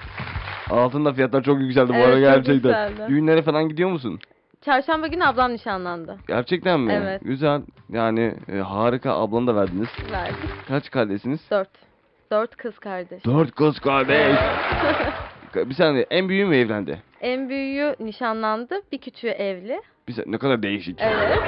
Altında 0.70 1.14
fiyatlar 1.14 1.44
çok 1.44 1.60
yükseldi 1.60 1.90
bu 1.90 1.94
Evet, 1.96 2.06
ara 2.06 2.14
çok 2.14 2.22
gerçekten. 2.22 2.54
yükseldi. 2.90 3.10
Düğünlere 3.10 3.42
falan 3.42 3.70
gidiyor 3.70 3.90
musun? 3.90 4.20
Çarşamba 4.62 5.08
günü 5.08 5.26
ablam 5.26 5.54
nişanlandı. 5.54 6.18
Gerçekten 6.28 6.80
mi? 6.80 6.94
Evet. 6.94 7.22
Güzel. 7.26 7.62
Yani 7.90 8.34
e, 8.54 8.58
harika 8.58 9.14
ablanı 9.14 9.48
da 9.48 9.56
verdiniz. 9.56 9.88
Verdik. 10.12 10.36
Kaç 10.68 10.90
kardeşsiniz? 10.90 11.40
Dört. 11.52 11.70
Dört 12.32 12.56
kız 12.56 12.80
kardeş. 12.80 13.26
Dört 13.26 13.56
kız 13.56 13.80
kardeş. 13.80 14.40
bir 15.70 15.74
saniye 15.76 16.06
en 16.12 16.30
büyüğü 16.30 16.46
mü 16.46 16.56
evlendi? 16.56 17.02
En 17.22 17.50
büyüğü 17.50 17.96
nişanlandı. 18.00 18.82
Bir 18.92 18.98
küçüğü 18.98 19.28
evli. 19.28 19.82
Bir 20.08 20.14
se- 20.14 20.32
ne 20.32 20.38
kadar 20.38 20.64
değişik. 20.64 21.00
Evet. 21.02 21.40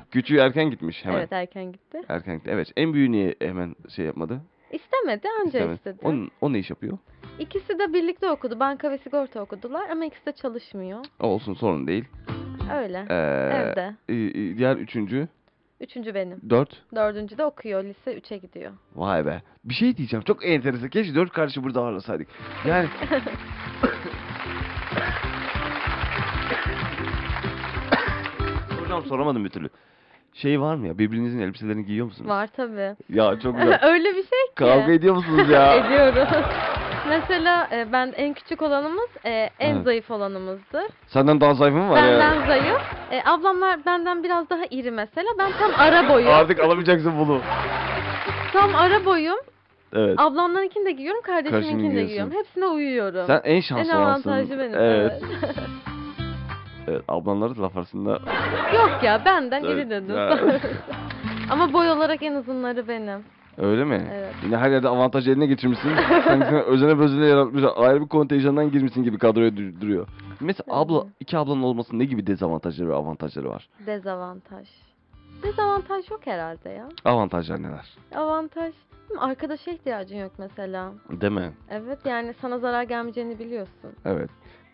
Küçüğü 0.10 0.36
erken 0.36 0.70
gitmiş 0.70 1.04
hemen. 1.04 1.18
evet 1.18 1.32
erken 1.32 1.72
gitti. 1.72 1.98
Erken 2.08 2.36
gitti. 2.36 2.50
Evet. 2.52 2.68
En 2.76 2.92
büyüğü 2.92 3.12
niye 3.12 3.34
hemen 3.42 3.74
şey 3.96 4.04
yapmadı? 4.06 4.40
İstemedi 4.72 5.28
anca 5.40 5.58
İstemedi. 5.58 5.74
istedi. 5.74 5.98
O, 6.40 6.46
o 6.46 6.52
ne 6.52 6.58
iş 6.58 6.70
yapıyor? 6.70 6.98
İkisi 7.40 7.78
de 7.78 7.92
birlikte 7.92 8.30
okudu. 8.30 8.60
Banka 8.60 8.90
ve 8.90 8.98
sigorta 8.98 9.40
okudular 9.40 9.88
ama 9.90 10.04
ikisi 10.04 10.26
de 10.26 10.32
çalışmıyor. 10.32 11.04
Olsun 11.20 11.54
sorun 11.54 11.86
değil. 11.86 12.04
Öyle. 12.76 13.04
Ee, 13.10 13.14
Evde. 13.56 13.94
e, 14.08 14.14
diğer 14.58 14.76
üçüncü, 14.76 15.28
Üçüncü 15.80 16.14
benim. 16.14 16.40
dört. 16.50 16.82
Dördüncü 16.94 17.38
de 17.38 17.44
okuyor. 17.44 17.84
Lise 17.84 18.14
üçe 18.14 18.36
gidiyor. 18.36 18.72
Vay 18.94 19.26
be. 19.26 19.42
Bir 19.64 19.74
şey 19.74 19.96
diyeceğim. 19.96 20.24
Çok 20.24 20.46
enteresan. 20.46 20.88
Keşke 20.88 21.14
dört 21.14 21.32
kardeşi 21.32 21.64
burada 21.64 21.80
ağırlasaydık. 21.80 22.28
Yani... 22.66 22.88
Hocam 28.84 29.04
soramadım 29.04 29.44
bir 29.44 29.50
türlü. 29.50 29.68
Şey 30.32 30.60
var 30.60 30.74
mı 30.74 30.86
ya? 30.86 30.98
Birbirinizin 30.98 31.38
elbiselerini 31.38 31.84
giyiyor 31.86 32.06
musunuz? 32.06 32.30
Var 32.30 32.48
tabii. 32.56 32.96
Ya 33.08 33.40
çok 33.40 33.56
güzel. 33.58 33.80
Öyle 33.82 34.08
bir 34.08 34.14
şey 34.14 34.22
ki. 34.22 34.54
Kavga 34.54 34.92
ediyor 34.92 35.14
musunuz 35.14 35.48
ya? 35.50 35.74
Ediyoruz. 35.86 36.28
Mesela 37.08 37.68
e, 37.72 37.92
ben 37.92 38.12
en 38.16 38.34
küçük 38.34 38.62
olanımız 38.62 39.08
e, 39.24 39.50
en 39.58 39.74
Evet. 39.74 39.84
zayıf 39.84 40.10
olanımızdır. 40.10 40.84
Senden 41.06 41.40
daha 41.40 41.54
zayıf 41.54 41.74
mı 41.74 41.90
var 41.90 41.96
ya? 41.96 42.20
Benden 42.20 42.46
zayıf. 42.46 42.80
E, 43.12 43.22
ablamlar 43.30 43.86
benden 43.86 44.22
biraz 44.22 44.50
daha 44.50 44.64
iri 44.70 44.90
mesela. 44.90 45.28
Ben 45.38 45.52
tam 45.58 45.70
ara 45.78 46.08
boyum. 46.08 46.30
Artık 46.30 46.60
alamayacaksın 46.60 47.12
bunu. 47.18 47.40
Tam 48.52 48.74
ara 48.74 49.04
boyum. 49.04 49.38
Evet. 49.92 50.20
Ablamlarınkini 50.20 50.84
de 50.84 50.92
giyiyorum, 50.92 51.22
kardeşiminkini 51.22 51.78
de 51.82 51.82
giyiyorsun. 51.82 52.06
giyiyorum. 52.08 52.32
Hepsine 52.32 52.66
uyuyorum. 52.66 53.26
Sen 53.26 53.40
en 53.44 53.54
en 53.56 53.60
şanslı 53.60 53.98
olansın. 53.98 54.30
avantajlı 54.30 54.58
benim. 54.58 54.74
Evet. 54.78 55.12
Evet. 55.22 55.22
evet. 56.88 57.02
Ablanları 57.08 57.62
laf 57.62 57.76
arasında 57.76 58.10
Yok 58.74 59.02
ya 59.02 59.24
benden 59.24 59.64
Evet, 59.64 59.76
iri 59.76 59.90
dedim. 59.90 60.16
ya. 60.16 60.38
Ama 61.50 61.72
boy 61.72 61.90
olarak 61.90 62.22
en 62.22 62.34
uzunları 62.34 62.88
benim. 62.88 63.24
Öyle 63.58 63.84
mi? 63.84 64.08
Evet. 64.14 64.34
Yine 64.44 64.56
her 64.56 64.70
yerde 64.70 64.88
avantaj 64.88 65.28
eline 65.28 65.46
geçirmişsin. 65.46 65.90
Sanki 66.24 66.46
sen 66.46 66.64
özene 66.66 67.00
bezene 67.00 67.26
yaratmış. 67.26 67.64
Ayrı 67.76 68.00
bir 68.02 68.08
kontenjandan 68.08 68.70
girmişsin 68.70 69.02
gibi 69.02 69.18
kadroya 69.18 69.48
du- 69.48 69.80
duruyor. 69.80 70.06
Mesela 70.40 70.64
abla, 70.76 71.06
iki 71.20 71.38
ablanın 71.38 71.62
olmasının 71.62 72.00
ne 72.00 72.04
gibi 72.04 72.26
dezavantajları 72.26 72.88
ve 72.88 72.94
avantajları 72.94 73.48
var? 73.50 73.68
Dezavantaj. 73.86 74.68
Dezavantaj 75.42 76.10
yok 76.10 76.20
herhalde 76.24 76.68
ya. 76.68 76.88
Avantajlar 77.04 77.62
neler? 77.62 77.96
Avantaj. 78.16 78.72
Değil 79.08 79.20
mi? 79.20 79.26
Arkadaşa 79.26 79.70
ihtiyacın 79.70 80.16
yok 80.16 80.32
mesela. 80.38 80.92
Değil 81.10 81.32
mi? 81.32 81.50
Evet 81.70 81.98
yani 82.04 82.34
sana 82.40 82.58
zarar 82.58 82.82
gelmeyeceğini 82.82 83.38
biliyorsun. 83.38 83.90
Evet. 84.04 84.30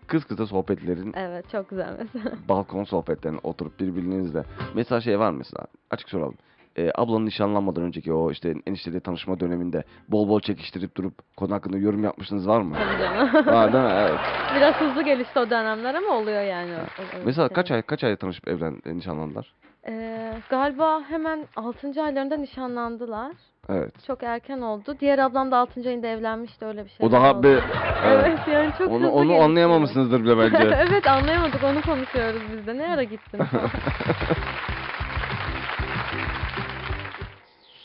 Kız 0.06 0.24
kıza 0.24 0.46
sohbetlerin, 0.46 1.12
Evet 1.16 1.50
çok 1.52 1.70
güzel 1.70 1.96
mesela. 1.98 2.36
balkon 2.48 2.84
sohbetlerin 2.84 3.40
oturup 3.42 3.80
birbirinizle. 3.80 4.44
Mesela 4.74 5.00
şey 5.00 5.18
var 5.18 5.30
mesela? 5.30 5.66
Açık 5.90 6.08
soralım. 6.08 6.34
Ee, 6.78 6.90
ablanın 6.94 7.26
nişanlanmadan 7.26 7.84
önceki 7.84 8.12
o 8.12 8.30
işte 8.30 8.54
enişteyle 8.66 9.00
tanışma 9.00 9.40
döneminde 9.40 9.84
bol 10.08 10.28
bol 10.28 10.40
çekiştirip 10.40 10.96
durup 10.96 11.36
konu 11.36 11.54
hakkında 11.54 11.78
yorum 11.78 12.04
yapmışsınız 12.04 12.48
var 12.48 12.60
mı? 12.60 12.76
Tabii 12.78 12.98
canım. 12.98 13.46
var 13.46 13.72
değil 13.72 13.84
mi? 13.84 13.90
Evet. 14.08 14.20
Biraz 14.54 14.74
hızlı 14.80 15.02
gelişti 15.02 15.38
o 15.38 15.50
dönemler 15.50 15.94
ama 15.94 16.08
oluyor 16.08 16.42
yani. 16.42 16.74
o- 16.98 17.02
o- 17.02 17.24
Mesela 17.24 17.48
şey. 17.48 17.54
kaç 17.54 17.70
ay 17.70 17.82
kaç 17.82 18.04
ay 18.04 18.16
tanışıp 18.16 18.48
evlen 18.48 18.82
e, 18.86 18.96
nişanlandılar? 18.96 19.52
Ee, 19.88 20.34
galiba 20.48 21.02
hemen 21.08 21.46
6. 21.56 22.02
aylarında 22.02 22.36
nişanlandılar. 22.36 23.32
Evet. 23.68 24.04
Çok 24.06 24.22
erken 24.22 24.60
oldu. 24.60 24.96
Diğer 25.00 25.18
ablam 25.18 25.50
da 25.50 25.56
6. 25.56 25.88
ayında 25.88 26.06
evlenmişti 26.06 26.64
öyle 26.64 26.84
bir 26.84 26.90
şey. 26.90 27.06
O 27.06 27.12
daha 27.12 27.34
oldu. 27.34 27.42
bir 27.42 27.62
Evet 28.04 28.48
yani 28.48 28.72
çok 28.78 28.88
onu 28.92 29.10
onu 29.10 29.34
anlayamamışsınızdır 29.34 30.24
bile 30.24 30.38
bence. 30.38 30.76
evet 30.78 31.06
anlayamadık 31.06 31.62
onu 31.62 31.82
konuşuyoruz 31.82 32.42
biz 32.52 32.66
de. 32.66 32.78
Ne 32.78 32.88
ara 32.88 33.02
gittin? 33.02 33.40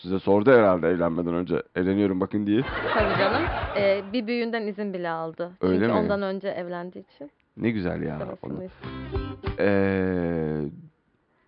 Size 0.02 0.20
sordu 0.20 0.52
herhalde 0.52 0.88
evlenmeden 0.88 1.34
önce. 1.34 1.64
Evleniyorum 1.76 2.22
bakın 2.22 2.48
diye. 2.48 2.62
Tabii 2.94 3.18
canım. 3.20 3.42
Ee, 3.78 4.02
bir 4.14 4.28
büyüğünden 4.28 4.68
izin 4.68 4.94
bile 4.94 5.10
aldı. 5.10 5.52
Öyle 5.62 5.80
Çünkü 5.80 5.94
mi? 5.94 6.00
ondan 6.00 6.22
önce 6.22 6.48
evlendiği 6.48 7.06
için. 7.16 7.32
Ne 7.58 7.70
güzel 7.72 8.02
ya. 8.02 8.20
Onu. 8.42 8.64
Ee, 9.60 10.62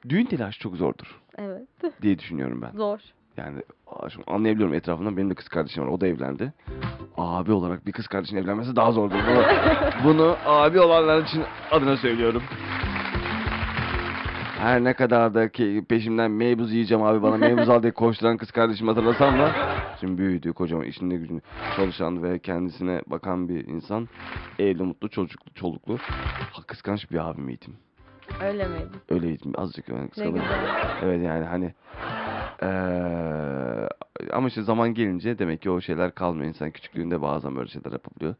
düğün 0.09 0.25
telaşı 0.25 0.59
çok 0.59 0.75
zordur 0.75 1.19
Evet. 1.37 1.67
diye 2.01 2.19
düşünüyorum 2.19 2.61
ben. 2.61 2.71
Zor. 2.77 2.99
Yani 3.37 3.61
şimdi 4.09 4.25
anlayabiliyorum 4.31 4.75
etrafından. 4.75 5.17
Benim 5.17 5.29
de 5.29 5.33
kız 5.35 5.47
kardeşim 5.47 5.83
var. 5.83 5.87
O 5.87 6.01
da 6.01 6.07
evlendi. 6.07 6.53
Abi 7.17 7.51
olarak 7.51 7.85
bir 7.85 7.91
kız 7.91 8.07
kardeşin 8.07 8.37
evlenmesi 8.37 8.75
daha 8.75 8.91
zordur. 8.91 9.15
Bunu, 9.15 9.43
bunu 10.03 10.35
abi 10.45 10.79
olanlar 10.79 11.21
için 11.23 11.43
adına 11.71 11.97
söylüyorum. 11.97 12.43
Her 14.59 14.83
ne 14.83 14.93
kadar 14.93 15.33
da 15.33 15.49
ki 15.51 15.85
peşimden 15.89 16.31
meybuz 16.31 16.73
yiyeceğim 16.73 17.03
abi 17.03 17.21
bana 17.21 17.37
meybuz 17.37 17.69
al 17.69 17.83
diye 17.83 17.91
koşturan 17.91 18.37
kız 18.37 18.51
kardeşimi 18.51 18.89
hatırlasam 18.89 19.39
da 19.39 19.53
şimdi 19.99 20.17
büyüdü 20.17 20.53
kocaman 20.53 20.85
işinde 20.85 21.15
gücünde 21.15 21.41
çalışan 21.75 22.23
ve 22.23 22.39
kendisine 22.39 23.01
bakan 23.07 23.49
bir 23.49 23.67
insan 23.67 24.09
evli 24.59 24.83
mutlu 24.83 25.09
çocuklu 25.09 25.53
çoluklu 25.53 25.97
ha, 26.51 26.61
kıskanç 26.67 27.11
bir 27.11 27.29
abimiydim. 27.29 27.73
Öyle 28.41 28.67
miydi? 28.67 28.89
Öyleydim 29.09 29.53
azıcık 29.57 29.89
yani 29.89 30.09
güzel. 30.09 30.41
Evet 31.01 31.23
yani 31.25 31.45
hani 31.45 31.73
eee, 32.61 33.89
ama 34.33 34.47
işte 34.47 34.61
zaman 34.61 34.93
gelince 34.93 35.39
demek 35.39 35.61
ki 35.61 35.69
o 35.69 35.81
şeyler 35.81 36.15
kalmıyor. 36.15 36.47
İnsan 36.47 36.71
küçüklüğünde 36.71 37.21
bazen 37.21 37.55
böyle 37.55 37.69
şeyler 37.69 37.91
yapabiliyor. 37.91 38.35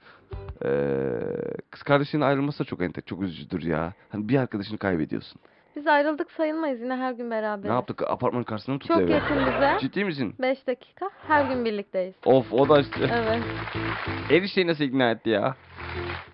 Eee 0.66 1.56
kız 1.72 1.84
kardeşinin 1.84 2.22
ayrılması 2.22 2.60
da 2.60 2.64
çok 2.64 2.82
ente, 2.82 3.02
çok 3.02 3.22
üzücüdür 3.22 3.64
ya. 3.64 3.94
Hani 4.10 4.30
bir 4.30 4.38
arkadaşını 4.38 4.78
kaybediyorsun. 4.78 5.42
Biz 5.76 5.88
ayrıldık 5.88 6.32
sayılmayız 6.32 6.82
yine 6.82 6.96
her 6.96 7.12
gün 7.12 7.32
beraberiz. 7.32 7.66
Ne 7.70 7.74
yaptık? 7.74 8.02
Apartmanın 8.08 8.44
karşısında 8.44 8.74
mı 8.74 8.80
tuttu 8.80 8.94
Çok 8.94 9.02
evi? 9.04 9.12
yakın 9.12 9.38
bize. 9.38 9.78
Ciddi 9.80 10.06
misin? 10.06 10.36
5 10.40 10.68
dakika. 10.68 11.10
Her 11.28 11.46
gün 11.46 11.66
birlikteyiz. 11.66 12.16
Of 12.26 12.54
o 12.54 12.70
da 12.70 12.80
işte. 12.80 13.00
Evet. 13.14 13.40
Enişteyi 14.32 14.68
nasıl 14.68 14.84
ikna 14.84 15.12
etti 15.12 15.30
ya? 15.30 15.56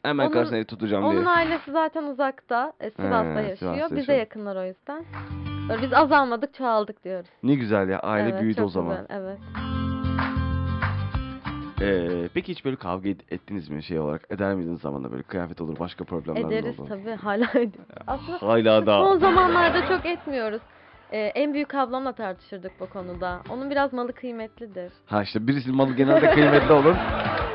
Hemen 0.03 0.25
Onun- 0.25 0.33
karşısına 0.33 0.57
evi 0.57 0.65
tutacağım 0.65 1.03
diye. 1.03 1.13
Onun 1.19 1.25
ailesi 1.25 1.71
zaten 1.71 2.03
uzakta. 2.03 2.73
e, 2.79 2.89
Sivas'ta 2.89 3.41
He, 3.41 3.47
yaşıyor. 3.49 3.73
Sivas'ta 3.75 3.85
Bize 3.95 3.99
yaşıyor. 3.99 4.19
yakınlar 4.19 4.55
o 4.55 4.65
yüzden. 4.65 5.05
Böyle 5.69 5.81
biz 5.81 5.93
azalmadık 5.93 6.53
çoğaldık 6.53 7.03
diyoruz. 7.03 7.29
Ne 7.43 7.55
güzel 7.55 7.89
ya 7.89 7.99
aile 7.99 8.29
evet, 8.29 8.41
büyüdü 8.41 8.55
çok 8.57 8.65
o 8.65 8.69
zaman. 8.69 8.97
Güzel, 9.01 9.19
evet. 9.19 9.37
Ee, 11.81 12.29
peki 12.33 12.51
hiç 12.51 12.65
böyle 12.65 12.75
kavga 12.75 13.09
ettiniz 13.09 13.69
mi 13.69 13.83
şey 13.83 13.99
olarak? 13.99 14.21
Eder 14.29 14.55
miydiniz 14.55 14.81
zamanla 14.81 15.11
böyle 15.11 15.23
kıyafet 15.23 15.61
olur 15.61 15.79
başka 15.79 16.03
problemler 16.03 16.45
mi 16.45 16.53
Ederiz 16.53 16.79
oldu? 16.79 16.89
tabii 16.89 17.11
hala 17.15 17.45
ediyoruz. 17.49 17.93
Aslında 18.07 18.41
Hala 18.41 18.85
da. 18.85 18.99
son 18.99 19.19
zamanlarda 19.19 19.87
çok 19.87 20.05
etmiyoruz. 20.05 20.61
Ee, 21.11 21.17
en 21.17 21.53
büyük 21.53 21.75
ablamla 21.75 22.11
tartışırdık 22.11 22.79
bu 22.79 22.89
konuda. 22.89 23.41
Onun 23.49 23.69
biraz 23.69 23.93
malı 23.93 24.13
kıymetlidir. 24.13 24.91
Ha 25.05 25.23
işte 25.23 25.47
birisinin 25.47 25.75
malı 25.75 25.93
genelde 25.95 26.29
kıymetli 26.29 26.73
olur. 26.73 26.95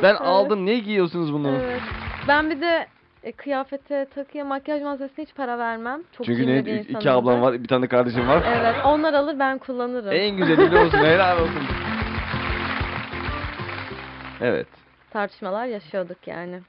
Ben 0.03 0.15
aldım 0.15 0.67
niye 0.67 0.79
giyiyorsunuz 0.79 1.33
bunu? 1.33 1.49
Evet. 1.49 1.83
Ben 2.29 2.51
bir 2.51 2.61
de 2.61 2.87
e, 3.23 3.33
kıyafete, 3.33 4.07
takıya, 4.15 4.45
makyaj 4.45 4.83
malzemesine 4.83 5.25
hiç 5.25 5.35
para 5.35 5.59
vermem. 5.59 6.03
Çok 6.13 6.27
Çünkü 6.27 6.41
cimri 6.41 6.57
ne 6.57 6.67
bir 6.67 6.79
iki 6.79 7.11
ablam 7.11 7.43
var 7.43 7.63
bir 7.63 7.69
tane 7.69 7.83
de 7.83 7.89
kardeşim 7.89 8.29
var. 8.29 8.43
Evet 8.47 8.77
onlar 8.85 9.15
alır 9.15 9.39
ben 9.39 9.59
kullanırım. 9.59 10.13
En 10.13 10.37
güzeli 10.37 10.59
biliyor 10.59 10.85
musun? 10.85 10.99
Helal 10.99 11.39
olsun. 11.43 11.63
Evet. 14.41 14.67
Tartışmalar 15.11 15.67
yaşıyorduk 15.67 16.29
yani. 16.29 16.61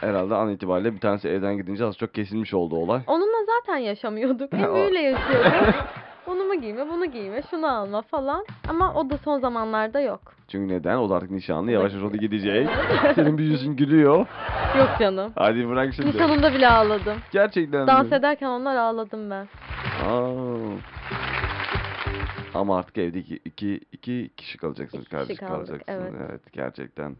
Herhalde 0.00 0.34
an 0.34 0.50
itibariyle 0.50 0.94
bir 0.94 1.00
tanesi 1.00 1.28
evden 1.28 1.56
gidince 1.56 1.84
az 1.84 1.98
çok 1.98 2.14
kesilmiş 2.14 2.54
oldu 2.54 2.76
olay. 2.76 3.00
Onunla 3.06 3.44
zaten 3.46 3.76
yaşamıyorduk. 3.76 4.52
O- 4.54 4.56
büyüğüyle 4.56 4.98
yaşıyorduk. 5.00 5.74
Onu 6.26 6.44
mu 6.44 6.60
giyme, 6.60 6.88
bunu 6.88 7.06
giyme, 7.06 7.42
şunu 7.50 7.66
alma 7.76 8.02
falan. 8.02 8.44
Ama 8.68 8.94
o 8.94 9.10
da 9.10 9.18
son 9.18 9.38
zamanlarda 9.40 10.00
yok. 10.00 10.20
Çünkü 10.48 10.74
neden? 10.74 10.96
O 10.96 11.10
da 11.10 11.14
artık 11.14 11.30
nişanlı. 11.30 11.70
Yavaş 11.70 11.92
yavaş 11.92 12.10
o 12.10 12.12
da 12.12 12.16
gidecek. 12.16 12.68
Senin 13.14 13.38
bir 13.38 13.44
yüzün 13.44 13.76
gülüyor. 13.76 14.26
Yok 14.74 14.88
canım. 14.98 15.32
Hadi 15.36 15.68
bırak 15.68 15.94
şimdi. 15.94 16.08
Nişanımda 16.08 16.54
bile 16.54 16.68
ağladım. 16.68 17.22
Gerçekten 17.30 17.86
Dans 17.86 18.10
mi? 18.10 18.16
ederken 18.16 18.46
onlar 18.46 18.76
ağladım 18.76 19.30
ben. 19.30 19.46
Aa. 20.04 20.95
Ama 22.56 22.78
artık 22.78 22.98
evde 22.98 23.18
iki, 23.18 23.36
iki, 23.44 23.80
iki 23.92 24.30
kişi 24.36 24.58
kalacaksınız. 24.58 25.04
İki 25.04 25.08
kişi 25.08 25.16
kardeş 25.16 25.38
kaldık, 25.38 25.86
kalacaksınız. 25.86 26.20
evet. 26.30 26.52
gerçekten. 26.52 27.16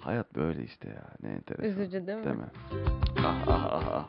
Hayat 0.00 0.36
böyle 0.36 0.64
işte 0.64 0.88
ya. 0.88 1.04
Ne 1.22 1.28
enteresan. 1.34 1.70
Üzücü 1.70 2.06
değil 2.06 2.18
mi? 2.18 2.24
Değil 2.24 2.36
mi? 2.36 2.50
Ah, 3.18 3.44
ah, 3.46 3.68
ah, 3.72 3.88
ah. 3.92 4.08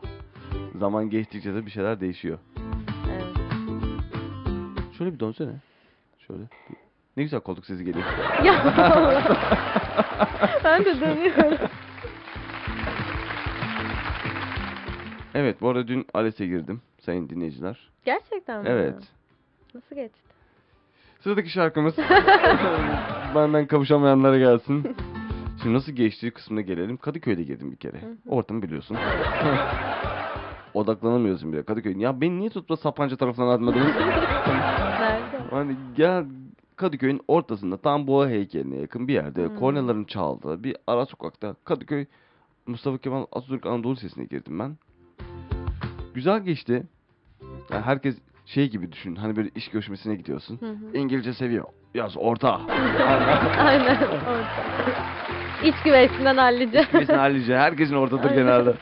Zaman 0.80 1.10
geçtikçe 1.10 1.54
de 1.54 1.66
bir 1.66 1.72
şeyler 1.72 2.00
değişiyor. 2.00 2.40
Evet. 3.12 3.26
Şöyle 4.98 5.14
bir 5.14 5.20
dönsene. 5.20 5.54
Şöyle. 6.28 6.44
Ne 7.18 7.24
güzel 7.24 7.40
koltuk 7.40 7.66
sesi 7.66 7.86
geliyor. 7.86 8.06
Ya 8.44 8.64
ben 10.64 10.86
de 10.86 11.02
dönüyorum. 11.02 11.58
Evet 15.34 15.62
bu 15.62 15.70
arada 15.70 15.88
dün 15.88 16.06
ALES'e 16.14 16.46
girdim 16.46 16.82
sayın 17.00 17.30
dinleyiciler. 17.30 17.90
Gerçekten 18.06 18.62
mi? 18.64 18.70
Evet. 18.70 18.96
Nasıl 19.74 19.96
geçti? 19.96 20.33
Sıradaki 21.24 21.50
şarkımız 21.50 21.94
benden 23.36 23.68
kavuşamayanlara 23.68 24.38
gelsin. 24.38 24.96
Şimdi 25.62 25.76
nasıl 25.76 25.92
geçtiği 25.92 26.32
kısmına 26.32 26.62
gelelim. 26.62 26.98
Kadıköy'de 26.98 27.44
girdim 27.44 27.72
bir 27.72 27.76
kere. 27.78 28.02
Ortamı 28.28 28.62
biliyorsun. 28.62 28.98
odaklanamıyorsun 30.74 31.54
bile 31.54 31.64
Kadıköy. 31.64 31.98
Ya 31.98 32.22
beni 32.22 32.40
niye 32.40 32.50
tutup 32.50 32.70
da 32.70 32.78
Sapanca 32.78 33.18
tarafından 33.18 33.48
atmadınız? 33.48 33.86
Nerede? 35.00 35.38
hani 35.52 35.76
gel 35.96 36.26
Kadıköy'ün 36.76 37.22
ortasında 37.28 37.78
tam 37.78 38.08
boğa 38.08 38.30
heykeline 38.30 38.76
yakın 38.78 39.08
bir 39.08 39.14
yerde 39.14 39.48
Hmm. 39.48 39.56
kornaların 39.56 40.04
çaldığı 40.04 40.64
bir 40.64 40.78
ara 40.88 41.06
sokakta 41.06 41.56
Kadıköy 41.64 42.06
Mustafa 42.68 42.98
Kemal 42.98 43.26
Atatürk 43.32 43.66
Anadolu 43.66 43.96
Lisesi'ne 43.96 44.26
girdim 44.26 44.60
ben. 44.60 44.78
Güzel 46.14 46.40
geçti. 46.44 46.84
Yani 47.72 47.82
herkes 47.82 48.18
şey 48.46 48.70
gibi 48.70 48.92
düşün. 48.92 49.16
Hani 49.16 49.36
böyle 49.36 49.50
iş 49.56 49.68
görüşmesine 49.70 50.16
gidiyorsun. 50.16 50.58
Hı 50.60 50.70
hı. 50.70 50.98
İngilizce 50.98 51.34
seviyor. 51.34 51.66
Yaz 51.94 52.18
orta. 52.18 52.62
Aynen 53.58 53.96
orada. 54.08 54.44
İç 55.64 55.76
güveysinden 55.84 56.38
halledeceğim. 56.38 56.88
Kesin 56.92 57.14
hallice. 57.14 57.58
Herkesin 57.58 57.96
ortadır 57.96 58.24
Aynen. 58.30 58.36
genelde. 58.36 58.74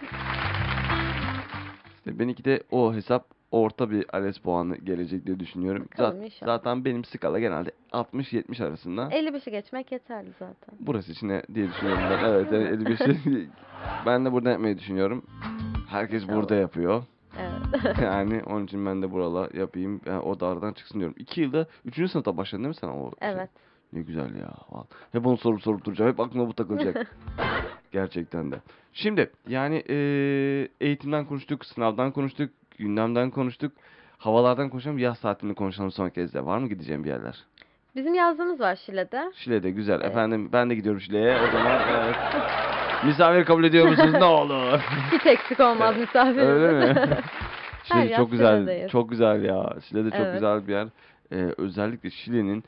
İşte 1.97 2.19
benimki 2.19 2.45
de 2.45 2.63
o 2.71 2.93
hesap 2.93 3.25
orta 3.51 3.91
bir 3.91 4.05
ALES 4.13 4.37
puanı 4.37 4.77
gelecek 4.77 5.25
diye 5.25 5.39
düşünüyorum. 5.39 5.87
Bakalım 5.91 6.17
Zat- 6.17 6.25
inşallah. 6.25 6.51
zaten 6.57 6.85
benim 6.85 7.05
skala 7.05 7.39
genelde 7.39 7.71
60-70 7.93 8.63
arasında. 8.67 9.01
55'i 9.11 9.51
geçmek 9.51 9.91
yeterli 9.91 10.29
zaten. 10.39 10.75
Burası 10.79 11.11
içine 11.11 11.43
diye 11.53 11.67
düşünüyorum 11.69 12.03
ben. 12.09 12.29
Evet 12.29 12.51
yani 12.51 12.63
55'i 12.63 13.49
ben 14.05 14.25
de 14.25 14.31
burada 14.31 14.49
yapmayı 14.49 14.77
düşünüyorum. 14.77 15.25
Herkes 15.89 16.27
burada 16.27 16.55
yapıyor. 16.55 17.03
Evet. 17.39 17.97
Yani 18.01 18.41
onun 18.45 18.65
için 18.65 18.85
ben 18.85 19.01
de 19.01 19.11
buralar 19.11 19.51
yapayım. 19.53 20.01
Yani 20.05 20.19
o 20.19 20.39
dardan 20.39 20.73
çıksın 20.73 20.99
diyorum. 20.99 21.15
2 21.17 21.41
yılda 21.41 21.67
3. 21.85 22.11
sınıfta 22.11 22.37
başladın 22.37 22.63
değil 22.63 22.75
mi 22.75 22.79
sen 22.81 22.87
o 22.87 23.11
şey? 23.19 23.29
evet. 23.29 23.49
Ne 23.93 24.01
güzel 24.01 24.35
ya. 24.35 24.53
Vallahi. 24.71 24.87
Hep 25.11 25.25
onu 25.27 25.37
sorup 25.37 25.61
sorup 25.61 25.85
duracağım. 25.85 26.11
Hep 26.11 26.19
aklıma 26.19 26.47
bu 26.47 26.53
takılacak. 26.53 27.15
Gerçekten 27.91 28.51
de. 28.51 28.55
Şimdi 28.93 29.31
yani 29.47 29.75
eee, 29.89 30.67
eğitimden 30.81 31.25
konuştuk, 31.25 31.65
sınavdan 31.65 32.11
konuştuk, 32.11 32.49
gündemden 32.77 33.29
konuştuk. 33.31 33.71
Havalardan 34.17 34.69
konuşalım, 34.69 34.97
yaz 34.97 35.19
tatilini 35.21 35.55
konuşalım 35.55 35.91
son 35.91 36.09
kez 36.09 36.33
de. 36.33 36.45
Var 36.45 36.57
mı 36.57 36.69
gideceğim 36.69 37.03
bir 37.03 37.09
yerler? 37.09 37.43
Bizim 37.95 38.13
yazlığımız 38.13 38.59
var 38.59 38.75
Şile'de. 38.75 39.31
Şile'de 39.35 39.71
güzel. 39.71 39.95
Evet. 40.01 40.05
Efendim 40.11 40.49
ben 40.53 40.69
de 40.69 40.75
gidiyorum 40.75 41.01
Şile'ye. 41.01 41.35
O 41.35 41.51
zaman 41.51 41.79
evet. 41.89 42.15
Misafir 43.05 43.45
kabul 43.45 43.63
ediyor 43.63 43.87
musunuz? 43.87 44.13
Ne 44.13 44.23
olur. 44.23 44.79
Hiç 45.11 45.25
eksik 45.25 45.59
olmaz 45.59 45.97
misafirimiz. 45.97 46.47
Öyle 46.47 46.93
mi? 46.93 47.17
Şile 47.83 48.15
çok 48.15 48.31
güzel. 48.31 48.57
Şile'deyiz. 48.57 48.91
Çok 48.91 49.09
güzel 49.09 49.43
ya. 49.43 49.73
Şile 49.89 50.05
de 50.05 50.09
çok 50.09 50.19
Evet. 50.19 50.33
güzel 50.33 50.67
bir 50.67 50.73
yer. 50.73 50.87
Ee, 51.31 51.53
özellikle 51.57 52.09
Şile'nin 52.09 52.63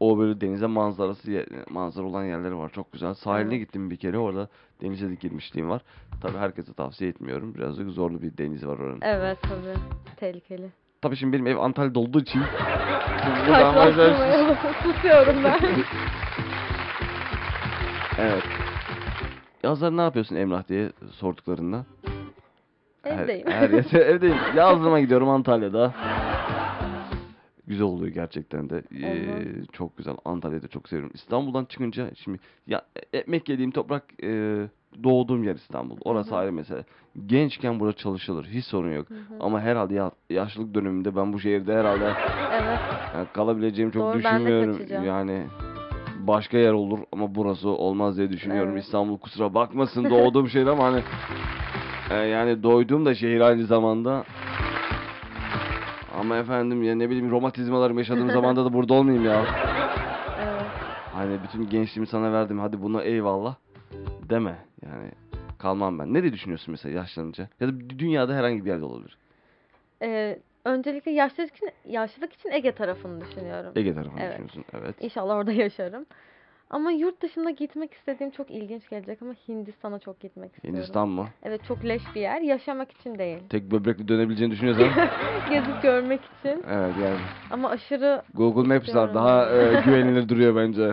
o 0.00 0.18
böyle 0.18 0.40
denize 0.40 0.66
manzarası 0.66 1.46
manzara 1.70 2.06
olan 2.06 2.24
yerleri 2.24 2.56
var. 2.58 2.68
Çok 2.74 2.92
güzel. 2.92 3.14
Sahiline 3.14 3.54
Evet. 3.54 3.66
gittim 3.66 3.90
bir 3.90 3.96
kere. 3.96 4.18
Orada 4.18 4.48
denize 4.82 5.10
de 5.10 5.14
girmişliğim 5.14 5.70
var. 5.70 5.82
Tabii 6.22 6.38
herkese 6.38 6.72
tavsiye 6.74 7.10
etmiyorum. 7.10 7.54
Birazcık 7.54 7.90
zorlu 7.90 8.22
bir 8.22 8.38
deniz 8.38 8.66
var 8.66 8.78
oranın. 8.78 9.00
Evet 9.02 9.38
tabii. 9.42 9.78
Tehlikeli. 10.16 10.68
Tabii 11.02 11.16
şimdi 11.16 11.32
benim 11.32 11.46
ev 11.46 11.56
Antalya'da 11.56 11.98
olduğu 12.00 12.20
için 12.20 12.42
Karşılaştırmayalım. 13.46 14.56
Susuyorum 14.82 15.44
ben. 15.44 15.60
Evet. 18.18 18.42
Yazları 19.62 19.96
ne 19.96 20.00
yapıyorsun 20.00 20.36
Emrah 20.36 20.68
diye 20.68 20.92
sorduklarında. 21.12 21.84
Her- 23.02 23.18
Evdeyim. 23.18 23.46
Her, 23.46 23.70
yerde 23.70 23.98
evdeyim. 24.04 24.36
Yazlıma 24.56 25.00
gidiyorum 25.00 25.28
Antalya'da. 25.28 25.94
Güzel 27.66 27.86
oluyor 27.86 28.14
gerçekten 28.14 28.70
de. 28.70 28.82
Ee, 29.02 29.28
çok 29.72 29.96
güzel. 29.96 30.14
Antalya'da 30.24 30.68
çok 30.68 30.88
seviyorum. 30.88 31.12
İstanbul'dan 31.14 31.64
çıkınca 31.64 32.10
şimdi 32.14 32.38
ya 32.66 32.82
ekmek 33.12 33.48
yediğim 33.48 33.70
toprak 33.70 34.04
e, 34.22 34.28
doğduğum 35.04 35.44
yer 35.44 35.54
İstanbul. 35.54 35.96
Orası 36.04 36.30
Hı 36.30 36.34
hı. 36.34 36.38
ayrı 36.38 36.52
mesele. 36.52 36.84
Gençken 37.26 37.80
burada 37.80 37.92
çalışılır. 37.92 38.44
Hiç 38.44 38.64
sorun 38.64 38.92
yok. 38.92 39.10
Hı 39.10 39.14
hı. 39.14 39.18
Ama 39.40 39.60
herhalde 39.60 39.94
ya, 39.94 40.10
yaşlılık 40.30 40.74
döneminde 40.74 41.16
ben 41.16 41.32
bu 41.32 41.40
şehirde 41.40 41.74
herhalde 41.74 42.12
evet. 42.52 42.78
yani 43.14 43.26
kalabileceğimi 43.32 43.92
çok 43.92 44.02
Doğru, 44.02 44.18
düşünmüyorum. 44.18 45.04
Yani 45.04 45.46
başka 46.28 46.58
yer 46.58 46.72
olur 46.72 46.98
ama 47.12 47.34
burası 47.34 47.68
olmaz 47.68 48.16
diye 48.16 48.30
düşünüyorum. 48.30 48.72
Evet. 48.72 48.84
İstanbul 48.84 49.18
kusura 49.18 49.54
bakmasın 49.54 50.04
doğduğum 50.10 50.48
şehir 50.48 50.66
ama 50.66 50.84
hani 50.84 51.02
e, 52.10 52.14
yani 52.14 52.62
doyduğum 52.62 53.06
da 53.06 53.14
şehir 53.14 53.40
aynı 53.40 53.66
zamanda. 53.66 54.24
Ama 56.14 56.36
efendim 56.36 56.82
ya 56.82 56.94
ne 56.94 57.10
bileyim 57.10 57.30
romatizmalarım 57.30 57.98
yaşadığım 57.98 58.30
zamanda 58.32 58.64
da 58.64 58.72
burada 58.72 58.94
olmayayım 58.94 59.24
ya. 59.26 59.42
Evet. 60.38 60.66
Hani 61.12 61.42
bütün 61.42 61.70
gençliğimi 61.70 62.06
sana 62.06 62.32
verdim 62.32 62.58
hadi 62.58 62.82
buna 62.82 63.02
eyvallah 63.02 63.54
deme 64.30 64.56
yani. 64.82 65.10
Kalmam 65.58 65.98
ben. 65.98 66.14
Ne 66.14 66.22
diye 66.22 66.32
düşünüyorsun 66.32 66.72
mesela 66.72 66.94
yaşlanınca? 66.98 67.48
Ya 67.60 67.68
da 67.68 67.72
dünyada 67.98 68.34
herhangi 68.34 68.64
bir 68.64 68.70
yerde 68.70 68.84
olabilir. 68.84 69.16
Ee, 70.02 70.38
öncelikle 70.64 71.10
yaşlılık 71.10 71.56
için, 71.56 71.70
yaşlılık 71.84 72.32
için 72.32 72.50
Ege 72.50 72.72
tarafını 72.72 73.20
düşünüyorum. 73.20 73.72
Ege 73.76 73.94
tarafını 73.94 74.20
Evet. 74.20 74.30
düşünüyorsun. 74.30 74.64
Evet. 74.74 74.94
İnşallah 75.00 75.34
orada 75.36 75.52
yaşarım. 75.52 76.06
Ama 76.70 76.90
yurt 76.90 77.22
dışında 77.22 77.50
gitmek 77.50 77.94
istediğim 77.94 78.30
çok 78.30 78.50
ilginç 78.50 78.88
gelecek 78.90 79.22
ama 79.22 79.32
Hindistan'a 79.48 79.98
çok 79.98 80.20
gitmek 80.20 80.54
istiyorum. 80.54 80.78
Hindistan 80.78 81.08
mı? 81.08 81.26
Evet 81.42 81.64
çok 81.64 81.84
leş 81.84 82.14
bir 82.14 82.20
yer. 82.20 82.40
Yaşamak 82.40 82.90
için 82.92 83.18
değil. 83.18 83.38
Tek 83.50 83.70
böbrekli 83.70 84.08
dönebileceğini 84.08 84.52
düşünüyorsan. 84.52 84.88
Gezip 85.48 85.82
görmek 85.82 86.24
için. 86.24 86.64
evet 86.70 86.96
yani. 86.96 87.20
Ama 87.50 87.70
aşırı 87.70 88.22
Google 88.34 88.62
Maps 88.62 88.74
var 88.74 88.86
İstiyorum. 88.86 89.14
daha 89.14 89.56
e, 89.56 89.74
güvenilir 89.84 90.28
duruyor 90.28 90.56
bence. 90.56 90.92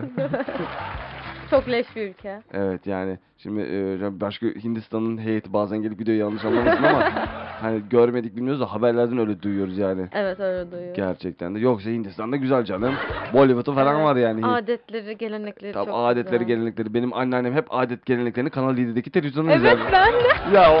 çok 1.50 1.68
leş 1.68 1.86
bir 1.96 2.02
ülke. 2.08 2.42
Evet 2.52 2.86
yani 2.86 3.18
şimdi 3.38 3.60
e, 3.60 4.20
başka 4.20 4.46
Hindistan'ın 4.46 5.18
heyeti 5.18 5.52
bazen 5.52 5.82
gelip 5.82 5.98
gidiyor 5.98 6.18
yanlış 6.18 6.44
anlamasın 6.44 6.82
ama 6.82 7.10
hani 7.60 7.82
görmedik 7.90 8.36
bilmiyoruz 8.36 8.60
da 8.60 8.72
haberlerden 8.72 9.18
öyle 9.18 9.42
duyuyoruz 9.42 9.78
yani. 9.78 10.06
Evet 10.12 10.40
öyle 10.40 10.70
duyuyorum. 10.70 10.94
Gerçekten 10.94 11.54
de. 11.54 11.58
Yoksa 11.58 11.90
Hindistan'da 11.90 12.36
güzel 12.36 12.64
canım. 12.64 12.94
Bollywood'u 13.32 13.74
falan 13.74 13.94
Evet. 13.96 14.04
var 14.04 14.16
yani. 14.16 14.46
Adetleri, 14.46 15.18
gelenekleri 15.18 15.72
Tabii 15.72 15.84
çok 15.86 15.94
adetleri, 15.98 16.38
güzel. 16.38 16.46
gelenekleri. 16.56 16.94
Benim 16.94 17.12
anneannem 17.14 17.54
hep 17.54 17.66
adet 17.74 18.06
geleneklerini 18.06 18.50
Kanal 18.50 18.78
7'deki 18.78 19.10
televizyonda 19.10 19.50
Evet 19.52 19.60
izlerdi. 19.60 19.80
ben 19.92 20.12
de 20.12 20.56
Ya 20.56 20.72
o 20.76 20.78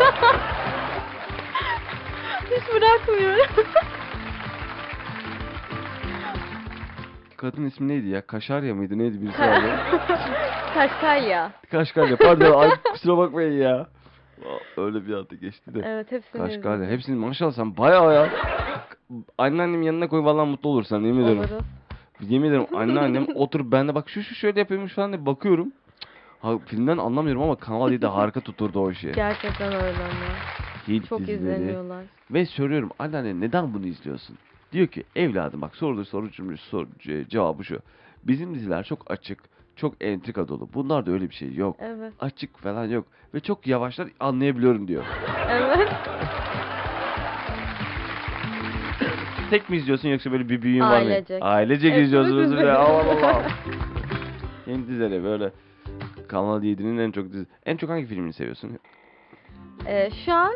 hiç 2.50 2.62
bırakmıyorum. 2.74 3.46
Kadın 7.50 7.66
ismi 7.66 7.88
neydi 7.88 8.08
ya? 8.08 8.26
Kaşarya 8.26 8.74
mıydı? 8.74 8.98
Neydi 8.98 9.22
birisi 9.22 9.40
vardı? 9.42 9.66
Kaşkalya. 10.74 11.52
Kaşgarya. 11.70 12.16
Pardon. 12.16 12.60
Ay 12.60 12.70
kusura 12.92 13.16
bakmayın 13.18 13.62
ya. 13.62 13.86
Öyle 14.76 15.06
bir 15.06 15.14
adı 15.14 15.34
geçti 15.34 15.74
de. 15.74 15.82
Evet 15.86 16.12
hepsini 16.12 16.48
izledim. 16.48 16.84
Hepsini 16.90 17.16
maşallah 17.16 17.52
sen 17.52 17.76
bayağı 17.76 18.14
ya. 18.14 18.28
Anneannem 19.38 19.82
yanına 19.82 20.08
koy 20.08 20.24
vallahi 20.24 20.48
mutlu 20.48 20.70
olursan 20.70 21.00
yemin 21.00 21.24
ederim. 21.24 21.38
Oluruz. 21.38 21.64
Yemin 22.20 22.48
ederim 22.48 22.66
anneannem 22.76 23.26
oturup 23.34 23.72
ben 23.72 23.88
de 23.88 23.94
bak 23.94 24.08
şu 24.08 24.22
şu 24.22 24.34
şöyle 24.34 24.60
yapıyormuş 24.60 24.94
falan 24.94 25.12
diye 25.12 25.26
bakıyorum. 25.26 25.72
Ha, 26.42 26.58
filmden 26.66 26.98
anlamıyorum 26.98 27.42
ama 27.42 27.56
Kanal 27.56 27.92
7'de 27.92 28.06
harika 28.06 28.40
tuturdu 28.40 28.80
o 28.80 28.90
işi. 28.90 29.12
Gerçekten 29.12 29.72
öyle 29.72 29.96
ama. 30.04 30.88
Hint 30.88 31.08
Çok 31.08 31.28
izleniyorlar. 31.28 32.04
Ve 32.30 32.46
soruyorum 32.46 32.90
anneanne 32.98 33.40
neden 33.40 33.74
bunu 33.74 33.86
izliyorsun? 33.86 34.38
Diyor 34.76 34.88
ki 34.88 35.04
evladım 35.16 35.60
bak 35.60 35.76
sorduğu 35.76 36.04
soru 36.04 36.30
cümle 36.30 36.56
soru 36.56 36.88
ce- 37.00 37.28
cevabı 37.28 37.64
şu. 37.64 37.78
Bizim 38.24 38.54
diziler 38.54 38.84
çok 38.84 39.10
açık, 39.10 39.38
çok 39.76 40.04
entrika 40.04 40.48
dolu. 40.48 40.68
Bunlarda 40.74 41.10
öyle 41.10 41.30
bir 41.30 41.34
şey 41.34 41.54
yok. 41.54 41.76
Evet. 41.80 42.12
Açık 42.20 42.58
falan 42.58 42.84
yok. 42.84 43.06
Ve 43.34 43.40
çok 43.40 43.66
yavaşlar 43.66 44.08
anlayabiliyorum 44.20 44.88
diyor. 44.88 45.04
Evet. 45.50 45.88
Tek 49.50 49.70
mi 49.70 49.76
izliyorsun 49.76 50.08
yoksa 50.08 50.32
böyle 50.32 50.48
bir 50.48 50.62
büyüğün 50.62 50.80
var 50.80 50.86
mı? 50.88 50.94
Ailecek. 50.94 51.42
Ailecek 51.42 51.98
izliyorsunuz 51.98 52.56
ve. 52.56 52.72
Allah 52.72 53.10
Allah. 53.26 53.42
Hem 54.64 54.86
dizileri 54.88 55.24
böyle 55.24 55.50
Kanal 56.28 56.62
7'nin 56.62 56.98
en 56.98 57.10
çok 57.10 57.32
dizi. 57.32 57.46
En 57.66 57.76
çok 57.76 57.90
hangi 57.90 58.06
filmini 58.06 58.32
seviyorsun? 58.32 58.78
Ee, 59.86 60.10
şu 60.24 60.32
an 60.32 60.52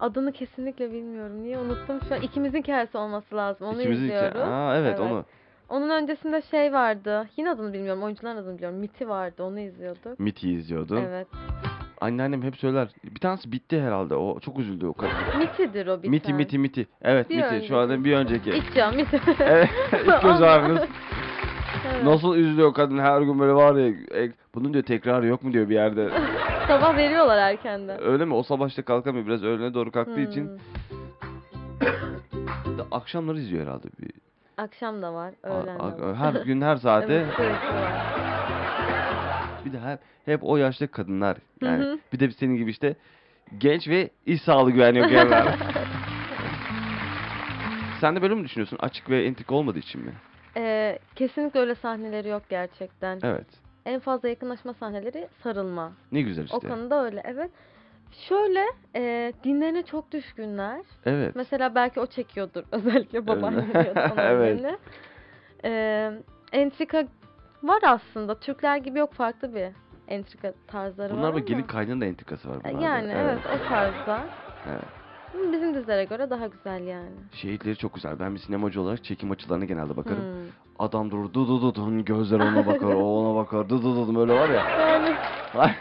adını 0.00 0.32
kesinlikle 0.32 0.92
bilmiyorum. 0.92 1.42
Niye 1.42 1.58
unuttum? 1.58 2.00
Şu 2.08 2.14
an 2.14 2.20
ikimizin 2.20 2.58
hikayesi 2.58 2.98
olması 2.98 3.36
lazım. 3.36 3.66
Onu 3.66 3.80
İkimizin 3.80 4.04
izliyoruz. 4.04 4.40
Aa 4.40 4.76
evet, 4.76 5.00
onu. 5.00 5.24
Onun 5.68 5.90
öncesinde 5.90 6.42
şey 6.42 6.72
vardı. 6.72 7.28
Yine 7.36 7.50
adını 7.50 7.72
bilmiyorum. 7.72 8.02
Oyuncuların 8.02 8.36
adını 8.36 8.56
biliyorum. 8.56 8.78
Miti 8.78 9.08
vardı. 9.08 9.42
Onu 9.42 9.60
izliyorduk. 9.60 10.20
Miti 10.20 10.50
izliyordun. 10.50 10.96
Evet. 10.96 11.26
Anneannem 12.00 12.42
hep 12.42 12.56
söyler. 12.56 12.88
Bir 13.04 13.20
tanesi 13.20 13.52
bitti 13.52 13.80
herhalde. 13.80 14.14
O 14.14 14.40
çok 14.40 14.58
üzüldü 14.58 14.86
o 14.86 14.92
kadın. 14.92 15.12
Miti'dir 15.38 15.86
o 15.86 15.98
biten. 15.98 16.10
Miti 16.10 16.32
miti 16.34 16.58
miti. 16.58 16.86
Evet 17.02 17.30
Bir 17.30 17.36
miti. 17.52 17.68
Şu 17.68 17.76
anda 17.76 17.92
önceki. 17.92 18.04
bir 18.04 18.16
önceki. 18.16 18.50
İçcan 18.50 18.96
Miti. 18.96 19.20
evet. 19.40 19.68
ilk 19.92 20.22
göz 20.22 20.42
ağrınız. 20.42 20.82
Evet. 21.92 22.04
Nasıl 22.04 22.36
üzülüyor 22.36 22.74
kadın 22.74 22.98
her 22.98 23.22
gün 23.22 23.38
böyle 23.38 23.52
var 23.52 23.74
ya. 23.74 23.88
e, 23.88 24.32
bunun 24.54 24.72
diyor 24.72 24.84
tekrarı 24.84 25.26
yok 25.26 25.42
mu 25.42 25.52
diyor 25.52 25.68
bir 25.68 25.74
yerde. 25.74 26.08
Sabah 26.66 26.96
veriyorlar 26.96 27.38
erkenden. 27.38 28.02
Öyle 28.04 28.24
mi? 28.24 28.34
O 28.34 28.42
sabah 28.42 28.68
işte 28.68 28.82
kalkamıyor. 28.82 29.26
Biraz 29.26 29.42
öğlene 29.42 29.74
doğru 29.74 29.92
kalktığı 29.92 30.20
için. 30.20 30.48
Hmm. 30.48 30.58
de 32.78 32.82
akşamları 32.90 33.38
izliyor 33.38 33.62
herhalde. 33.66 33.86
Bir, 34.00 34.10
Akşam 34.56 35.02
da 35.02 35.14
var. 35.14 35.34
Öğlen 35.42 35.78
de 35.78 35.82
a- 35.82 35.98
var. 36.00 36.16
her 36.16 36.32
gün 36.34 36.60
her 36.60 36.76
saate. 36.76 37.12
Evet, 37.12 37.34
sürekli 37.36 37.74
var. 37.74 37.88
Bir 39.64 39.72
de 39.72 39.80
hep, 39.80 39.98
hep 40.24 40.40
o 40.44 40.56
yaşta 40.56 40.86
kadınlar. 40.86 41.36
Hı 41.36 41.66
Yani 41.66 41.84
hı. 41.84 41.98
bir 42.12 42.20
de 42.20 42.30
senin 42.30 42.56
gibi 42.56 42.70
işte 42.70 42.96
genç 43.58 43.88
ve 43.88 44.10
iş 44.26 44.42
sağlığı 44.42 44.70
güvenliği 44.70 45.04
okuyanlar. 45.04 45.46
Sen 48.00 48.16
de 48.16 48.22
böyle 48.22 48.34
mi 48.34 48.44
düşünüyorsun? 48.44 48.78
Açık 48.80 49.10
ve 49.10 49.24
entrika 49.24 49.54
olmadığı 49.54 49.78
için 49.78 50.00
mi? 50.04 50.12
Ee, 50.56 50.98
kesinlikle 51.16 51.60
öyle 51.60 51.74
sahneleri 51.74 52.28
yok 52.28 52.42
gerçekten. 52.48 53.18
Evet. 53.22 53.46
En 53.86 54.00
fazla 54.00 54.28
yakınlaşma 54.28 54.74
sahneleri 54.74 55.28
sarılma. 55.42 55.92
Ne 56.12 56.22
güzel 56.22 56.44
işte. 56.44 56.56
O 56.56 56.60
konuda 56.60 57.04
öyle 57.04 57.22
evet. 57.24 57.50
Şöyle 58.28 58.64
e, 58.96 59.32
dinlerine 59.44 59.82
çok 59.82 60.12
düşkünler. 60.12 60.80
Evet. 61.06 61.36
Mesela 61.36 61.74
belki 61.74 62.00
o 62.00 62.06
çekiyordur 62.06 62.64
özellikle 62.72 63.26
babaannem 63.26 63.70
Evet. 63.74 63.96
anneannemle. 64.10 64.78
Ee, 65.64 66.12
entrika 66.52 67.04
var 67.62 67.80
aslında. 67.82 68.40
Türkler 68.40 68.76
gibi 68.76 68.98
yok 68.98 69.12
farklı 69.12 69.54
bir 69.54 69.68
entrika 70.08 70.52
tarzları 70.66 71.12
Bunlar 71.12 71.22
var 71.22 71.28
ama. 71.28 71.38
gelin 71.38 71.62
kaynının 71.62 72.00
da 72.00 72.04
entrikası 72.04 72.48
var 72.48 72.64
bunlarda. 72.64 72.84
Yani 72.84 73.12
evet. 73.16 73.38
o 73.46 73.68
tarzda. 73.68 74.20
Evet. 74.68 75.03
Ama 75.34 75.52
Bizim 75.52 75.74
dizilere 75.74 76.04
göre 76.04 76.30
daha 76.30 76.46
güzel 76.46 76.86
yani. 76.86 77.10
Şehitleri 77.32 77.76
çok 77.76 77.94
güzel. 77.94 78.20
Ben 78.20 78.34
bir 78.34 78.40
sinemacı 78.40 78.80
olarak 78.80 79.04
çekim 79.04 79.30
açılarına 79.30 79.64
genelde 79.64 79.96
bakarım. 79.96 80.22
Hmm. 80.22 80.50
Adam 80.78 81.10
durur 81.10 81.32
du 81.32 81.48
du 81.48 81.62
du 81.62 81.74
dun 81.74 82.04
gözler 82.04 82.40
ona 82.40 82.66
bakar, 82.66 82.94
o 82.94 83.20
ona 83.20 83.36
bakar, 83.36 83.68
du 83.68 83.82
du 83.82 83.96
du 83.96 84.06
dun, 84.06 84.14
böyle 84.14 84.32
var 84.32 84.48
ya. 84.48 84.64
Yani 85.54 85.74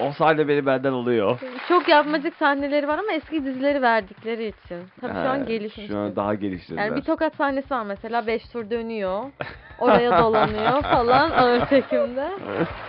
o 0.00 0.12
sahne 0.12 0.48
beni 0.48 0.66
benden 0.66 0.92
oluyor. 0.92 1.40
çok 1.68 1.88
yapmacık 1.88 2.36
sahneleri 2.36 2.88
var 2.88 2.98
ama 2.98 3.12
eski 3.12 3.44
dizileri 3.44 3.82
verdikleri 3.82 4.46
için. 4.48 4.82
Tabii 5.00 5.12
şu 5.12 5.28
an 5.28 5.46
gelişmiş. 5.46 5.86
Şu 5.86 5.98
an 5.98 6.16
daha 6.16 6.34
geliştirdiler. 6.34 6.84
Yani 6.86 6.96
bir 6.96 7.02
tokat 7.02 7.36
sahnesi 7.36 7.70
var 7.70 7.82
mesela 7.82 8.26
5 8.26 8.48
tur 8.48 8.70
dönüyor. 8.70 9.24
Oraya 9.78 10.18
dolanıyor 10.18 10.82
falan 10.82 11.30
ağır 11.30 11.68
çekimde. 11.68 12.28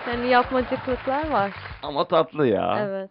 Yani 0.08 0.28
yapmacıklıklar 0.30 1.30
var. 1.32 1.52
Ama 1.84 2.08
tatlı 2.08 2.48
ya. 2.48 2.78
Evet. 2.80 3.10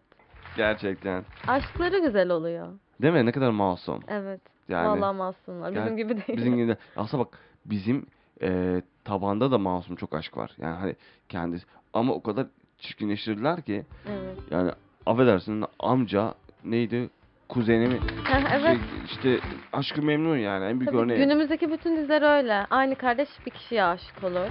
Gerçekten. 0.57 1.25
Aşkları 1.47 1.99
güzel 1.99 2.31
oluyor. 2.31 2.69
Değil 3.03 3.15
mi? 3.15 3.27
Ne 3.27 3.33
kadar 3.33 3.51
masum. 3.51 4.01
Evet. 4.09 4.41
Yani 4.69 4.89
Vallahi 5.01 5.17
masumlar. 5.17 5.71
Bizim 5.71 5.87
Yani 5.87 5.97
gibi 5.97 6.09
değil. 6.17 6.39
bizim 6.39 6.57
gibi 6.57 6.69
de- 6.73 6.77
aslında 6.97 7.25
bak 7.25 7.39
bizim 7.67 8.07
e, 8.43 8.83
tabanda 9.05 9.51
da 9.51 9.59
masum 9.59 9.97
çok 9.97 10.15
aşk 10.15 10.37
var. 10.37 10.51
Yani 10.59 10.77
hani 10.77 10.97
kendisi 11.29 11.67
ama 11.93 12.13
o 12.13 12.23
kadar 12.23 12.47
çirkinleştirdiler 12.79 13.63
ki 13.63 13.85
Evet. 14.09 14.39
yani 14.51 14.71
affedersin 15.07 15.65
amca 15.79 16.35
neydi 16.65 17.11
kuzeni 17.49 17.87
mi 17.89 17.99
Heh, 18.25 18.53
evet. 18.55 18.63
Şey, 18.67 18.79
işte 19.05 19.41
aşkı 19.73 20.03
memnun 20.03 20.37
yani 20.37 20.65
en 20.65 20.81
büyük 20.81 20.93
Tabii 20.93 21.03
örneği. 21.03 21.19
günümüzdeki 21.19 21.71
bütün 21.73 21.97
diziler 21.97 22.37
öyle. 22.37 22.67
Aynı 22.71 22.95
kardeş 22.95 23.29
bir 23.47 23.51
kişiye 23.51 23.85
aşık 23.85 24.25
olur. 24.25 24.49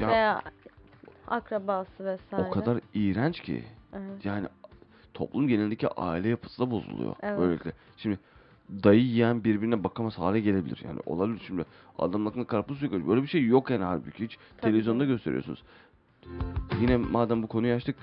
ya 0.00 0.08
Veya 0.08 0.42
akrabası 1.28 2.04
vesaire. 2.04 2.46
o 2.48 2.50
kadar 2.50 2.78
iğrenç 2.94 3.40
ki 3.40 3.64
Evet. 3.92 4.24
yani 4.24 4.46
toplum 5.18 5.48
genelindeki 5.48 5.88
aile 5.88 6.28
yapısı 6.28 6.62
da 6.62 6.70
bozuluyor 6.70 7.14
Evet. 7.22 7.38
böylelikle. 7.38 7.72
Şimdi 7.96 8.18
dayı 8.70 9.00
yiyen 9.00 9.44
birbirine 9.44 9.84
bakamaz 9.84 10.18
hale 10.18 10.40
gelebilir 10.40 10.82
yani 10.84 11.00
olabilir 11.06 11.42
şimdi 11.46 11.64
adamın 11.98 12.26
aklına 12.26 12.44
karpuz 12.44 12.78
suyu 12.78 13.08
böyle 13.08 13.22
bir 13.22 13.26
şey 13.26 13.46
yok 13.46 13.70
yani 13.70 13.84
halbuki 13.84 14.24
hiç 14.24 14.36
Tabii 14.36 14.60
televizyonda 14.60 15.04
gösteriyorsunuz. 15.04 15.62
Yine 16.80 16.96
madem 16.96 17.42
bu 17.42 17.46
konuyu 17.46 17.74
açtık 17.74 17.96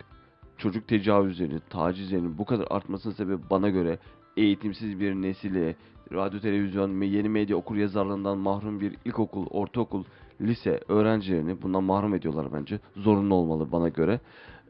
çocuk 0.57 0.87
tecavüzleri, 0.87 1.59
tacizlerinin 1.69 2.37
bu 2.37 2.45
kadar 2.45 2.67
artmasının 2.69 3.13
sebebi 3.13 3.41
bana 3.49 3.69
göre 3.69 3.99
eğitimsiz 4.37 4.99
bir 4.99 5.13
nesili, 5.13 5.75
radyo, 6.13 6.39
televizyon 6.39 7.01
yeni 7.01 7.29
medya 7.29 7.57
okur 7.57 7.75
yazarlığından 7.75 8.37
mahrum 8.37 8.79
bir 8.79 8.95
ilkokul, 9.05 9.47
ortaokul, 9.47 10.03
lise 10.41 10.79
öğrencilerini 10.87 11.61
bundan 11.61 11.83
mahrum 11.83 12.13
ediyorlar 12.13 12.47
bence. 12.53 12.79
Zorunlu 12.95 13.35
olmalı 13.35 13.71
bana 13.71 13.89
göre. 13.89 14.19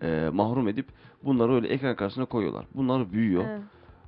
Ee, 0.01 0.29
mahrum 0.33 0.67
edip 0.67 0.85
bunları 1.25 1.53
öyle 1.53 1.67
ekran 1.67 1.95
karşısına 1.95 2.25
koyuyorlar. 2.25 2.65
Bunlar 2.75 3.11
büyüyor. 3.11 3.43
Evet. 3.49 3.61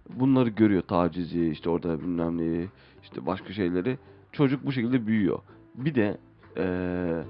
Bunları 0.09 0.49
görüyor 0.49 0.81
tacizi, 0.81 1.49
işte 1.49 1.69
orada 1.69 1.99
bilmem 1.99 2.37
neyi, 2.37 2.67
işte 3.03 3.25
başka 3.25 3.53
şeyleri. 3.53 3.97
Çocuk 4.31 4.65
bu 4.65 4.71
şekilde 4.71 5.07
büyüyor. 5.07 5.39
Bir 5.75 5.95
de 5.95 6.17
ee, 6.57 7.23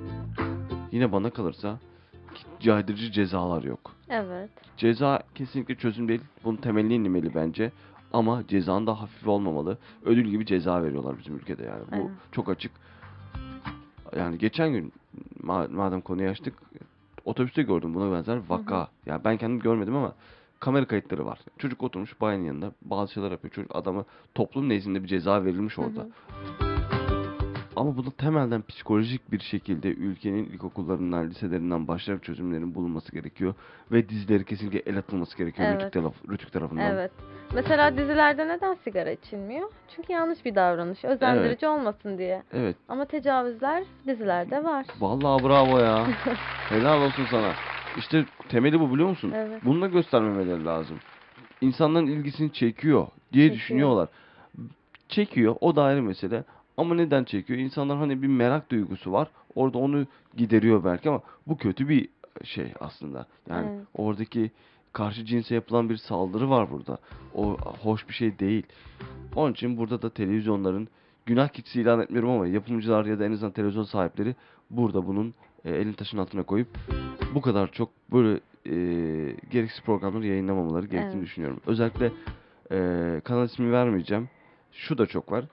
yine 0.91 1.11
bana 1.11 1.29
kalırsa 1.29 1.79
caydırıcı 2.59 3.11
cezalar 3.11 3.63
yok. 3.63 3.95
Evet. 4.09 4.49
Ceza 4.77 5.23
kesinlikle 5.35 5.75
çözüm 5.75 6.07
değil. 6.07 6.21
Bunun 6.43 6.57
temelini 6.57 6.93
inmeli 6.95 7.35
bence. 7.35 7.71
Ama 8.13 8.47
cezanın 8.47 8.87
da 8.87 9.01
hafif 9.01 9.27
olmamalı. 9.27 9.77
Ödül 10.05 10.25
gibi 10.25 10.45
ceza 10.45 10.83
veriyorlar 10.83 11.17
bizim 11.19 11.35
ülkede 11.35 11.63
yani. 11.63 11.83
Bu 11.91 11.95
Evet. 11.95 12.09
çok 12.31 12.49
açık. 12.49 12.71
Yani 14.17 14.37
geçen 14.37 14.71
gün 14.71 14.93
ma- 15.43 15.73
madem 15.73 16.01
konuyu 16.01 16.29
açtık 16.29 16.53
otobüste 17.27 17.61
gördüm 17.63 17.93
buna 17.93 18.11
benzer 18.11 18.39
vaka. 18.49 18.87
Ya 19.05 19.23
ben 19.23 19.37
kendim 19.37 19.59
görmedim 19.59 19.95
ama 19.95 20.13
kamera 20.59 20.85
kayıtları 20.87 21.25
var. 21.25 21.39
Çocuk 21.57 21.83
oturmuş 21.83 22.21
bayanın 22.21 22.43
yanında 22.43 22.71
bazı 22.81 23.13
şeyler 23.13 23.31
yapıyor. 23.31 23.53
Çocuk 23.53 23.75
adama 23.75 24.05
toplum 24.35 24.69
nezdinde 24.69 25.03
bir 25.03 25.07
ceza 25.07 25.45
verilmiş 25.45 25.79
orada. 25.79 26.01
hı. 26.01 26.07
Ama 27.77 27.97
bunu 27.97 28.11
temelden 28.11 28.61
psikolojik 28.61 29.31
bir 29.31 29.39
şekilde 29.39 29.87
ülkenin 29.89 30.45
ilkokullarından, 30.45 31.29
liselerinden 31.29 31.87
başlayarak 31.87 32.23
çözümlerin 32.23 32.75
bulunması 32.75 33.11
gerekiyor. 33.11 33.53
Ve 33.91 34.09
dizileri 34.09 34.45
kesinlikle 34.45 34.79
el 34.79 34.97
atılması 34.97 35.37
gerekiyor 35.37 35.67
Evet. 35.67 35.81
Rütük, 35.81 35.93
taraf- 35.93 36.29
Rütük 36.29 36.51
tarafından. 36.51 36.91
Evet. 36.91 37.11
Mesela 37.53 37.97
dizilerde 37.97 38.47
neden 38.47 38.77
sigara 38.83 39.11
içilmiyor? 39.11 39.69
Çünkü 39.95 40.13
yanlış 40.13 40.45
bir 40.45 40.55
davranış. 40.55 41.05
Özendirici 41.05 41.67
olmasın 41.67 42.17
diye. 42.17 42.43
Evet. 42.53 42.75
Ama 42.89 43.05
tecavüzler 43.05 43.83
dizilerde 44.07 44.63
var. 44.63 44.85
Vallahi 44.99 45.43
bravo 45.43 45.79
ya. 45.79 46.07
Helal 46.69 47.01
olsun 47.01 47.25
sana. 47.31 47.51
İşte 47.97 48.25
temeli 48.49 48.79
bu 48.79 48.93
biliyor 48.93 49.09
musun? 49.09 49.31
Evet. 49.35 49.61
Bunu 49.65 49.81
da 49.81 49.87
göstermemeleri 49.87 50.65
lazım. 50.65 50.97
İnsanların 51.61 52.07
ilgisini 52.07 52.53
çekiyor 52.53 53.07
diye 53.33 53.43
Çekiyor. 53.45 53.59
düşünüyorlar. 53.59 54.09
Çekiyor. 55.09 55.55
O 55.61 55.75
da 55.75 55.83
ayrı 55.83 56.01
mesele. 56.03 56.43
Ama 56.77 56.95
neden 56.95 57.23
çekiyor? 57.23 57.59
İnsanlar 57.59 57.97
hani 57.97 58.21
bir 58.21 58.27
merak 58.27 58.71
duygusu 58.71 59.11
var. 59.11 59.27
Orada 59.55 59.77
onu 59.77 60.05
gideriyor 60.37 60.83
belki 60.83 61.09
ama 61.09 61.21
bu 61.47 61.57
kötü 61.57 61.89
bir 61.89 62.09
şey 62.43 62.73
aslında. 62.79 63.25
Yani 63.49 63.67
Evet. 63.71 63.85
oradaki 63.93 64.51
karşı 64.93 65.25
cinse 65.25 65.55
yapılan 65.55 65.89
bir 65.89 65.97
saldırı 65.97 66.49
var 66.49 66.71
burada. 66.71 66.97
O 67.35 67.57
hoş 67.83 68.09
bir 68.09 68.13
şey 68.13 68.39
değil. 68.39 68.63
Onun 69.35 69.51
için 69.53 69.77
burada 69.77 70.01
da 70.01 70.09
televizyonların 70.09 70.87
günah 71.25 71.47
keçisi 71.47 71.81
ilan 71.81 71.99
etmiyorum 72.01 72.29
ama 72.29 72.47
yapımcılar 72.47 73.05
ya 73.05 73.19
da 73.19 73.25
en 73.25 73.31
azından 73.31 73.51
televizyon 73.51 73.83
sahipleri 73.83 74.35
burada 74.69 75.07
bunun 75.07 75.33
e, 75.65 75.71
elini 75.75 75.93
taşın 75.95 76.17
altına 76.17 76.43
koyup 76.43 76.67
bu 77.35 77.41
kadar 77.41 77.71
çok 77.71 77.89
böyle 78.11 78.39
e, 78.65 78.75
gereksiz 79.51 79.81
programları 79.81 80.25
yayınlamamaları 80.27 80.85
gerektiğini 80.85 81.13
Evet. 81.19 81.25
düşünüyorum. 81.25 81.59
Özellikle 81.67 82.11
e, 82.71 83.21
kanal 83.23 83.45
ismi 83.45 83.71
vermeyeceğim. 83.71 84.29
Şu 84.71 84.97
da 84.97 85.05
çok 85.05 85.31
var. 85.31 85.45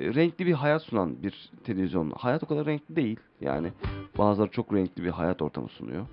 E, 0.00 0.14
renkli 0.14 0.46
bir 0.46 0.52
hayat 0.52 0.82
sunan 0.82 1.22
bir 1.22 1.50
televizyon. 1.64 2.10
Hayat 2.10 2.42
o 2.44 2.46
kadar 2.46 2.66
renkli 2.66 2.96
değil. 2.96 3.20
Yani 3.40 3.68
bazıları 4.18 4.50
çok 4.50 4.74
renkli 4.74 5.04
bir 5.04 5.10
hayat 5.10 5.42
ortamı 5.42 5.68
sunuyor. 5.68 6.06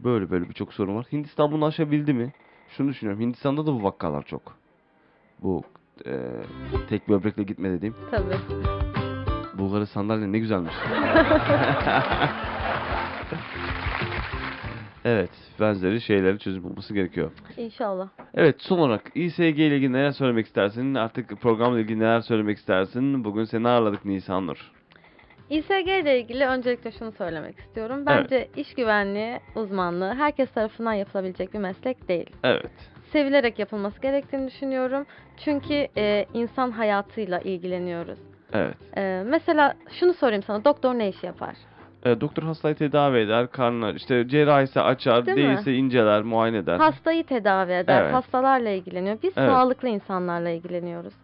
Böyle 0.00 0.30
böyle 0.30 0.48
birçok 0.48 0.72
sorun 0.72 0.96
var. 0.96 1.06
Hindistan 1.12 1.52
bunu 1.52 1.64
aşabildi 1.64 2.12
mi? 2.12 2.32
Şunu 2.68 2.88
düşünüyorum. 2.88 3.22
Hindistan'da 3.22 3.66
da 3.66 3.72
bu 3.72 3.82
vakalar 3.82 4.22
çok. 4.22 4.42
Bu 5.42 5.62
e, 6.06 6.20
tek 6.88 7.08
böbrekle 7.08 7.42
gitme 7.42 7.70
dediğim. 7.70 7.94
Tabii. 8.10 8.36
Bulgarı 9.58 9.86
sandalye 9.86 10.32
ne 10.32 10.38
güzelmiş. 10.38 10.74
evet, 15.04 15.30
benzeri 15.60 16.00
şeyleri 16.00 16.38
çözüm 16.38 16.62
bulması 16.64 16.94
gerekiyor. 16.94 17.30
İnşallah. 17.56 18.08
Evet, 18.34 18.56
son 18.58 18.78
olarak 18.78 19.02
İSG 19.14 19.40
ile 19.40 19.76
ilgili 19.76 19.92
neler 19.92 20.10
söylemek 20.10 20.46
istersin? 20.46 20.94
Artık 20.94 21.40
programla 21.40 21.80
ilgili 21.80 21.98
neler 21.98 22.20
söylemek 22.20 22.58
istersin? 22.58 23.24
Bugün 23.24 23.44
seni 23.44 23.68
ağırladık 23.68 24.04
Nisan 24.04 24.46
Nur. 24.46 24.72
İSG 25.50 25.88
ile 25.88 26.20
ilgili 26.20 26.46
öncelikle 26.46 26.92
şunu 26.92 27.12
söylemek 27.12 27.58
istiyorum. 27.58 28.06
Bence 28.06 28.48
iş 28.56 28.74
güvenliği 28.74 29.40
uzmanlığı 29.56 30.14
herkes 30.14 30.50
tarafından 30.50 30.92
yapılabilecek 30.92 31.54
bir 31.54 31.58
meslek 31.58 32.08
değil. 32.08 32.30
Evet, 32.44 32.70
Sevilerek 33.12 33.58
yapılması 33.58 34.00
gerektiğini 34.00 34.46
düşünüyorum. 34.46 35.06
Çünkü 35.44 35.86
e, 35.96 36.26
insan 36.34 36.70
hayatıyla 36.70 37.38
ilgileniyoruz. 37.38 38.18
evet. 38.52 38.74
E, 38.96 39.22
mesela 39.26 39.74
şunu 40.00 40.14
sorayım 40.14 40.42
sana. 40.42 40.64
Doktor 40.64 40.94
ne 40.94 41.08
iş 41.08 41.22
yapar? 41.22 41.54
E, 42.06 42.20
doktor 42.20 42.42
hastayı 42.42 42.74
tedavi 42.74 43.18
eder, 43.18 43.50
karnı 43.50 43.92
işte 43.96 44.28
cerrahi 44.28 44.64
ise 44.64 44.80
açar, 44.80 45.26
Değil 45.26 45.38
mi? 45.38 45.44
değilse 45.44 45.74
inceler, 45.74 46.22
muayene 46.22 46.56
eder. 46.56 46.78
Hastayı 46.78 47.24
tedavi 47.24 47.72
eder. 47.72 48.02
Evet. 48.02 48.14
Hastalarla 48.14 48.68
ilgileniyor. 48.70 49.16
Biz 49.22 49.32
Evet. 49.36 49.50
sağlıklı 49.50 49.88
insanlarla 49.88 50.50
ilgileniyoruz. 50.50 51.14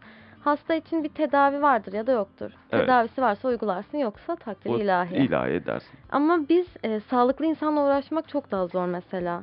Hasta 0.44 0.74
için 0.74 1.04
bir 1.04 1.08
tedavi 1.08 1.62
vardır 1.62 1.92
ya 1.92 2.06
da 2.06 2.12
yoktur. 2.12 2.50
Evet. 2.72 2.84
Tedavisi 2.84 3.22
varsa 3.22 3.48
uygularsın 3.48 3.98
yoksa 3.98 4.36
takdir 4.36 4.70
O 4.70 4.78
ilahi. 4.78 5.14
ilahi 5.16 5.50
edersin. 5.50 5.98
Ama 6.12 6.48
biz 6.48 6.66
e, 6.84 7.00
sağlıklı 7.00 7.46
insanla 7.46 7.84
uğraşmak 7.86 8.28
çok 8.28 8.50
daha 8.50 8.66
zor 8.66 8.86
mesela. 8.86 9.42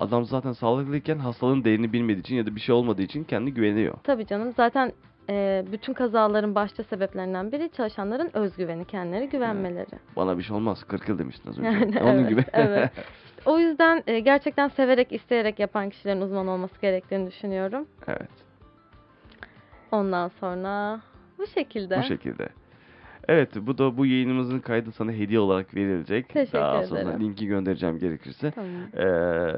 Adam 0.00 0.24
zaten 0.24 0.52
sağlıklıyken 0.52 1.18
hastalığın 1.18 1.64
değerini 1.64 1.92
bilmediği 1.92 2.20
için 2.20 2.36
ya 2.36 2.46
da 2.46 2.54
bir 2.54 2.60
şey 2.60 2.74
olmadığı 2.74 3.02
için 3.02 3.24
kendi 3.24 3.54
güveniyor. 3.54 3.94
Tabii 4.04 4.26
canım 4.26 4.52
zaten 4.56 4.92
e, 5.30 5.64
bütün 5.72 5.92
kazaların 5.92 6.54
başta 6.54 6.82
sebeplerinden 6.84 7.52
biri 7.52 7.70
çalışanların 7.76 8.30
özgüveni, 8.36 8.84
kendilerine 8.84 9.26
güvenmeleri. 9.26 9.90
Bana 10.16 10.38
bir 10.38 10.42
şey 10.42 10.56
olmaz. 10.56 10.84
40 10.84 11.08
yıl 11.08 11.18
demiştin 11.18 11.50
az 11.50 11.58
önce. 11.58 11.68
Yani 11.98 12.00
Onun 12.02 12.18
evet, 12.18 12.28
gibi. 12.28 12.44
evet. 12.52 12.90
O 13.46 13.58
yüzden 13.58 14.02
e, 14.06 14.20
gerçekten 14.20 14.68
severek, 14.68 15.12
isteyerek 15.12 15.58
yapan 15.58 15.90
kişilerin 15.90 16.20
uzman 16.20 16.48
olması 16.48 16.80
gerektiğini 16.80 17.26
düşünüyorum. 17.26 17.86
evet. 18.08 18.30
Ondan 19.92 20.28
sonra 20.28 21.00
bu 21.38 21.46
şekilde. 21.46 21.98
Bu 21.98 22.02
şekilde. 22.02 22.48
Evet 23.28 23.50
bu 23.60 23.78
da 23.78 23.96
bu 23.96 24.06
yayınımızın 24.06 24.58
kaydı 24.60 24.92
sana 24.92 25.12
hediye 25.12 25.40
olarak 25.40 25.74
verilecek. 25.74 26.28
Teşekkür 26.28 26.58
Daha 26.58 26.82
sonra 26.86 27.00
ederim. 27.00 27.20
linki 27.20 27.46
göndereceğim 27.46 27.98
gerekirse. 27.98 28.50
Tamam. 28.50 28.70
Ee, 28.96 29.54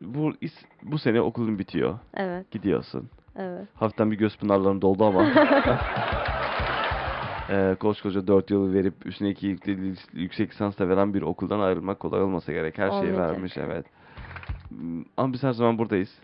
bu 0.00 0.32
bu 0.82 0.98
sene 0.98 1.20
okulun 1.20 1.58
bitiyor. 1.58 1.98
Evet, 2.14 2.50
Gidiyorsun. 2.50 3.08
Evet. 3.38 3.68
Hafiften 3.74 4.10
bir 4.10 4.16
göz 4.16 4.38
pınarların 4.38 4.82
doldu 4.82 5.04
ama. 5.04 5.26
ee, 7.50 7.76
koskoca 7.80 8.26
4 8.26 8.50
yıl 8.50 8.72
verip 8.74 9.06
üstüne 9.06 9.30
2 9.30 9.56
yüksek 10.12 10.50
lisans 10.50 10.78
da 10.78 10.88
veren 10.88 11.14
bir 11.14 11.22
okuldan 11.22 11.60
ayrılmak 11.60 12.00
kolay 12.00 12.22
olmasa 12.22 12.52
gerek. 12.52 12.78
Her 12.78 12.90
şeyi 12.90 13.00
Olmayacak. 13.00 13.30
vermiş 13.30 13.56
evet. 13.56 13.86
Hmm, 14.68 15.04
Ama 15.16 15.32
biz 15.32 15.42
her 15.42 15.52
zaman 15.52 15.78
buradayız. 15.78 16.18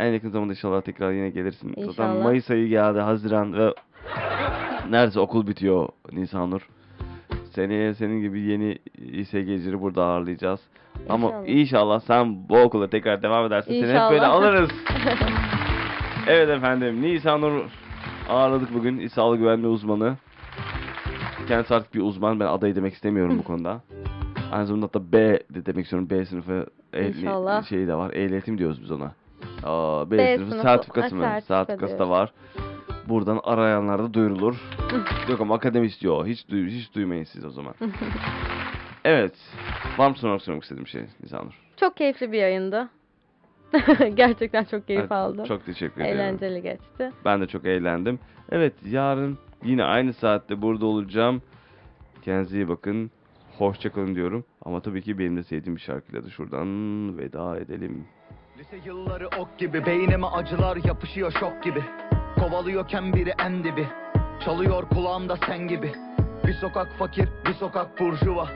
En 0.00 0.12
yakın 0.12 0.28
zamanda 0.30 0.52
inşallah 0.52 0.80
tekrar 0.80 1.12
yine 1.12 1.30
gelirsin. 1.30 1.68
Zaten 1.68 1.82
İnşallah. 1.88 2.22
Mayıs 2.24 2.50
ayı 2.50 2.68
geldi, 2.68 2.98
Haziran 3.00 3.52
ve 3.52 3.74
neredeyse 4.90 5.20
okul 5.20 5.46
bitiyor 5.46 5.88
Nisanur. 6.12 6.68
Seneye 7.54 7.94
senin 7.94 8.20
gibi 8.20 8.40
yeni 8.40 8.78
İSG'cileri 8.98 9.80
burada 9.80 10.04
ağırlayacağız. 10.04 10.60
Ama 11.08 11.26
İnşallah. 11.28 11.48
inşallah 11.48 12.00
sen 12.00 12.48
bu 12.48 12.58
okula 12.60 12.90
tekrar 12.90 13.22
devam 13.22 13.46
edersin. 13.46 13.70
Seni 13.70 13.92
hep 13.92 14.10
böyle 14.10 14.16
İnşallah. 14.16 14.34
alırız. 14.34 14.70
evet 16.30 16.48
efendim 16.48 17.02
Nisanur 17.02 17.62
ağırladık 18.28 18.74
bugün. 18.74 19.08
Sağlık 19.08 19.38
güvenliği 19.38 19.68
uzmanı. 19.68 20.16
Kendisi 21.48 21.74
artık 21.74 21.94
bir 21.94 22.00
uzman. 22.00 22.40
Ben 22.40 22.46
aday 22.46 22.76
demek 22.76 22.94
istemiyorum 22.94 23.38
bu 23.38 23.42
konuda. 23.44 23.80
Aynı 24.52 24.66
zamanda 24.66 24.92
da 24.92 25.12
B 25.12 25.18
de 25.50 25.66
demek 25.66 25.84
istiyorum. 25.84 26.10
B 26.10 26.24
sınıfı 26.24 26.66
İnşallah. 26.94 27.64
şeyi 27.64 27.88
de 27.88 27.94
var. 27.94 28.12
Ehliyetim 28.12 28.58
diyoruz 28.58 28.82
biz 28.82 28.90
ona. 28.90 29.12
Aa, 29.64 30.10
B, 30.10 30.18
B 30.18 30.36
sınıfı, 30.36 30.50
sınıfı, 30.50 30.68
sertifikası 30.68 31.14
mı? 31.14 31.22
sertifika 31.22 31.54
Sertifikası 31.54 31.98
da 31.98 32.10
var. 32.10 32.32
Buradan 33.08 33.40
arayanlarda 33.44 34.14
duyurulur. 34.14 34.56
Yok 35.30 35.40
ama 35.40 35.54
akademi 35.54 35.86
istiyor. 35.86 36.26
Hiç, 36.26 36.48
duy, 36.48 36.70
hiç 36.70 36.94
duymayın 36.94 37.24
siz 37.24 37.44
o 37.44 37.50
zaman. 37.50 37.74
evet. 39.04 39.34
Var 39.98 40.10
mı 40.10 40.16
sormak 40.16 40.62
istediğim 40.62 40.86
şey 40.86 41.02
Nisanur? 41.22 41.52
Çok 41.76 41.96
keyifli 41.96 42.32
bir 42.32 42.38
yayındı. 42.38 42.88
Gerçekten 44.14 44.64
çok 44.64 44.86
keyif 44.86 45.00
Evet, 45.00 45.12
aldım. 45.12 45.44
Çok 45.44 45.66
teşekkür 45.66 46.00
ederim. 46.00 46.18
Eğlenceli 46.20 46.62
geçti. 46.62 47.10
Ben 47.24 47.40
de 47.40 47.46
çok 47.46 47.66
eğlendim. 47.66 48.18
Evet 48.52 48.74
yarın 48.86 49.38
yine 49.64 49.84
aynı 49.84 50.12
saatte 50.12 50.62
burada 50.62 50.86
olacağım. 50.86 51.42
Kendinize 52.22 52.56
iyi 52.56 52.68
bakın. 52.68 53.10
Hoşçakalın 53.58 54.14
diyorum. 54.14 54.44
Ama 54.64 54.80
tabii 54.80 55.02
ki 55.02 55.18
benim 55.18 55.36
de 55.36 55.42
sevdiğim 55.42 55.76
bir 55.76 55.80
şarkıyla 55.80 56.24
da 56.24 56.30
şuradan 56.30 56.68
veda 57.18 57.58
edelim. 57.58 58.04
Lise 58.58 58.76
yılları 58.84 59.26
ok 59.26 59.58
gibi 59.58 59.86
Beynime 59.86 60.26
acılar 60.26 60.76
yapışıyor 60.84 61.32
şok 61.40 61.62
gibi 61.62 61.84
Kovalıyorken 62.38 63.12
biri 63.12 63.32
en 63.38 63.64
dibi 63.64 63.86
Çalıyor 64.44 64.88
kulağımda 64.88 65.36
sen 65.46 65.68
gibi 65.68 65.92
Bir 66.46 66.52
sokak 66.52 66.88
fakir 66.98 67.28
bir 67.46 67.52
sokak 67.54 68.00
burjuva 68.00 68.48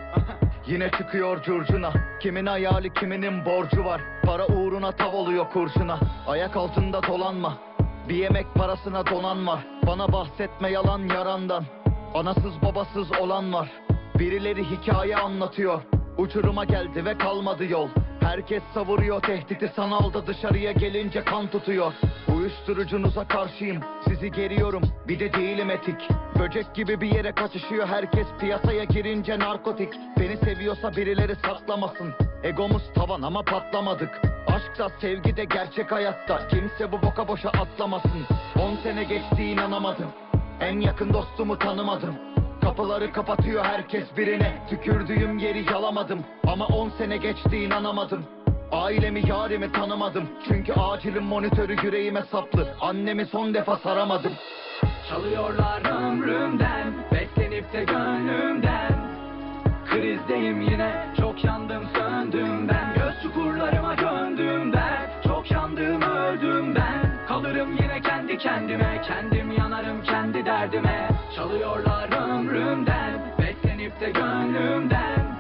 Yine 0.67 0.91
çıkıyor 0.91 1.43
curcuna. 1.43 1.93
Kimin 2.21 2.47
hayali 2.47 2.93
kiminin 2.95 3.45
borcu 3.45 3.85
var? 3.85 4.01
Para 4.27 4.47
uğruna 4.47 4.93
tav 4.93 5.13
oluyor 5.13 5.51
kurşuna 5.53 5.99
Ayak 6.27 6.57
altında 6.57 7.03
dolanma. 7.03 7.59
Bir 8.09 8.15
yemek 8.15 8.55
parasına 8.55 9.07
donan 9.07 9.47
var. 9.47 9.67
Bana 9.87 10.13
bahsetme 10.13 10.71
yalan 10.71 10.99
yarandan. 10.99 11.65
Anasız 12.15 12.63
babasız 12.63 13.13
olan 13.21 13.53
var. 13.53 13.69
Birileri 14.19 14.65
hikaye 14.71 15.17
anlatıyor. 15.17 15.83
Uçuruma 16.19 16.65
geldi 16.65 17.05
ve 17.05 17.19
kalmadı 17.19 17.65
yol 17.65 17.89
Herkes 18.25 18.63
savuruyor 18.75 19.23
tehdidi 19.23 19.73
sanalda 19.77 20.27
dışarıya 20.27 20.73
gelince 20.73 21.25
kan 21.25 21.47
tutuyor. 21.47 21.93
Uyuşturucunuza 22.37 23.29
karşıyım 23.29 23.83
sizi 24.09 24.31
geriyorum. 24.33 24.83
Bir 25.09 25.21
de 25.21 25.33
değilim 25.33 25.71
etik. 25.71 26.09
Böcek 26.39 26.75
gibi 26.75 27.01
bir 27.01 27.15
yere 27.15 27.33
kaçışıyor 27.33 27.87
herkes 27.87 28.27
piyasaya 28.41 28.85
girince 28.85 29.39
narkotik. 29.39 29.93
Beni 30.21 30.37
seviyorsa 30.37 30.97
birileri 30.97 31.37
saklamasın. 31.37 32.13
Egomuz 32.43 32.83
tavan 32.95 33.23
ama 33.23 33.43
patlamadık. 33.43 34.21
Aşkta 34.47 34.89
sevgide 35.01 35.45
gerçek 35.45 35.93
hayatta. 35.93 36.49
Kimse 36.49 36.93
bu 36.93 37.03
boka 37.03 37.29
boşa 37.29 37.49
atlamasın. 37.49 38.27
10 38.61 38.77
sene 38.77 39.05
geçti 39.05 39.45
inanamadım. 39.45 40.09
En 40.61 40.81
yakın 40.81 41.13
dostumu 41.13 41.59
tanımadım 41.59 42.34
Kapıları 42.65 43.13
kapatıyor 43.13 43.65
herkes 43.65 44.05
birine. 44.17 44.53
Tükürdüğüm 44.71 45.39
yeri 45.39 45.73
yalamadım. 45.73 46.25
Ama 46.47 46.67
10 46.67 46.89
sene 46.89 47.17
geçti 47.17 47.57
inanamadım. 47.57 48.25
Ailemi 48.73 49.29
yarimi 49.29 49.73
tanımadım. 49.73 50.29
Çünkü 50.49 50.73
acilin 50.73 51.23
monitörü 51.23 51.77
yüreğime 51.83 52.23
saplı. 52.23 52.75
Annemi 52.81 53.27
son 53.27 53.55
defa 53.55 53.77
saramadım. 53.77 54.33
Çalıyorlar 55.09 56.03
ömrümden 56.03 56.93
Beslenip 57.13 57.73
de 57.73 57.85
gönlümden. 57.85 58.93
Krizdeyim 59.91 60.61
yine 60.61 61.07
Çok 61.21 61.45
yandım 61.45 61.85
söndüm 61.95 62.69
ben. 62.69 62.95
Göz 62.95 63.23
çukurlarıma 63.23 63.95
gömdüm 63.95 64.73
ben. 64.73 65.23
Çok 65.27 65.51
yandım 65.51 66.03
öldüm 66.03 66.75
ben. 66.75 67.27
Kalırım 67.29 67.73
yine 67.73 68.01
kendi 68.03 68.39
kendime 68.39 69.03
Kendim 69.09 69.53
yanarım 69.53 70.03
kendi 70.03 70.47
derdime. 70.47 71.09
Çalıyorlar 71.37 72.04
ömrümden 72.45 73.21
Beslenip 73.39 74.01
de 74.01 74.11
gönlümden. 74.11 75.37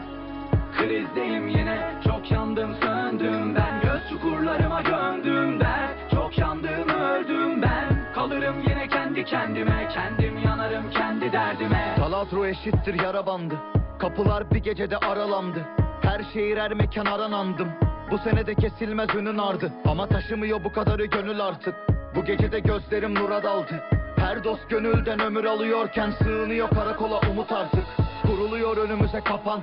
Krizdeyim 0.78 1.48
yine 1.48 2.00
Çok 2.04 2.30
yandım 2.30 2.74
söndüm 2.82 3.54
ben. 3.54 3.80
Göz 3.82 4.08
çukurlarıma 4.10 4.82
gömdüm 4.82 5.60
ben. 5.60 5.90
Çok 6.10 6.38
yandım 6.38 6.88
öldüm 6.88 7.62
ben. 7.62 8.12
Kalırım 8.14 8.60
yine 8.68 8.88
kendi 8.88 9.24
kendime. 9.24 9.88
Kendim 9.94 10.38
yanarım 10.38 10.90
kendi 10.90 11.32
derdime. 11.32 11.94
Talatro 11.96 12.46
eşittir 12.46 13.02
yara 13.02 13.26
bandı. 13.26 13.54
Kapılar 13.98 14.50
bir 14.50 14.58
gecede 14.58 14.96
aralandı. 14.96 15.64
Her 16.02 16.20
şehir 16.32 16.56
her 16.56 16.74
mekan 16.74 17.06
aranandım. 17.06 17.68
Bu 18.10 18.18
senede 18.18 18.54
kesilmez 18.54 19.08
ünün 19.14 19.38
ardı. 19.38 19.72
Ama 19.86 20.06
taşımıyor 20.06 20.64
bu 20.64 20.72
kadarı 20.72 21.04
gönül 21.04 21.40
artık. 21.40 21.74
Bu 22.16 22.24
gecede 22.24 22.60
gözlerim 22.60 23.14
nura 23.14 23.42
daldı 23.42 23.82
Her 24.24 24.44
dost 24.44 24.70
gönülden 24.70 25.20
ömür 25.20 25.44
alıyorken 25.44 26.10
Sığınıyor 26.10 26.68
karakola 26.68 27.20
umut 27.30 27.52
artık. 27.52 27.84
Kuruluyor 28.22 28.76
önümüze 28.76 29.20
kapan. 29.20 29.60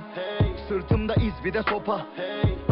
Sırtımda 0.68 1.14
iz 1.14 1.44
bir 1.44 1.54
de 1.54 1.62
sopa. 1.62 2.06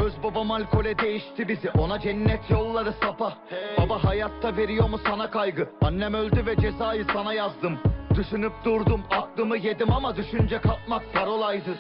Öz 0.05 0.13
babam 0.23 0.51
alkole 0.51 0.99
değişti 0.99 1.49
bizi 1.49 1.71
Ona 1.71 2.01
cennet 2.01 2.51
yolları 2.51 2.93
sapa. 3.03 3.39
Baba 3.79 4.05
hayatta 4.05 4.57
veriyor 4.57 4.89
mu 4.89 4.99
sana 5.07 5.31
kaygı? 5.31 5.69
Annem 5.83 6.15
öldü 6.15 6.47
ve 6.47 6.57
cezayı 6.57 7.07
sana 7.13 7.35
yazdım. 7.35 7.79
Düşünüp 8.15 8.53
durdum 8.65 9.03
aklımı 9.11 9.57
yedim 9.57 9.93
ama 9.93 10.17
düşünce 10.17 10.59
kalkmak 10.61 11.13
parolaydı 11.13 11.79